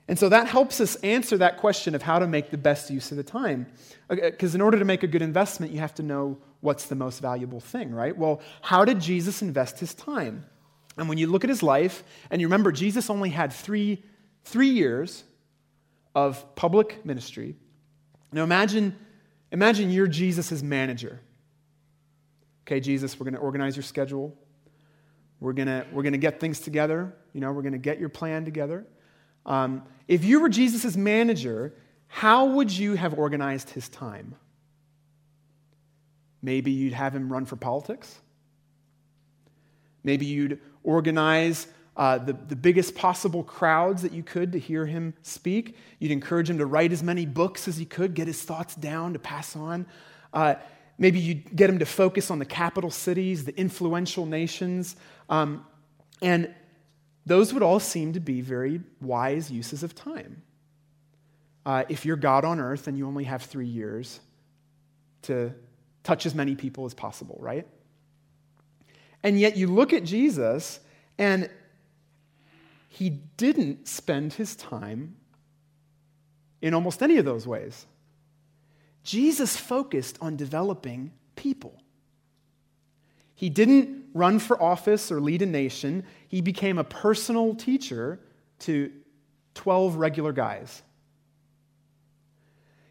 And 0.07 0.19
so 0.19 0.29
that 0.29 0.49
helps 0.49 0.81
us 0.81 0.97
answer 0.97 1.39
that 1.39 1.57
question 1.57 1.95
of 1.95 2.03
how 2.03 2.19
to 2.19 2.27
make 2.27 2.51
the 2.51 2.59
best 2.59 2.91
use 2.91 3.11
of 3.11 3.17
the 3.17 3.23
time. 3.23 3.67
Uh, 4.11 4.15
uh, 4.15 4.31
because 4.31 4.55
in 4.55 4.61
order 4.61 4.79
to 4.79 4.85
make 4.85 5.03
a 5.03 5.07
good 5.07 5.23
investment, 5.23 5.73
you 5.73 5.79
have 5.79 5.95
to 5.95 6.03
know 6.03 6.39
what's 6.61 6.87
the 6.87 6.95
most 6.95 7.21
valuable 7.21 7.61
thing, 7.61 7.95
right? 7.95 8.17
Well, 8.17 8.41
how 8.61 8.85
did 8.85 9.01
Jesus 9.01 9.41
invest 9.41 9.79
his 9.79 9.95
time? 9.95 10.45
And 10.97 11.09
when 11.09 11.19
you 11.19 11.27
look 11.27 11.43
at 11.43 11.51
his 11.51 11.63
life, 11.63 12.05
and 12.31 12.41
you 12.41 12.47
remember 12.47 12.71
Jesus 12.71 13.09
only 13.11 13.31
had 13.31 13.53
three, 13.53 14.03
three 14.45 14.69
years 14.69 15.25
of 16.15 16.55
public 16.55 17.05
ministry, 17.05 17.57
now 18.33 18.45
imagine, 18.45 18.97
imagine 19.53 19.91
you're 19.91 20.07
Jesus' 20.07 20.63
manager. 20.63 21.21
Okay, 22.67 22.81
Jesus, 22.81 23.19
we're 23.19 23.25
going 23.25 23.35
to 23.35 23.41
organize 23.41 23.77
your 23.77 23.83
schedule. 23.83 24.37
We're 25.41 25.53
going 25.53 25.69
to 25.69 25.87
we're 25.93 26.03
going 26.03 26.13
to 26.13 26.19
get 26.19 26.41
things 26.41 26.61
together. 26.61 27.15
You 27.33 27.41
know, 27.41 27.53
we're 27.53 27.63
going 27.63 27.73
to 27.73 27.79
get 27.79 28.01
your 28.01 28.09
plan 28.09 28.45
together. 28.45 28.87
Um, 29.47 29.83
if 30.09 30.25
you 30.25 30.41
were 30.41 30.49
Jesus' 30.49 30.97
manager, 30.97 31.75
how 32.09 32.47
would 32.47 32.71
you 32.71 32.95
have 32.95 33.15
organized 33.15 33.71
his 33.71 33.89
time? 33.89 34.35
Maybe 36.43 36.71
you'd 36.71 36.93
have 36.93 37.15
him 37.15 37.33
run 37.33 37.47
for 37.47 37.57
politics. 37.57 38.21
Maybe 40.03 40.27
you'd 40.27 40.61
organize 40.83 41.67
uh, 41.97 42.19
the, 42.19 42.33
the 42.33 42.57
biggest 42.57 42.95
possible 42.95 43.43
crowds 43.43 44.03
that 44.03 44.13
you 44.13 44.23
could 44.23 44.53
to 44.53 44.59
hear 44.59 44.85
him 44.85 45.15
speak. 45.23 45.77
You'd 45.99 46.11
encourage 46.11 46.51
him 46.51 46.59
to 46.59 46.67
write 46.67 46.93
as 46.93 47.03
many 47.03 47.25
books 47.25 47.67
as 47.69 47.77
he 47.77 47.85
could, 47.85 48.15
get 48.15 48.27
his 48.27 48.43
thoughts 48.43 48.75
down 48.75 49.13
to 49.15 49.19
pass 49.19 49.57
on. 49.57 49.87
Uh, 50.33 50.57
maybe 50.99 51.19
you'd 51.19 51.57
get 51.57 51.71
him 51.71 51.79
to 51.79 51.87
focus 51.87 52.31
on 52.31 52.39
the 52.39 52.45
capital 52.45 52.91
cities, 52.91 53.45
the 53.45 53.59
influential 53.59 54.27
nations. 54.27 54.97
Um, 55.29 55.65
and 56.21 56.53
those 57.27 57.55
would 57.55 57.63
all 57.63 57.81
seem 57.81 58.13
to 58.13 58.21
be 58.21 58.41
very 58.41 58.81
wise 59.01 59.51
uses 59.51 59.83
of 59.83 59.95
time. 59.95 60.43
Uh, 61.65 61.85
if 61.89 62.05
you're 62.05 62.17
God 62.17 62.45
on 62.45 62.61
earth 62.61 62.87
and 62.87 62.99
you 62.99 63.07
only 63.07 63.25
have 63.25 63.43
three 63.43 63.67
years 63.67 64.21
to 65.23 65.55
touch 66.03 66.27
as 66.27 66.35
many 66.35 66.55
people 66.55 66.85
as 66.85 66.93
possible, 66.93 67.39
right? 67.41 67.67
And 69.23 69.41
yet 69.41 69.57
you 69.57 69.69
look 69.69 69.95
at 69.95 70.05
Jesus, 70.05 70.81
and 71.17 71.49
he 72.91 73.09
didn't 73.09 73.89
spend 73.89 74.35
his 74.35 74.55
time 74.55 75.17
in 76.61 76.75
almost 76.75 77.03
any 77.03 77.17
of 77.17 77.25
those 77.25 77.47
ways. 77.47 77.87
Jesus 79.03 79.57
focused 79.57 80.19
on 80.21 80.37
developing 80.37 81.13
people. 81.37 81.81
He 83.35 83.51
didn't 83.51 84.05
run 84.15 84.39
for 84.39 84.61
office 84.63 85.11
or 85.11 85.21
lead 85.21 85.43
a 85.43 85.47
nation. 85.47 86.05
He 86.29 86.41
became 86.41 86.79
a 86.79 86.85
personal 86.85 87.55
teacher 87.55 88.21
to 88.61 88.93
12 89.55 89.97
regular 89.97 90.33
guys. 90.33 90.83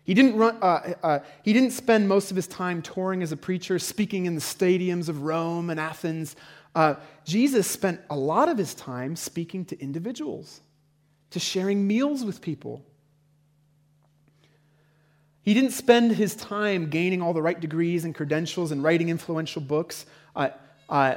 He 0.03 0.13
didn't, 0.13 0.35
run, 0.35 0.57
uh, 0.61 0.93
uh, 1.01 1.19
he 1.43 1.53
didn't 1.53 1.71
spend 1.71 2.09
most 2.09 2.29
of 2.29 2.35
his 2.35 2.47
time 2.47 2.81
touring 2.81 3.23
as 3.23 3.31
a 3.31 3.37
preacher, 3.37 3.79
speaking 3.79 4.25
in 4.25 4.35
the 4.35 4.41
stadiums 4.41 5.07
of 5.07 5.23
Rome 5.23 5.69
and 5.69 5.79
Athens. 5.79 6.35
Uh, 6.75 6.95
Jesus 7.23 7.67
spent 7.67 8.01
a 8.09 8.15
lot 8.15 8.49
of 8.49 8.57
his 8.57 8.73
time 8.73 9.15
speaking 9.15 9.63
to 9.65 9.79
individuals, 9.79 10.59
to 11.29 11.39
sharing 11.39 11.87
meals 11.87 12.25
with 12.25 12.41
people. 12.41 12.83
He 15.41 15.53
didn't 15.53 15.71
spend 15.71 16.11
his 16.13 16.35
time 16.35 16.89
gaining 16.89 17.21
all 17.21 17.33
the 17.33 17.41
right 17.41 17.59
degrees 17.59 18.03
and 18.03 18.13
credentials 18.13 18.71
and 18.71 18.83
writing 18.83 19.09
influential 19.09 19.61
books. 19.61 20.05
Uh, 20.35 20.49
uh, 20.89 21.15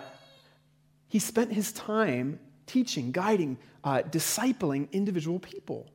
he 1.09 1.19
spent 1.19 1.53
his 1.53 1.73
time 1.73 2.39
teaching, 2.67 3.13
guiding, 3.13 3.59
uh, 3.85 4.03
discipling 4.03 4.91
individual 4.93 5.39
people. 5.39 5.87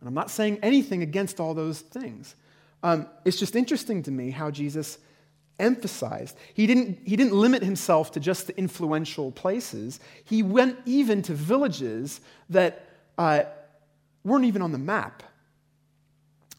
And 0.00 0.08
I'm 0.08 0.14
not 0.14 0.30
saying 0.30 0.58
anything 0.62 1.02
against 1.02 1.40
all 1.40 1.54
those 1.54 1.80
things. 1.80 2.34
Um, 2.82 3.06
it's 3.24 3.38
just 3.38 3.54
interesting 3.54 4.02
to 4.04 4.10
me 4.10 4.30
how 4.30 4.50
Jesus 4.50 4.98
emphasized. 5.58 6.36
He 6.54 6.66
didn't, 6.66 6.98
he 7.04 7.16
didn't 7.16 7.34
limit 7.34 7.62
himself 7.62 8.12
to 8.12 8.20
just 8.20 8.46
the 8.46 8.56
influential 8.56 9.30
places, 9.30 10.00
he 10.24 10.42
went 10.42 10.78
even 10.86 11.22
to 11.22 11.34
villages 11.34 12.20
that 12.48 12.86
uh, 13.18 13.42
weren't 14.24 14.46
even 14.46 14.62
on 14.62 14.72
the 14.72 14.78
map, 14.78 15.22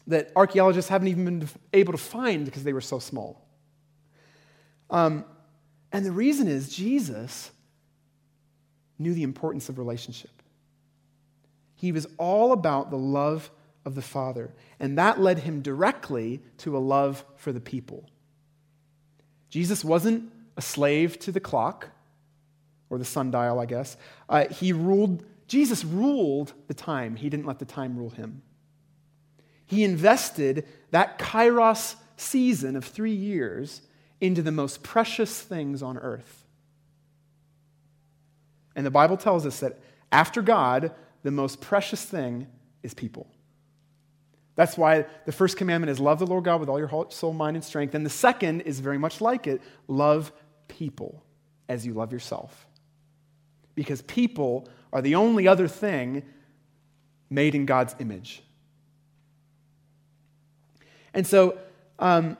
that 0.06 0.30
archaeologists 0.36 0.88
haven't 0.88 1.08
even 1.08 1.24
been 1.24 1.48
able 1.72 1.92
to 1.92 1.98
find 1.98 2.44
because 2.44 2.62
they 2.62 2.72
were 2.72 2.80
so 2.80 3.00
small. 3.00 3.44
Um, 4.90 5.24
and 5.92 6.04
the 6.04 6.12
reason 6.12 6.48
is 6.48 6.74
Jesus 6.74 7.50
knew 8.98 9.14
the 9.14 9.22
importance 9.22 9.68
of 9.68 9.78
relationship. 9.78 10.30
He 11.74 11.92
was 11.92 12.06
all 12.16 12.52
about 12.52 12.90
the 12.90 12.98
love 12.98 13.50
of 13.84 13.94
the 13.94 14.02
Father, 14.02 14.50
and 14.78 14.96
that 14.98 15.20
led 15.20 15.40
him 15.40 15.60
directly 15.60 16.40
to 16.58 16.76
a 16.76 16.78
love 16.78 17.24
for 17.36 17.52
the 17.52 17.60
people. 17.60 18.08
Jesus 19.50 19.84
wasn't 19.84 20.32
a 20.56 20.62
slave 20.62 21.18
to 21.20 21.32
the 21.32 21.40
clock 21.40 21.88
or 22.88 22.98
the 22.98 23.04
sundial, 23.04 23.58
I 23.58 23.66
guess. 23.66 23.96
Uh, 24.28 24.48
he 24.48 24.72
ruled, 24.72 25.24
Jesus 25.48 25.84
ruled 25.84 26.52
the 26.68 26.74
time. 26.74 27.16
He 27.16 27.28
didn't 27.28 27.46
let 27.46 27.58
the 27.58 27.64
time 27.64 27.96
rule 27.96 28.10
him. 28.10 28.42
He 29.66 29.84
invested 29.84 30.66
that 30.90 31.18
kairos 31.18 31.96
season 32.16 32.76
of 32.76 32.84
three 32.84 33.14
years 33.14 33.82
into 34.22 34.40
the 34.40 34.52
most 34.52 34.84
precious 34.84 35.40
things 35.40 35.82
on 35.82 35.98
earth. 35.98 36.44
And 38.76 38.86
the 38.86 38.90
Bible 38.90 39.16
tells 39.16 39.44
us 39.44 39.58
that 39.60 39.80
after 40.12 40.40
God, 40.40 40.92
the 41.24 41.32
most 41.32 41.60
precious 41.60 42.04
thing 42.04 42.46
is 42.84 42.94
people. 42.94 43.26
That's 44.54 44.78
why 44.78 45.06
the 45.26 45.32
first 45.32 45.56
commandment 45.56 45.90
is 45.90 45.98
love 45.98 46.20
the 46.20 46.26
Lord 46.26 46.44
God 46.44 46.60
with 46.60 46.68
all 46.68 46.78
your 46.78 46.86
heart, 46.86 47.12
soul, 47.12 47.32
mind, 47.32 47.56
and 47.56 47.64
strength. 47.64 47.96
And 47.96 48.06
the 48.06 48.10
second 48.10 48.60
is 48.60 48.78
very 48.78 48.96
much 48.96 49.20
like 49.20 49.48
it 49.48 49.60
love 49.88 50.32
people 50.68 51.24
as 51.68 51.84
you 51.84 51.92
love 51.92 52.12
yourself. 52.12 52.68
Because 53.74 54.02
people 54.02 54.68
are 54.92 55.02
the 55.02 55.16
only 55.16 55.48
other 55.48 55.66
thing 55.66 56.22
made 57.28 57.56
in 57.56 57.66
God's 57.66 57.96
image. 57.98 58.40
And 61.12 61.26
so, 61.26 61.58
um, 61.98 62.36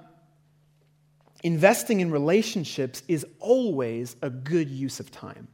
investing 1.43 2.01
in 2.01 2.11
relationships 2.11 3.03
is 3.09 3.27
always 3.39 4.17
a 4.23 4.31
good 4.31 4.71
use 4.71 5.01
of 5.01 5.11
time. 5.11 5.49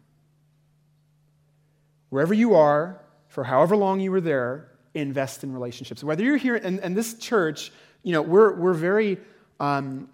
Wherever 2.10 2.34
you 2.34 2.54
are, 2.54 3.00
for 3.28 3.44
however 3.44 3.76
long 3.76 4.00
you 4.00 4.10
were 4.10 4.20
there, 4.20 4.68
invest 4.94 5.44
in 5.44 5.52
relationships. 5.52 6.02
Whether 6.02 6.24
you're 6.24 6.36
here, 6.36 6.56
and, 6.56 6.80
and 6.80 6.96
this 6.96 7.14
church, 7.14 7.70
you 8.02 8.12
know, 8.12 8.22
we're, 8.22 8.54
we're 8.54 8.74
very, 8.74 9.18
um, 9.60 10.08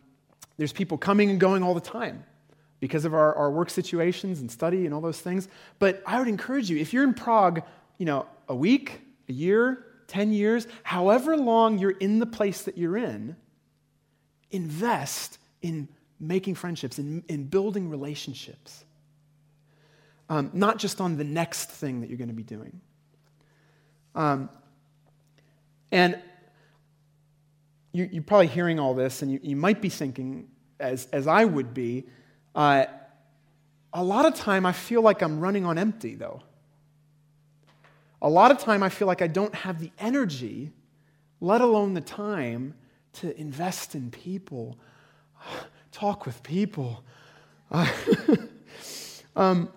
there's 0.56 0.72
people 0.72 0.98
coming 0.98 1.30
and 1.30 1.38
going 1.38 1.62
all 1.62 1.74
the 1.74 1.80
time 1.80 2.24
because 2.80 3.04
of 3.04 3.14
our, 3.14 3.34
our 3.34 3.50
work 3.50 3.70
situations 3.70 4.40
and 4.40 4.50
study 4.50 4.84
and 4.84 4.94
all 4.94 5.00
those 5.00 5.20
things. 5.20 5.48
But 5.78 6.02
I 6.06 6.18
would 6.18 6.28
encourage 6.28 6.68
you, 6.68 6.76
if 6.76 6.92
you're 6.92 7.04
in 7.04 7.14
Prague, 7.14 7.62
you 7.98 8.06
know, 8.06 8.26
a 8.48 8.54
week, 8.54 9.00
a 9.28 9.32
year, 9.32 9.86
10 10.08 10.32
years, 10.32 10.66
however 10.82 11.36
long 11.36 11.78
you're 11.78 11.92
in 11.92 12.18
the 12.18 12.26
place 12.26 12.62
that 12.62 12.76
you're 12.76 12.96
in, 12.96 13.36
invest 14.50 15.38
in 15.64 15.88
making 16.20 16.54
friendships, 16.54 16.98
in, 16.98 17.24
in 17.26 17.44
building 17.44 17.88
relationships. 17.88 18.84
Um, 20.28 20.50
not 20.52 20.78
just 20.78 21.00
on 21.00 21.16
the 21.16 21.24
next 21.24 21.70
thing 21.70 22.02
that 22.02 22.10
you're 22.10 22.18
going 22.18 22.28
to 22.28 22.34
be 22.34 22.42
doing. 22.42 22.80
Um, 24.14 24.50
and 25.90 26.20
you, 27.92 28.10
are 28.18 28.22
probably 28.22 28.48
hearing 28.48 28.78
all 28.78 28.94
this, 28.94 29.22
and 29.22 29.32
you, 29.32 29.40
you, 29.42 29.56
might 29.56 29.80
be 29.80 29.88
thinking, 29.88 30.48
as, 30.78 31.08
as 31.12 31.26
I 31.26 31.46
would 31.46 31.72
be, 31.72 32.04
uh, 32.54 32.84
a 33.94 34.04
lot 34.04 34.26
of 34.26 34.34
time 34.34 34.66
I 34.66 34.72
feel 34.72 35.00
like 35.00 35.22
I'm 35.22 35.40
running 35.40 35.64
on 35.64 35.78
empty, 35.78 36.14
though. 36.14 36.42
A 38.20 38.28
lot 38.28 38.50
of 38.50 38.58
time 38.58 38.82
I 38.82 38.90
feel 38.90 39.06
like 39.06 39.22
I 39.22 39.28
don't 39.28 39.54
have 39.54 39.80
the 39.80 39.92
energy, 39.98 40.72
let 41.40 41.62
alone 41.62 41.94
the 41.94 42.02
time, 42.02 42.74
to 43.14 43.38
invest 43.40 43.94
in 43.94 44.10
people, 44.10 44.76
talk 45.92 46.26
with 46.26 46.42
people. 46.42 47.04
Uh, 47.70 47.90
um, 49.36 49.68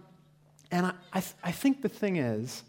and 0.72 0.88
I, 0.88 0.94
I, 1.14 1.20
th- 1.20 1.36
I 1.44 1.52
think 1.52 1.82
the 1.82 1.90
thing 1.90 2.18
is, 2.18 2.64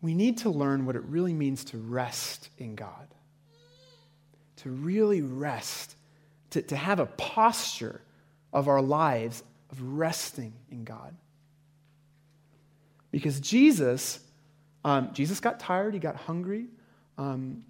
we 0.00 0.14
need 0.14 0.38
to 0.38 0.50
learn 0.50 0.86
what 0.86 0.96
it 0.96 1.02
really 1.04 1.32
means 1.32 1.64
to 1.66 1.78
rest 1.78 2.50
in 2.58 2.74
God. 2.74 3.08
To 4.58 4.70
really 4.70 5.22
rest, 5.22 5.96
to, 6.50 6.62
to 6.62 6.76
have 6.76 7.00
a 7.00 7.06
posture 7.06 8.00
of 8.52 8.68
our 8.68 8.82
lives 8.82 9.42
of 9.70 9.80
resting 9.82 10.52
in 10.70 10.84
God. 10.84 11.14
Because 13.10 13.40
Jesus, 13.40 14.20
um, 14.84 15.10
Jesus 15.12 15.40
got 15.40 15.60
tired, 15.60 15.94
he 15.94 16.00
got 16.00 16.16
hungry, 16.16 16.66
um, 17.16 17.64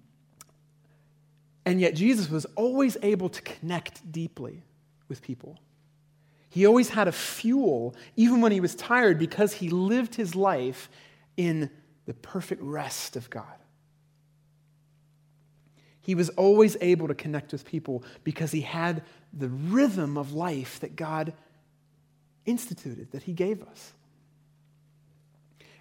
and 1.69 1.79
yet 1.79 1.93
Jesus 1.93 2.31
was 2.31 2.45
always 2.55 2.97
able 3.03 3.29
to 3.29 3.41
connect 3.43 4.11
deeply 4.11 4.63
with 5.07 5.21
people. 5.21 5.59
He 6.49 6.65
always 6.65 6.89
had 6.89 7.07
a 7.07 7.11
fuel, 7.11 7.95
even 8.15 8.41
when 8.41 8.51
he 8.51 8.59
was 8.59 8.73
tired, 8.73 9.19
because 9.19 9.53
he 9.53 9.69
lived 9.69 10.15
his 10.15 10.33
life 10.33 10.89
in 11.37 11.69
the 12.07 12.15
perfect 12.15 12.63
rest 12.63 13.15
of 13.15 13.29
God. 13.29 13.45
He 16.01 16.15
was 16.15 16.29
always 16.29 16.75
able 16.81 17.07
to 17.07 17.13
connect 17.13 17.51
with 17.51 17.65
people 17.65 18.03
because 18.23 18.51
he 18.51 18.61
had 18.61 19.03
the 19.31 19.49
rhythm 19.49 20.17
of 20.17 20.33
life 20.33 20.79
that 20.79 20.95
God 20.95 21.33
instituted, 22.47 23.11
that 23.11 23.21
he 23.21 23.33
gave 23.33 23.61
us. 23.61 23.93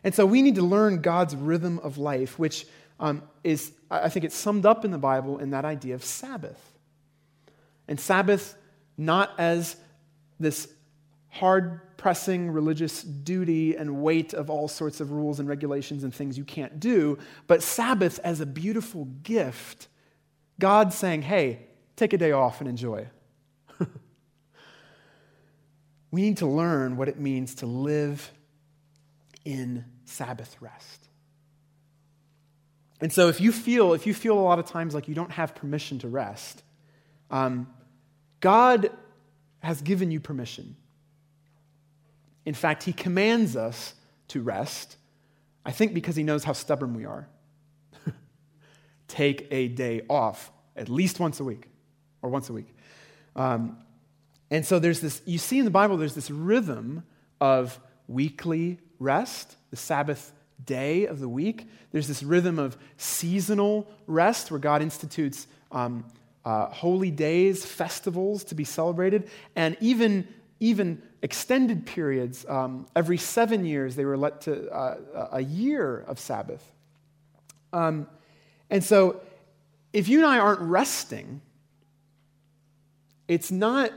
And 0.05 0.15
so 0.15 0.27
we 0.27 0.43
need 0.43 0.57
to 0.57 0.63
learn 0.63 1.01
God's 1.01 1.35
rhythm 1.35 1.79
of 1.79 1.97
life, 1.97 2.39
which 2.39 2.67
um, 3.01 3.23
is, 3.45 3.73
I 3.91 4.09
think 4.09 4.25
it's 4.25 4.37
summed 4.37 4.67
up 4.67 4.85
in 4.85 4.91
the 4.91 4.99
Bible 4.99 5.39
in 5.39 5.51
that 5.51 5.65
idea 5.65 5.95
of 5.95 6.05
Sabbath. 6.05 6.61
And 7.87 7.99
Sabbath, 7.99 8.57
not 8.97 9.33
as 9.39 9.77
this 10.39 10.69
hard 11.29 11.97
pressing 11.97 12.51
religious 12.51 13.03
duty 13.03 13.77
and 13.77 14.03
weight 14.03 14.35
of 14.35 14.51
all 14.51 14.69
sorts 14.69 15.01
of 15.01 15.11
rules 15.11 15.41
and 15.41 15.49
regulations 15.49 16.05
and 16.05 16.15
things 16.15 16.39
you 16.39 16.45
can't 16.45 16.81
do, 16.81 17.19
but 17.47 17.63
Sabbath 17.63 18.21
as 18.25 18.41
a 18.41 18.47
beautiful 18.47 19.07
gift. 19.23 19.89
God 20.59 20.93
saying, 20.93 21.23
hey, 21.23 21.67
take 21.97 22.13
a 22.13 22.19
day 22.19 22.33
off 22.33 22.61
and 22.61 22.69
enjoy. 22.69 23.09
we 26.11 26.23
need 26.23 26.39
to 26.39 26.47
learn 26.47 26.97
what 26.97 27.09
it 27.09 27.19
means 27.19 27.57
to 27.57 27.67
live 27.67 28.31
in 29.45 29.85
Sabbath 30.05 30.57
rest. 30.61 31.08
And 33.01 33.13
so 33.13 33.29
if 33.29 33.41
you 33.41 33.53
feel, 33.53 33.95
if 33.95 34.07
you 34.07 34.15
feel 34.15 34.39
a 34.39 34.41
lot 34.41 34.59
of 34.59 34.67
times 34.67 34.95
like 34.95 35.09
you 35.09 35.15
don't 35.15 35.31
have 35.31 35.55
permission 35.55 35.99
to 36.01 36.09
rest, 36.09 36.63
um, 37.31 37.69
God 38.41 38.91
has 39.61 39.83
given 39.83 40.11
you 40.11 40.21
permission. 40.21 40.77
In 42.45 42.55
fact, 42.55 42.83
he 42.83 42.93
commands 42.93 43.57
us 43.57 43.95
to 44.29 44.43
rest, 44.43 44.97
I 45.65 45.73
think 45.73 45.95
because 45.95 46.17
he 46.17 46.23
knows 46.23 46.45
how 46.45 46.53
stubborn 46.53 46.95
we 46.95 47.05
are. 47.05 47.29
Take 49.09 49.47
a 49.51 49.69
day 49.69 50.03
off 50.09 50.51
at 50.77 50.89
least 50.89 51.21
once 51.21 51.41
a 51.41 51.45
week 51.45 51.69
or 52.23 52.31
once 52.31 52.49
a 52.49 52.53
week. 52.53 52.75
Um, 53.37 53.79
and 54.51 54.65
so 54.65 54.79
there's 54.79 55.01
this, 55.01 55.21
you 55.25 55.39
see 55.39 55.59
in 55.59 55.65
the 55.65 55.71
Bible, 55.71 55.97
there's 55.97 56.15
this 56.15 56.31
rhythm 56.31 57.05
of 57.41 57.79
weekly 58.07 58.79
rest, 58.99 59.57
the 59.71 59.77
Sabbath 59.77 60.33
day 60.65 61.07
of 61.07 61.21
the 61.21 61.29
week. 61.29 61.69
There's 61.93 62.09
this 62.09 62.23
rhythm 62.23 62.59
of 62.59 62.77
seasonal 62.97 63.89
rest 64.07 64.51
where 64.51 64.61
God 64.61 64.83
institutes 64.83 65.47
um, 65.71 66.05
uh, 66.45 66.67
holy 66.67 67.11
days, 67.11 67.65
festivals 67.65 68.45
to 68.45 68.55
be 68.55 68.65
celebrated, 68.65 69.29
and 69.55 69.77
even, 69.81 70.27
even 70.61 71.03
extended 71.23 71.87
periods. 71.87 72.47
Um, 72.49 72.87
every 72.97 73.19
seven 73.19 73.65
years, 73.65 73.97
they 73.97 74.05
were 74.05 74.17
let 74.17 74.43
to 74.43 74.71
uh, 74.71 75.29
a 75.33 75.43
year 75.43 75.99
of 76.07 76.19
Sabbath. 76.19 76.73
Um, 77.73 78.07
and 78.71 78.83
so, 78.83 79.21
if 79.93 80.09
you 80.09 80.19
and 80.19 80.27
I 80.27 80.39
aren't 80.39 80.61
resting, 80.61 81.41
it's 83.27 83.51
not 83.51 83.93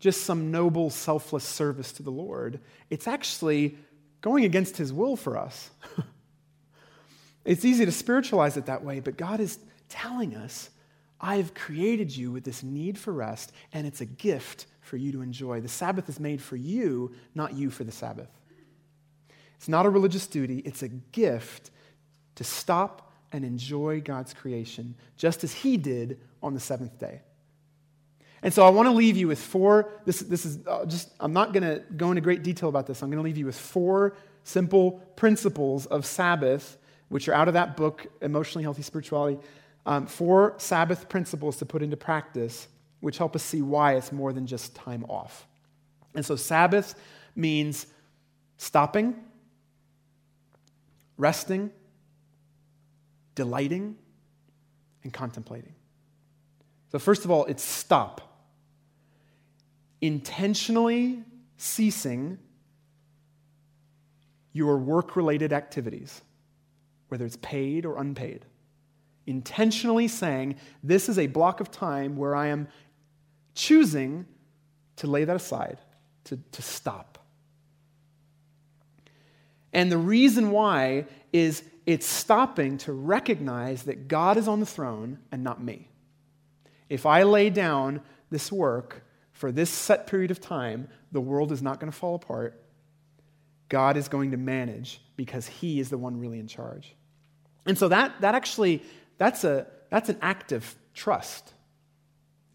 just 0.00 0.22
some 0.22 0.50
noble, 0.50 0.90
selfless 0.90 1.44
service 1.44 1.92
to 1.92 2.02
the 2.02 2.10
Lord. 2.10 2.58
It's 2.90 3.06
actually 3.06 3.76
going 4.22 4.44
against 4.44 4.78
His 4.78 4.92
will 4.92 5.16
for 5.16 5.36
us. 5.36 5.70
it's 7.44 7.64
easy 7.64 7.84
to 7.84 7.92
spiritualize 7.92 8.56
it 8.56 8.66
that 8.66 8.82
way, 8.82 9.00
but 9.00 9.18
God 9.18 9.40
is 9.40 9.58
telling 9.90 10.34
us, 10.34 10.70
I've 11.20 11.54
created 11.54 12.16
you 12.16 12.32
with 12.32 12.44
this 12.44 12.62
need 12.62 12.96
for 12.96 13.12
rest, 13.12 13.52
and 13.72 13.86
it's 13.86 14.00
a 14.00 14.06
gift 14.06 14.66
for 14.80 14.96
you 14.96 15.12
to 15.12 15.22
enjoy. 15.22 15.60
The 15.60 15.68
Sabbath 15.68 16.08
is 16.08 16.18
made 16.18 16.40
for 16.40 16.56
you, 16.56 17.14
not 17.34 17.54
you 17.54 17.70
for 17.70 17.84
the 17.84 17.92
Sabbath. 17.92 18.30
It's 19.56 19.68
not 19.68 19.86
a 19.86 19.90
religious 19.90 20.26
duty, 20.26 20.58
it's 20.58 20.82
a 20.82 20.88
gift 20.88 21.70
to 22.36 22.44
stop 22.44 23.12
and 23.30 23.44
enjoy 23.44 24.00
God's 24.00 24.34
creation, 24.34 24.94
just 25.16 25.44
as 25.44 25.52
He 25.52 25.76
did 25.76 26.20
on 26.42 26.54
the 26.54 26.60
seventh 26.60 26.98
day. 26.98 27.20
And 28.42 28.52
so 28.52 28.66
I 28.66 28.70
want 28.70 28.88
to 28.88 28.92
leave 28.92 29.16
you 29.16 29.28
with 29.28 29.38
four. 29.38 29.90
This, 30.04 30.20
this 30.20 30.44
is 30.44 30.58
uh, 30.66 30.84
just, 30.86 31.10
I'm 31.20 31.32
not 31.32 31.52
going 31.52 31.62
to 31.62 31.82
go 31.96 32.10
into 32.10 32.20
great 32.20 32.42
detail 32.42 32.68
about 32.68 32.86
this. 32.86 33.02
I'm 33.02 33.08
going 33.08 33.22
to 33.22 33.24
leave 33.24 33.38
you 33.38 33.46
with 33.46 33.58
four 33.58 34.16
simple 34.42 34.92
principles 35.14 35.86
of 35.86 36.04
Sabbath, 36.04 36.76
which 37.08 37.28
are 37.28 37.34
out 37.34 37.46
of 37.46 37.54
that 37.54 37.76
book, 37.76 38.08
Emotionally 38.20 38.64
Healthy 38.64 38.82
Spirituality. 38.82 39.38
Um, 39.86 40.06
four 40.06 40.54
Sabbath 40.58 41.08
principles 41.08 41.56
to 41.58 41.66
put 41.66 41.82
into 41.82 41.96
practice, 41.96 42.66
which 43.00 43.18
help 43.18 43.36
us 43.36 43.44
see 43.44 43.62
why 43.62 43.94
it's 43.94 44.10
more 44.10 44.32
than 44.32 44.46
just 44.46 44.74
time 44.74 45.04
off. 45.08 45.46
And 46.14 46.26
so 46.26 46.34
Sabbath 46.34 46.96
means 47.36 47.86
stopping, 48.56 49.14
resting, 51.16 51.70
delighting, 53.36 53.96
and 55.04 55.12
contemplating. 55.12 55.74
So, 56.90 56.98
first 56.98 57.24
of 57.24 57.30
all, 57.30 57.46
it's 57.46 57.62
stop 57.62 58.31
intentionally 60.02 61.22
ceasing 61.56 62.38
your 64.52 64.76
work 64.76 65.16
related 65.16 65.52
activities, 65.52 66.20
whether 67.08 67.24
it's 67.24 67.38
paid 67.40 67.86
or 67.86 67.96
unpaid. 67.96 68.44
Intentionally 69.26 70.08
saying, 70.08 70.56
This 70.82 71.08
is 71.08 71.18
a 71.18 71.28
block 71.28 71.60
of 71.60 71.70
time 71.70 72.16
where 72.16 72.34
I 72.34 72.48
am 72.48 72.68
choosing 73.54 74.26
to 74.96 75.06
lay 75.06 75.24
that 75.24 75.36
aside, 75.36 75.78
to, 76.24 76.38
to 76.50 76.60
stop. 76.60 77.18
And 79.72 79.90
the 79.90 79.98
reason 79.98 80.50
why 80.50 81.06
is 81.32 81.62
it's 81.86 82.06
stopping 82.06 82.76
to 82.78 82.92
recognize 82.92 83.84
that 83.84 84.08
God 84.08 84.36
is 84.36 84.48
on 84.48 84.60
the 84.60 84.66
throne 84.66 85.18
and 85.30 85.42
not 85.42 85.62
me. 85.62 85.88
If 86.88 87.06
I 87.06 87.22
lay 87.22 87.48
down 87.48 88.02
this 88.30 88.52
work, 88.52 89.02
for 89.32 89.50
this 89.50 89.70
set 89.70 90.06
period 90.06 90.30
of 90.30 90.40
time, 90.40 90.88
the 91.10 91.20
world 91.20 91.52
is 91.52 91.62
not 91.62 91.80
going 91.80 91.90
to 91.90 91.96
fall 91.96 92.14
apart. 92.14 92.60
God 93.68 93.96
is 93.96 94.08
going 94.08 94.30
to 94.32 94.36
manage 94.36 95.00
because 95.16 95.46
he 95.46 95.80
is 95.80 95.88
the 95.88 95.98
one 95.98 96.18
really 96.18 96.38
in 96.38 96.46
charge. 96.46 96.94
And 97.66 97.76
so 97.76 97.88
that, 97.88 98.20
that 98.20 98.34
actually, 98.34 98.82
that's, 99.18 99.44
a, 99.44 99.66
that's 99.90 100.08
an 100.08 100.18
act 100.20 100.52
of 100.52 100.74
trust. 100.94 101.52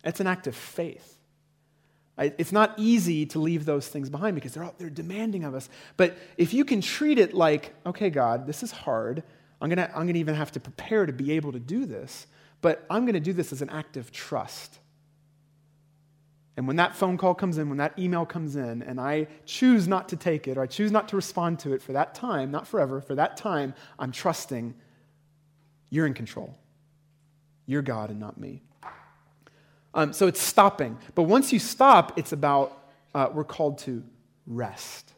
It's 0.03 0.19
an 0.19 0.28
act 0.28 0.47
of 0.47 0.55
faith. 0.55 1.17
It's 2.19 2.51
not 2.51 2.73
easy 2.78 3.28
to 3.28 3.39
leave 3.39 3.65
those 3.65 3.88
things 3.88 4.09
behind 4.09 4.34
because 4.36 4.53
they're, 4.53 4.71
they're 4.80 4.89
demanding 4.89 5.43
of 5.43 5.53
us. 5.53 5.69
But 5.97 6.17
if 6.36 6.51
you 6.51 6.65
can 6.65 6.82
treat 6.82 7.19
it 7.19 7.36
like, 7.36 7.75
okay, 7.86 8.09
God, 8.09 8.47
this 8.47 8.63
is 8.63 8.71
hard. 8.71 9.21
I'm 9.61 9.69
going 9.69 9.78
to 9.78 9.89
I'm 9.89 10.03
going 10.03 10.13
to 10.13 10.19
even 10.19 10.34
have 10.34 10.51
to 10.53 10.59
prepare 10.59 11.05
to 11.05 11.13
be 11.13 11.34
able 11.34 11.51
to 11.51 11.59
do 11.59 11.86
this. 11.86 12.25
But 12.61 12.86
I'm 12.89 13.05
going 13.05 13.13
to 13.13 13.19
do 13.19 13.34
this 13.34 13.53
as 13.53 13.61
an 13.61 13.69
act 13.69 13.97
of 13.97 14.11
trust. 14.11 14.80
And 16.58 16.66
when 16.66 16.76
that 16.78 16.95
phone 16.95 17.18
call 17.18 17.36
comes 17.36 17.60
in, 17.60 17.70
when 17.70 17.78
that 17.78 17.97
email 17.99 18.26
comes 18.26 18.55
in, 18.55 18.82
and 18.82 18.99
I 18.99 19.28
choose 19.45 19.88
not 19.88 20.10
to 20.10 20.16
take 20.16 20.47
it 20.47 20.58
or 20.58 20.64
I 20.64 20.66
choose 20.66 20.91
not 20.91 21.08
to 21.10 21.16
respond 21.16 21.60
to 21.60 21.74
it 21.74 21.84
for 21.84 21.93
that 21.93 22.16
time, 22.16 22.49
not 22.49 22.68
forever, 22.68 22.99
for 22.99 23.14
that 23.14 23.38
time, 23.38 23.76
I'm 23.99 24.12
trusting 24.12 24.74
you're 25.89 26.08
in 26.08 26.16
control. 26.16 26.58
You're 27.68 27.84
God 27.84 28.10
and 28.10 28.20
not 28.20 28.39
me. 28.39 28.64
Um, 29.93 30.14
so 30.14 30.28
it's 30.28 30.41
stopping. 30.41 30.97
But 31.16 31.24
once 31.24 31.53
you 31.53 31.60
stop, 31.60 32.18
it's 32.18 32.32
about, 32.32 32.78
uh, 33.14 33.30
we're 33.32 33.43
called 33.43 33.78
to 33.80 34.03
rest. 34.45 35.14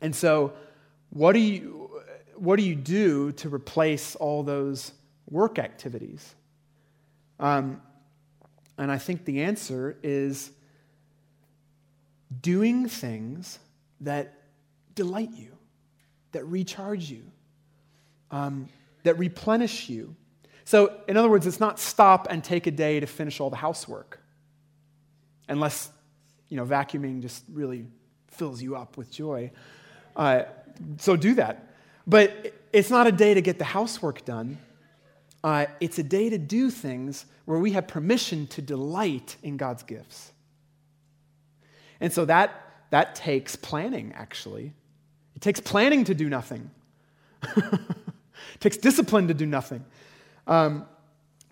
And 0.00 0.14
so, 0.14 0.52
what 1.10 1.32
do 1.32 1.38
you, 1.40 1.90
what 2.36 2.56
do, 2.56 2.62
you 2.62 2.74
do 2.74 3.32
to 3.32 3.48
replace 3.48 4.16
all 4.16 4.42
those 4.42 4.92
work 5.30 5.58
activities? 5.58 6.34
Um, 7.38 7.80
and 8.78 8.90
I 8.90 8.98
think 8.98 9.24
the 9.24 9.42
answer 9.42 9.96
is 10.02 10.50
doing 12.40 12.88
things 12.88 13.58
that 14.00 14.34
delight 14.94 15.30
you, 15.34 15.56
that 16.32 16.44
recharge 16.46 17.10
you, 17.10 17.22
um, 18.30 18.68
that 19.04 19.18
replenish 19.18 19.88
you. 19.88 20.16
So, 20.64 21.00
in 21.06 21.16
other 21.16 21.28
words, 21.28 21.46
it's 21.46 21.60
not 21.60 21.78
stop 21.78 22.26
and 22.30 22.42
take 22.42 22.66
a 22.66 22.70
day 22.70 22.98
to 22.98 23.06
finish 23.06 23.38
all 23.38 23.50
the 23.50 23.56
housework, 23.56 24.18
unless, 25.48 25.90
you 26.48 26.56
know, 26.56 26.64
vacuuming 26.64 27.20
just 27.20 27.44
really 27.52 27.86
fills 28.28 28.62
you 28.62 28.74
up 28.74 28.96
with 28.96 29.10
joy. 29.10 29.50
Uh, 30.16 30.42
so 30.98 31.16
do 31.16 31.34
that. 31.34 31.74
But 32.06 32.54
it's 32.72 32.90
not 32.90 33.06
a 33.06 33.12
day 33.12 33.34
to 33.34 33.42
get 33.42 33.58
the 33.58 33.64
housework 33.64 34.24
done. 34.24 34.58
Uh, 35.44 35.66
it's 35.78 35.98
a 35.98 36.02
day 36.02 36.30
to 36.30 36.38
do 36.38 36.70
things 36.70 37.26
where 37.44 37.58
we 37.58 37.72
have 37.72 37.86
permission 37.86 38.46
to 38.46 38.62
delight 38.62 39.36
in 39.42 39.58
God's 39.58 39.82
gifts. 39.82 40.32
And 42.00 42.10
so 42.10 42.24
that, 42.24 42.86
that 42.88 43.14
takes 43.14 43.54
planning, 43.54 44.14
actually. 44.16 44.72
It 45.36 45.42
takes 45.42 45.60
planning 45.60 46.04
to 46.04 46.14
do 46.14 46.30
nothing, 46.30 46.70
it 47.56 47.80
takes 48.58 48.78
discipline 48.78 49.28
to 49.28 49.34
do 49.34 49.44
nothing. 49.44 49.84
Um, 50.46 50.86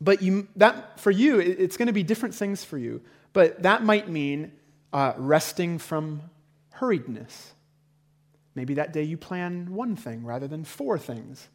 but 0.00 0.22
you, 0.22 0.48
that, 0.56 0.98
for 0.98 1.10
you, 1.10 1.38
it, 1.40 1.60
it's 1.60 1.76
going 1.76 1.86
to 1.86 1.92
be 1.92 2.02
different 2.02 2.34
things 2.34 2.64
for 2.64 2.78
you. 2.78 3.02
But 3.34 3.62
that 3.62 3.84
might 3.84 4.08
mean 4.08 4.52
uh, 4.94 5.12
resting 5.18 5.78
from 5.78 6.22
hurriedness. 6.76 7.52
Maybe 8.54 8.74
that 8.74 8.94
day 8.94 9.02
you 9.02 9.18
plan 9.18 9.74
one 9.74 9.96
thing 9.96 10.24
rather 10.24 10.48
than 10.48 10.64
four 10.64 10.98
things 10.98 11.46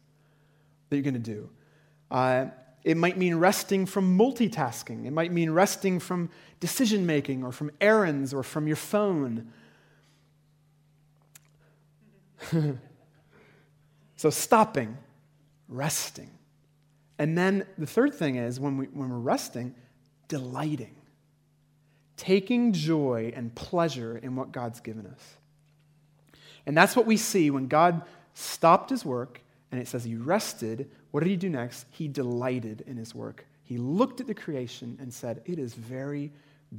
that 0.88 0.96
you're 0.96 1.02
going 1.02 1.14
to 1.14 1.20
do. 1.20 1.50
Uh, 2.10 2.46
it 2.84 2.96
might 2.96 3.18
mean 3.18 3.34
resting 3.34 3.86
from 3.86 4.18
multitasking. 4.18 5.06
It 5.06 5.12
might 5.12 5.32
mean 5.32 5.50
resting 5.50 6.00
from 6.00 6.30
decision 6.60 7.06
making 7.06 7.44
or 7.44 7.52
from 7.52 7.70
errands 7.80 8.32
or 8.32 8.42
from 8.42 8.66
your 8.66 8.76
phone. 8.76 9.52
so, 14.16 14.30
stopping, 14.30 14.96
resting. 15.68 16.30
And 17.18 17.36
then 17.36 17.66
the 17.76 17.86
third 17.86 18.14
thing 18.14 18.36
is 18.36 18.60
when, 18.60 18.78
we, 18.78 18.86
when 18.86 19.10
we're 19.10 19.18
resting, 19.18 19.74
delighting, 20.28 20.94
taking 22.16 22.72
joy 22.72 23.32
and 23.34 23.54
pleasure 23.54 24.16
in 24.16 24.36
what 24.36 24.52
God's 24.52 24.80
given 24.80 25.06
us. 25.06 25.36
And 26.64 26.76
that's 26.76 26.94
what 26.94 27.06
we 27.06 27.16
see 27.16 27.50
when 27.50 27.66
God 27.66 28.02
stopped 28.34 28.90
his 28.90 29.04
work 29.04 29.40
and 29.72 29.80
it 29.80 29.88
says 29.88 30.04
he 30.04 30.14
rested. 30.14 30.90
What 31.10 31.22
did 31.22 31.30
he 31.30 31.36
do 31.36 31.48
next? 31.48 31.86
He 31.90 32.08
delighted 32.08 32.82
in 32.86 32.96
his 32.96 33.14
work. 33.14 33.46
He 33.64 33.78
looked 33.78 34.20
at 34.20 34.26
the 34.26 34.34
creation 34.34 34.98
and 35.00 35.12
said, 35.12 35.42
It 35.44 35.58
is 35.58 35.74
very 35.74 36.32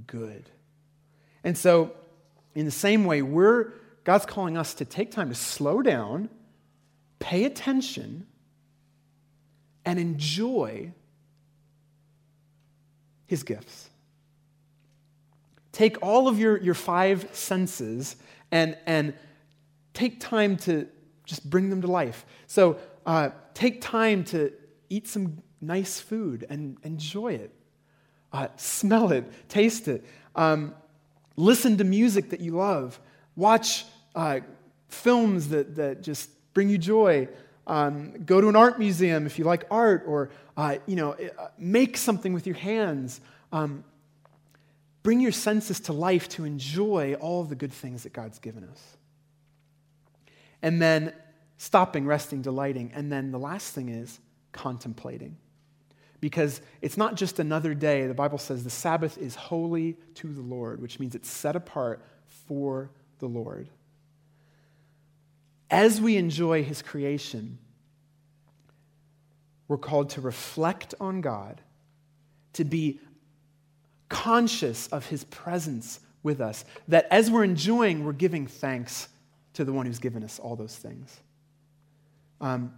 good. 0.07 0.49
And 1.43 1.57
so, 1.57 1.91
in 2.55 2.65
the 2.65 2.71
same 2.71 3.05
way, 3.05 3.21
we're, 3.21 3.73
God's 4.03 4.25
calling 4.25 4.57
us 4.57 4.73
to 4.75 4.86
take 4.86 5.11
time 5.11 5.30
to 5.30 5.36
slow 5.36 5.82
down, 5.82 6.30
pay 7.19 7.45
attention, 7.45 8.25
and 9.86 9.99
enjoy 9.99 10.91
his 13.27 13.43
gifts. 13.43 13.89
Take 15.71 15.97
all 16.01 16.27
of 16.27 16.39
your, 16.39 16.57
your 16.57 16.73
five 16.73 17.30
senses 17.32 18.15
and, 18.51 18.77
and 18.86 19.13
take 19.93 20.19
time 20.19 20.57
to 20.57 20.88
just 21.25 21.47
bring 21.47 21.69
them 21.69 21.82
to 21.82 21.88
life. 21.88 22.25
So 22.47 22.77
uh, 23.05 23.30
take 23.60 23.82
time 23.82 24.24
to 24.24 24.53
eat 24.89 25.05
some 25.05 25.43
nice 25.60 25.99
food 25.99 26.45
and 26.49 26.78
enjoy 26.84 27.34
it. 27.34 27.53
Uh, 28.32 28.47
smell 28.55 29.12
it, 29.12 29.26
taste 29.49 29.89
it. 29.89 30.05
Um, 30.34 30.74
listen 31.36 31.78
to 31.78 31.84
music 31.84 32.30
that 32.30 32.39
you 32.39 32.53
love. 32.53 32.97
Watch 33.36 33.86
uh, 34.16 34.39
films 34.88 35.49
that, 35.49 35.76
that 35.76 36.03
just 36.03 36.30
bring 36.53 36.70
you 36.70 36.78
joy. 36.78 37.28
um, 37.70 38.24
go 38.26 38.41
to 38.41 38.49
an 38.49 38.55
art 38.55 38.80
museum 38.80 39.26
if 39.26 39.38
you 39.38 39.45
like 39.45 39.66
art, 39.70 40.03
or 40.07 40.32
uh, 40.57 40.78
you 40.88 40.95
know, 40.95 41.12
uh, 41.12 41.47
make 41.57 41.97
something 41.97 42.34
with 42.34 42.47
your 42.47 42.55
hands. 42.55 43.22
Um, 43.51 43.84
bring 45.03 45.20
your 45.20 45.32
senses 45.32 45.80
to 45.82 45.93
life 45.93 46.28
to 46.30 46.45
enjoy 46.45 47.14
all 47.16 47.43
the 47.43 47.55
good 47.55 47.72
things 47.72 48.03
that 48.03 48.14
God's 48.14 48.39
given 48.39 48.64
us. 48.64 48.97
And 50.62 50.82
then 50.82 51.14
stopping, 51.60 52.07
resting, 52.07 52.41
delighting. 52.41 52.91
And 52.95 53.12
then 53.12 53.32
the 53.32 53.38
last 53.38 53.74
thing 53.74 53.89
is 53.89 54.20
contemplating. 54.53 55.38
Because 56.22 56.62
it's 56.82 56.97
not 56.97 57.16
just 57.16 57.38
another 57.38 57.74
day. 57.74 58.07
The 58.07 58.14
Bible 58.14 58.38
says 58.38 58.64
the 58.64 58.70
Sabbath 58.70 59.18
is 59.18 59.36
holy 59.36 59.97
to 60.16 60.28
the 60.28 60.41
Lord, 60.41 60.82
which 60.82 60.99
means 60.99 61.16
it's 61.16 61.30
set 61.30 61.55
apart 61.55 62.01
for 62.47 62.89
the 63.20 63.28
Lord. 63.28 63.70
As 65.70 66.01
we 66.01 66.16
enjoy 66.16 66.64
his 66.64 66.82
creation, 66.82 67.60
we're 69.68 69.78
called 69.78 70.12
to 70.12 70.22
reflect 70.22 70.95
on 70.99 71.20
God, 71.22 71.62
to 72.53 72.64
be 72.64 72.99
conscious 74.07 74.88
of 74.88 75.05
his 75.07 75.26
presence 75.26 75.99
with 76.24 76.39
us. 76.39 76.64
That 76.88 77.05
as 77.12 77.30
we're 77.30 77.43
enjoying, 77.43 78.05
we're 78.05 78.14
giving 78.14 78.47
thanks 78.47 79.10
to 79.53 79.66
the 79.66 79.74
one 79.74 79.86
who's 79.86 79.99
given 79.99 80.24
us 80.24 80.39
all 80.39 80.55
those 80.55 80.76
things. 80.76 81.20
Um, 82.41 82.73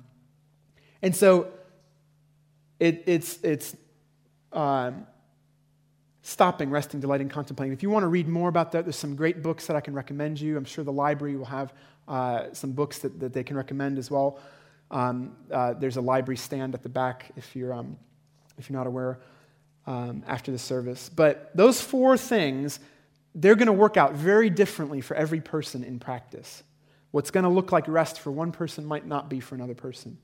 and 1.01 1.16
so 1.16 1.47
it, 2.80 3.03
it's, 3.05 3.39
it's 3.43 3.76
um, 4.51 5.05
stopping, 6.22 6.70
resting, 6.70 6.99
delighting, 6.99 7.30
contemplating. 7.30 7.74
If 7.74 7.84
you 7.84 7.89
want 7.89 8.03
to 8.03 8.07
read 8.07 8.28
more 8.28 8.49
about 8.49 8.72
that, 8.74 8.86
there's 8.86 8.95
some 8.95 9.16
great 9.16 9.41
books 9.41 9.68
that 9.68 9.76
I 9.76 9.82
can 9.82 9.93
recommend 9.93 10.39
you. 10.39 10.57
I'm 10.57 10.66
sure 10.66 10.84
the 10.84 10.91
library 10.91 11.36
will 11.36 11.45
have 11.45 11.74
uh, 12.07 12.45
some 12.53 12.72
books 12.72 12.99
that, 12.99 13.20
that 13.20 13.34
they 13.34 13.43
can 13.43 13.55
recommend 13.55 13.97
as 13.97 14.12
well. 14.12 14.39
Um, 14.89 15.36
uh, 15.51 15.74
there's 15.74 15.97
a 15.97 16.01
library 16.01 16.38
stand 16.38 16.76
at 16.76 16.84
the 16.84 16.89
back 16.89 17.32
if 17.38 17.55
you're, 17.55 17.74
um, 17.74 17.97
if 18.57 18.70
you're 18.70 18.78
not 18.78 18.88
aware 18.88 19.20
um, 19.88 20.24
after 20.28 20.51
the 20.51 20.59
service. 20.59 21.09
But 21.09 21.49
those 21.55 21.82
four 21.82 22.18
things, 22.18 22.80
they're 23.34 23.55
going 23.55 23.68
to 23.68 23.74
work 23.74 23.97
out 23.97 24.14
very 24.14 24.49
differently 24.49 25.01
for 25.01 25.16
every 25.16 25.39
person 25.39 25.84
in 25.84 25.99
practice. 25.99 26.64
What's 27.12 27.32
going 27.32 27.43
to 27.43 27.49
look 27.49 27.72
like 27.72 27.88
rest 27.88 28.20
for 28.20 28.32
one 28.32 28.51
person 28.51 28.86
might 28.86 29.05
not 29.05 29.30
be 29.30 29.39
for 29.39 29.55
another 29.55 29.76
person. 29.76 30.18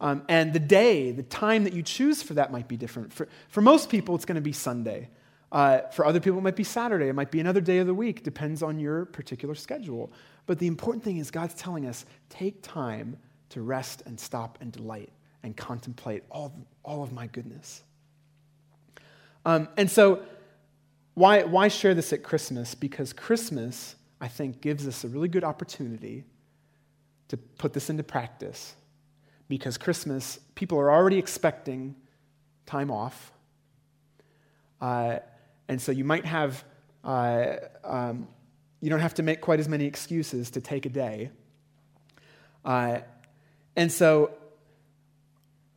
Um, 0.00 0.24
and 0.28 0.52
the 0.52 0.58
day, 0.58 1.12
the 1.12 1.22
time 1.22 1.64
that 1.64 1.72
you 1.72 1.82
choose 1.82 2.22
for 2.22 2.34
that 2.34 2.50
might 2.50 2.66
be 2.66 2.76
different. 2.76 3.12
For, 3.12 3.28
for 3.48 3.60
most 3.60 3.88
people, 3.88 4.16
it's 4.16 4.24
going 4.24 4.36
to 4.36 4.40
be 4.40 4.52
Sunday. 4.52 5.08
Uh, 5.52 5.82
for 5.92 6.04
other 6.04 6.18
people, 6.18 6.38
it 6.38 6.42
might 6.42 6.56
be 6.56 6.64
Saturday. 6.64 7.08
It 7.08 7.12
might 7.12 7.30
be 7.30 7.38
another 7.38 7.60
day 7.60 7.78
of 7.78 7.86
the 7.86 7.94
week. 7.94 8.24
Depends 8.24 8.62
on 8.62 8.80
your 8.80 9.04
particular 9.04 9.54
schedule. 9.54 10.12
But 10.46 10.58
the 10.58 10.66
important 10.66 11.04
thing 11.04 11.18
is, 11.18 11.30
God's 11.30 11.54
telling 11.54 11.86
us 11.86 12.04
take 12.30 12.62
time 12.62 13.16
to 13.50 13.62
rest 13.62 14.02
and 14.06 14.18
stop 14.18 14.58
and 14.60 14.72
delight 14.72 15.10
and 15.44 15.56
contemplate 15.56 16.24
all, 16.30 16.52
all 16.82 17.04
of 17.04 17.12
my 17.12 17.28
goodness. 17.28 17.84
Um, 19.44 19.68
and 19.76 19.88
so, 19.90 20.22
why, 21.14 21.42
why 21.44 21.68
share 21.68 21.94
this 21.94 22.12
at 22.12 22.22
Christmas? 22.22 22.74
Because 22.74 23.12
Christmas, 23.12 23.94
I 24.20 24.28
think, 24.28 24.62
gives 24.62 24.88
us 24.88 25.04
a 25.04 25.08
really 25.08 25.28
good 25.28 25.44
opportunity 25.44 26.24
to 27.32 27.38
put 27.38 27.72
this 27.72 27.88
into 27.88 28.02
practice. 28.02 28.74
Because 29.48 29.78
Christmas, 29.78 30.38
people 30.54 30.78
are 30.78 30.92
already 30.92 31.16
expecting 31.16 31.94
time 32.66 32.90
off. 32.90 33.32
Uh, 34.82 35.20
and 35.66 35.80
so 35.80 35.92
you 35.92 36.04
might 36.04 36.26
have, 36.26 36.62
uh, 37.02 37.54
um, 37.84 38.28
you 38.82 38.90
don't 38.90 39.00
have 39.00 39.14
to 39.14 39.22
make 39.22 39.40
quite 39.40 39.60
as 39.60 39.66
many 39.66 39.86
excuses 39.86 40.50
to 40.50 40.60
take 40.60 40.84
a 40.84 40.90
day. 40.90 41.30
Uh, 42.66 42.98
and 43.76 43.90
so 43.90 44.32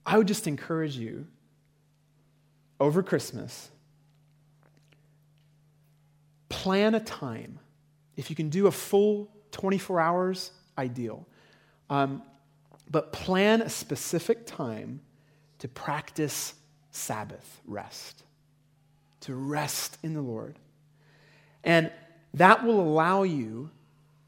I 0.06 0.18
would 0.18 0.28
just 0.28 0.48
encourage 0.48 0.98
you 0.98 1.26
over 2.82 3.02
Christmas, 3.02 3.72
plan 6.50 6.96
a 6.96 7.00
time. 7.00 7.60
If 8.18 8.30
you 8.30 8.36
can 8.36 8.50
do 8.50 8.68
a 8.68 8.72
full 8.72 9.30
24 9.52 10.02
hours, 10.02 10.52
ideal. 10.78 11.26
Um, 11.90 12.24
but 12.90 13.12
plan 13.12 13.62
a 13.62 13.70
specific 13.70 14.46
time 14.46 15.02
to 15.60 15.68
practice 15.68 16.54
Sabbath 16.92 17.62
rest, 17.66 18.24
to 19.22 19.36
rest 19.36 19.98
in 20.04 20.14
the 20.14 20.22
Lord. 20.22 20.58
And 21.64 21.92
that 22.36 22.64
will 22.64 22.80
allow 22.80 23.24
you 23.24 23.70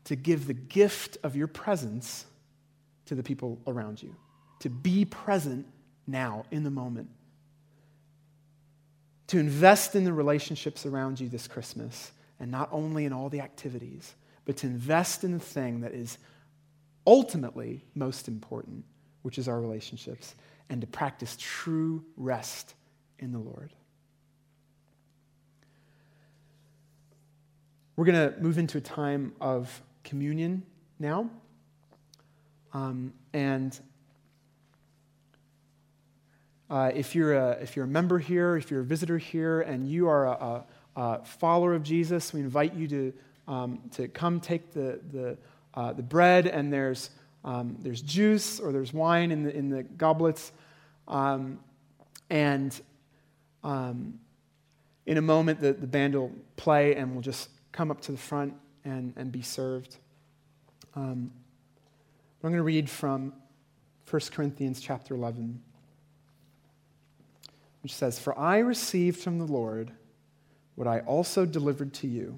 to 0.06 0.16
give 0.16 0.48
the 0.48 0.54
gift 0.54 1.18
of 1.24 1.36
your 1.36 1.48
presence 1.48 2.26
to 3.06 3.16
the 3.16 3.24
people 3.24 3.60
around 3.68 4.02
you, 4.02 4.16
to 4.60 4.70
be 4.70 5.06
present 5.06 5.68
now 6.08 6.46
in 6.52 6.64
the 6.64 6.72
moment 6.72 7.10
to 9.28 9.40
invest 9.40 9.96
in 9.96 10.06
the 10.06 10.14
relationships 10.14 10.86
around 10.86 11.20
you 11.20 11.30
this 11.30 11.48
Christmas, 11.48 12.12
and 12.40 12.50
not 12.50 12.70
only 12.72 13.06
in 13.06 13.14
all 13.14 13.30
the 13.30 13.42
activities, 13.42 14.16
but 14.46 14.58
to 14.58 14.68
invest 14.68 15.24
in 15.24 15.34
the 15.34 15.40
thing 15.40 15.82
that 15.82 15.94
is 15.94 16.18
ultimately 17.08 17.84
most 17.96 18.28
important, 18.28 18.84
which 19.22 19.40
is 19.40 19.48
our 19.48 19.60
relationships, 19.60 20.36
and 20.70 20.82
to 20.82 20.88
practice 20.88 21.38
true 21.40 22.04
rest 22.18 22.76
in 23.20 23.32
the 23.32 23.40
Lord. 23.40 23.74
We're 27.96 28.06
going 28.06 28.32
to 28.32 28.40
move 28.40 28.60
into 28.60 28.78
a 28.78 28.82
time 28.82 29.34
of 29.42 29.82
communion 30.04 30.64
now. 31.00 31.30
Um, 32.74 33.14
and 33.34 33.80
uh, 36.70 36.92
if, 36.94 37.16
you're 37.16 37.34
a, 37.34 37.52
if 37.62 37.76
you're 37.76 37.86
a 37.86 37.88
member 37.88 38.20
here, 38.20 38.58
if 38.58 38.70
you're 38.70 38.82
a 38.82 38.86
visitor 38.86 39.18
here, 39.18 39.62
and 39.62 39.90
you 39.90 40.08
are 40.10 40.26
a, 40.26 40.32
a, 40.32 40.66
a 40.96 41.26
follower 41.26 41.74
of 41.74 41.82
Jesus, 41.82 42.34
we 42.34 42.42
invite 42.42 42.76
you 42.76 42.88
to, 42.88 43.14
um, 43.48 43.80
to 43.94 44.08
come 44.10 44.40
take 44.42 44.74
the, 44.74 45.00
the, 45.12 45.38
uh, 45.78 45.94
the 45.94 46.02
bread, 46.02 46.48
and 46.48 46.74
there's, 46.74 47.12
um, 47.46 47.78
there's 47.80 48.02
juice 48.02 48.60
or 48.60 48.72
there's 48.72 48.92
wine 48.92 49.32
in 49.32 49.44
the, 49.44 49.56
in 49.56 49.70
the 49.70 49.84
goblets. 49.84 50.52
Um, 51.08 51.60
and 52.32 52.80
um, 53.64 54.20
in 55.06 55.18
a 55.18 55.22
moment, 55.22 55.62
the, 55.62 55.74
the 55.74 55.86
band 55.86 56.16
will 56.16 56.32
play, 56.56 56.96
and 56.96 57.14
we'll 57.14 57.22
just 57.22 57.50
come 57.72 57.92
up 57.92 58.02
to 58.02 58.12
the 58.12 58.18
front 58.18 58.56
and, 58.84 59.14
and 59.16 59.32
be 59.32 59.44
served. 59.44 59.98
Um, 60.96 61.32
I'm 62.44 62.50
going 62.50 62.56
to 62.56 62.64
read 62.64 62.90
from 62.90 63.34
1 64.10 64.22
Corinthians 64.34 64.82
chapter 64.82 65.14
11 65.14 65.62
which 67.88 67.94
says, 67.94 68.20
For 68.20 68.38
I 68.38 68.58
received 68.58 69.18
from 69.18 69.38
the 69.38 69.46
Lord 69.46 69.92
what 70.76 70.88
I 70.88 71.00
also 71.00 71.46
delivered 71.46 71.94
to 71.94 72.08
you 72.08 72.38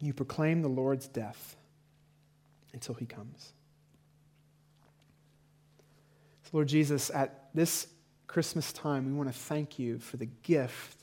you 0.00 0.14
proclaim 0.14 0.62
the 0.62 0.68
Lord's 0.68 1.06
death 1.06 1.56
until 2.72 2.94
he 2.94 3.06
comes. 3.06 3.52
So, 6.44 6.50
Lord 6.52 6.68
Jesus, 6.68 7.10
at 7.10 7.48
this 7.54 7.86
Christmas 8.26 8.72
time, 8.72 9.06
we 9.06 9.12
want 9.12 9.28
to 9.28 9.38
thank 9.38 9.78
you 9.78 9.98
for 9.98 10.16
the 10.16 10.26
gift 10.26 10.98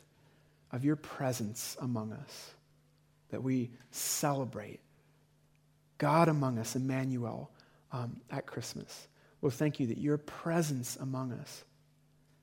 of 0.72 0.84
your 0.84 0.96
presence 0.96 1.78
among 1.82 2.14
us, 2.14 2.52
that 3.30 3.44
we 3.44 3.70
celebrate 3.92 4.80
God 5.98 6.28
among 6.28 6.60
us, 6.60 6.76
Emmanuel, 6.76 7.52
um, 7.92 8.18
at 8.30 8.46
Christmas. 8.46 9.08
Lord, 9.42 9.54
thank 9.54 9.80
you 9.80 9.88
that 9.88 9.98
your 9.98 10.18
presence 10.18 10.98
among 11.00 11.32
us 11.34 11.64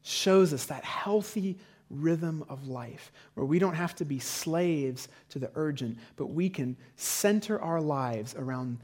shows 0.02 0.52
us 0.52 0.66
that 0.66 0.84
healthy 0.84 1.58
rhythm 1.90 2.44
of 2.48 2.66
life 2.66 3.12
where 3.34 3.46
we 3.46 3.58
don't 3.58 3.74
have 3.74 3.94
to 3.96 4.04
be 4.04 4.18
slaves 4.18 5.08
to 5.30 5.38
the 5.38 5.50
urgent, 5.54 5.98
but 6.16 6.26
we 6.26 6.48
can 6.48 6.76
center 6.96 7.60
our 7.60 7.80
lives 7.80 8.34
around 8.36 8.78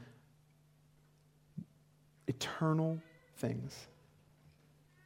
eternal 2.27 2.99
things. 3.37 3.87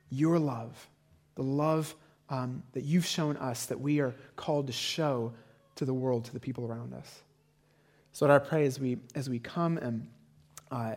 Your 0.10 0.40
love, 0.40 0.88
the 1.36 1.44
love 1.44 1.96
um, 2.30 2.64
that 2.74 2.84
you've 2.84 3.06
shown 3.06 3.38
us 3.38 3.66
that 3.68 3.80
we 3.80 4.00
are 4.00 4.16
called 4.36 4.68
to 4.68 4.74
show 4.74 5.34
to 5.76 5.86
the 5.86 5.94
world, 5.94 6.26
to 6.26 6.34
the 6.34 6.40
people 6.40 6.66
around 6.66 6.94
us. 6.94 7.24
So, 8.12 8.26
what 8.26 8.34
I 8.34 8.40
pray 8.40 8.66
as 8.66 8.80
we, 8.80 8.98
as 9.14 9.30
we 9.30 9.40
come 9.40 9.78
and 9.78 10.08
uh, 10.72 10.96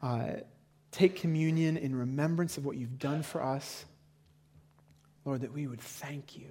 uh, 0.00 0.28
take 0.90 1.16
communion 1.16 1.76
in 1.76 1.94
remembrance 1.94 2.56
of 2.56 2.64
what 2.64 2.76
you've 2.76 2.98
done 2.98 3.22
for 3.22 3.42
us, 3.42 3.84
Lord, 5.24 5.40
that 5.40 5.52
we 5.52 5.66
would 5.66 5.80
thank 5.80 6.36
you, 6.36 6.48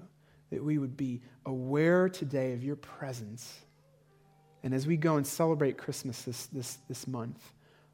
that 0.50 0.64
we 0.64 0.78
would 0.78 0.98
be 0.98 1.22
aware 1.46 2.10
today 2.10 2.54
of 2.54 2.64
your 2.64 2.76
presence. 2.76 3.60
And 4.64 4.74
as 4.74 4.88
we 4.88 4.98
go 4.98 5.18
and 5.18 5.28
celebrate 5.28 5.78
Christmas 5.78 6.22
this, 6.24 6.46
this, 6.48 6.78
this 6.88 7.08
month, 7.08 7.42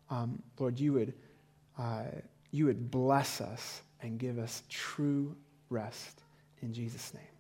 um, 0.10 0.42
Lord, 0.58 0.80
you 0.80 0.94
would, 0.94 1.14
uh, 1.78 2.04
you 2.52 2.66
would 2.66 2.92
bless 2.92 3.42
us 3.42 3.82
and 4.02 4.18
give 4.20 4.40
us 4.40 4.64
true 4.70 5.36
rest. 5.70 6.22
In 6.62 6.74
Jesus' 6.74 7.14
name. 7.14 7.39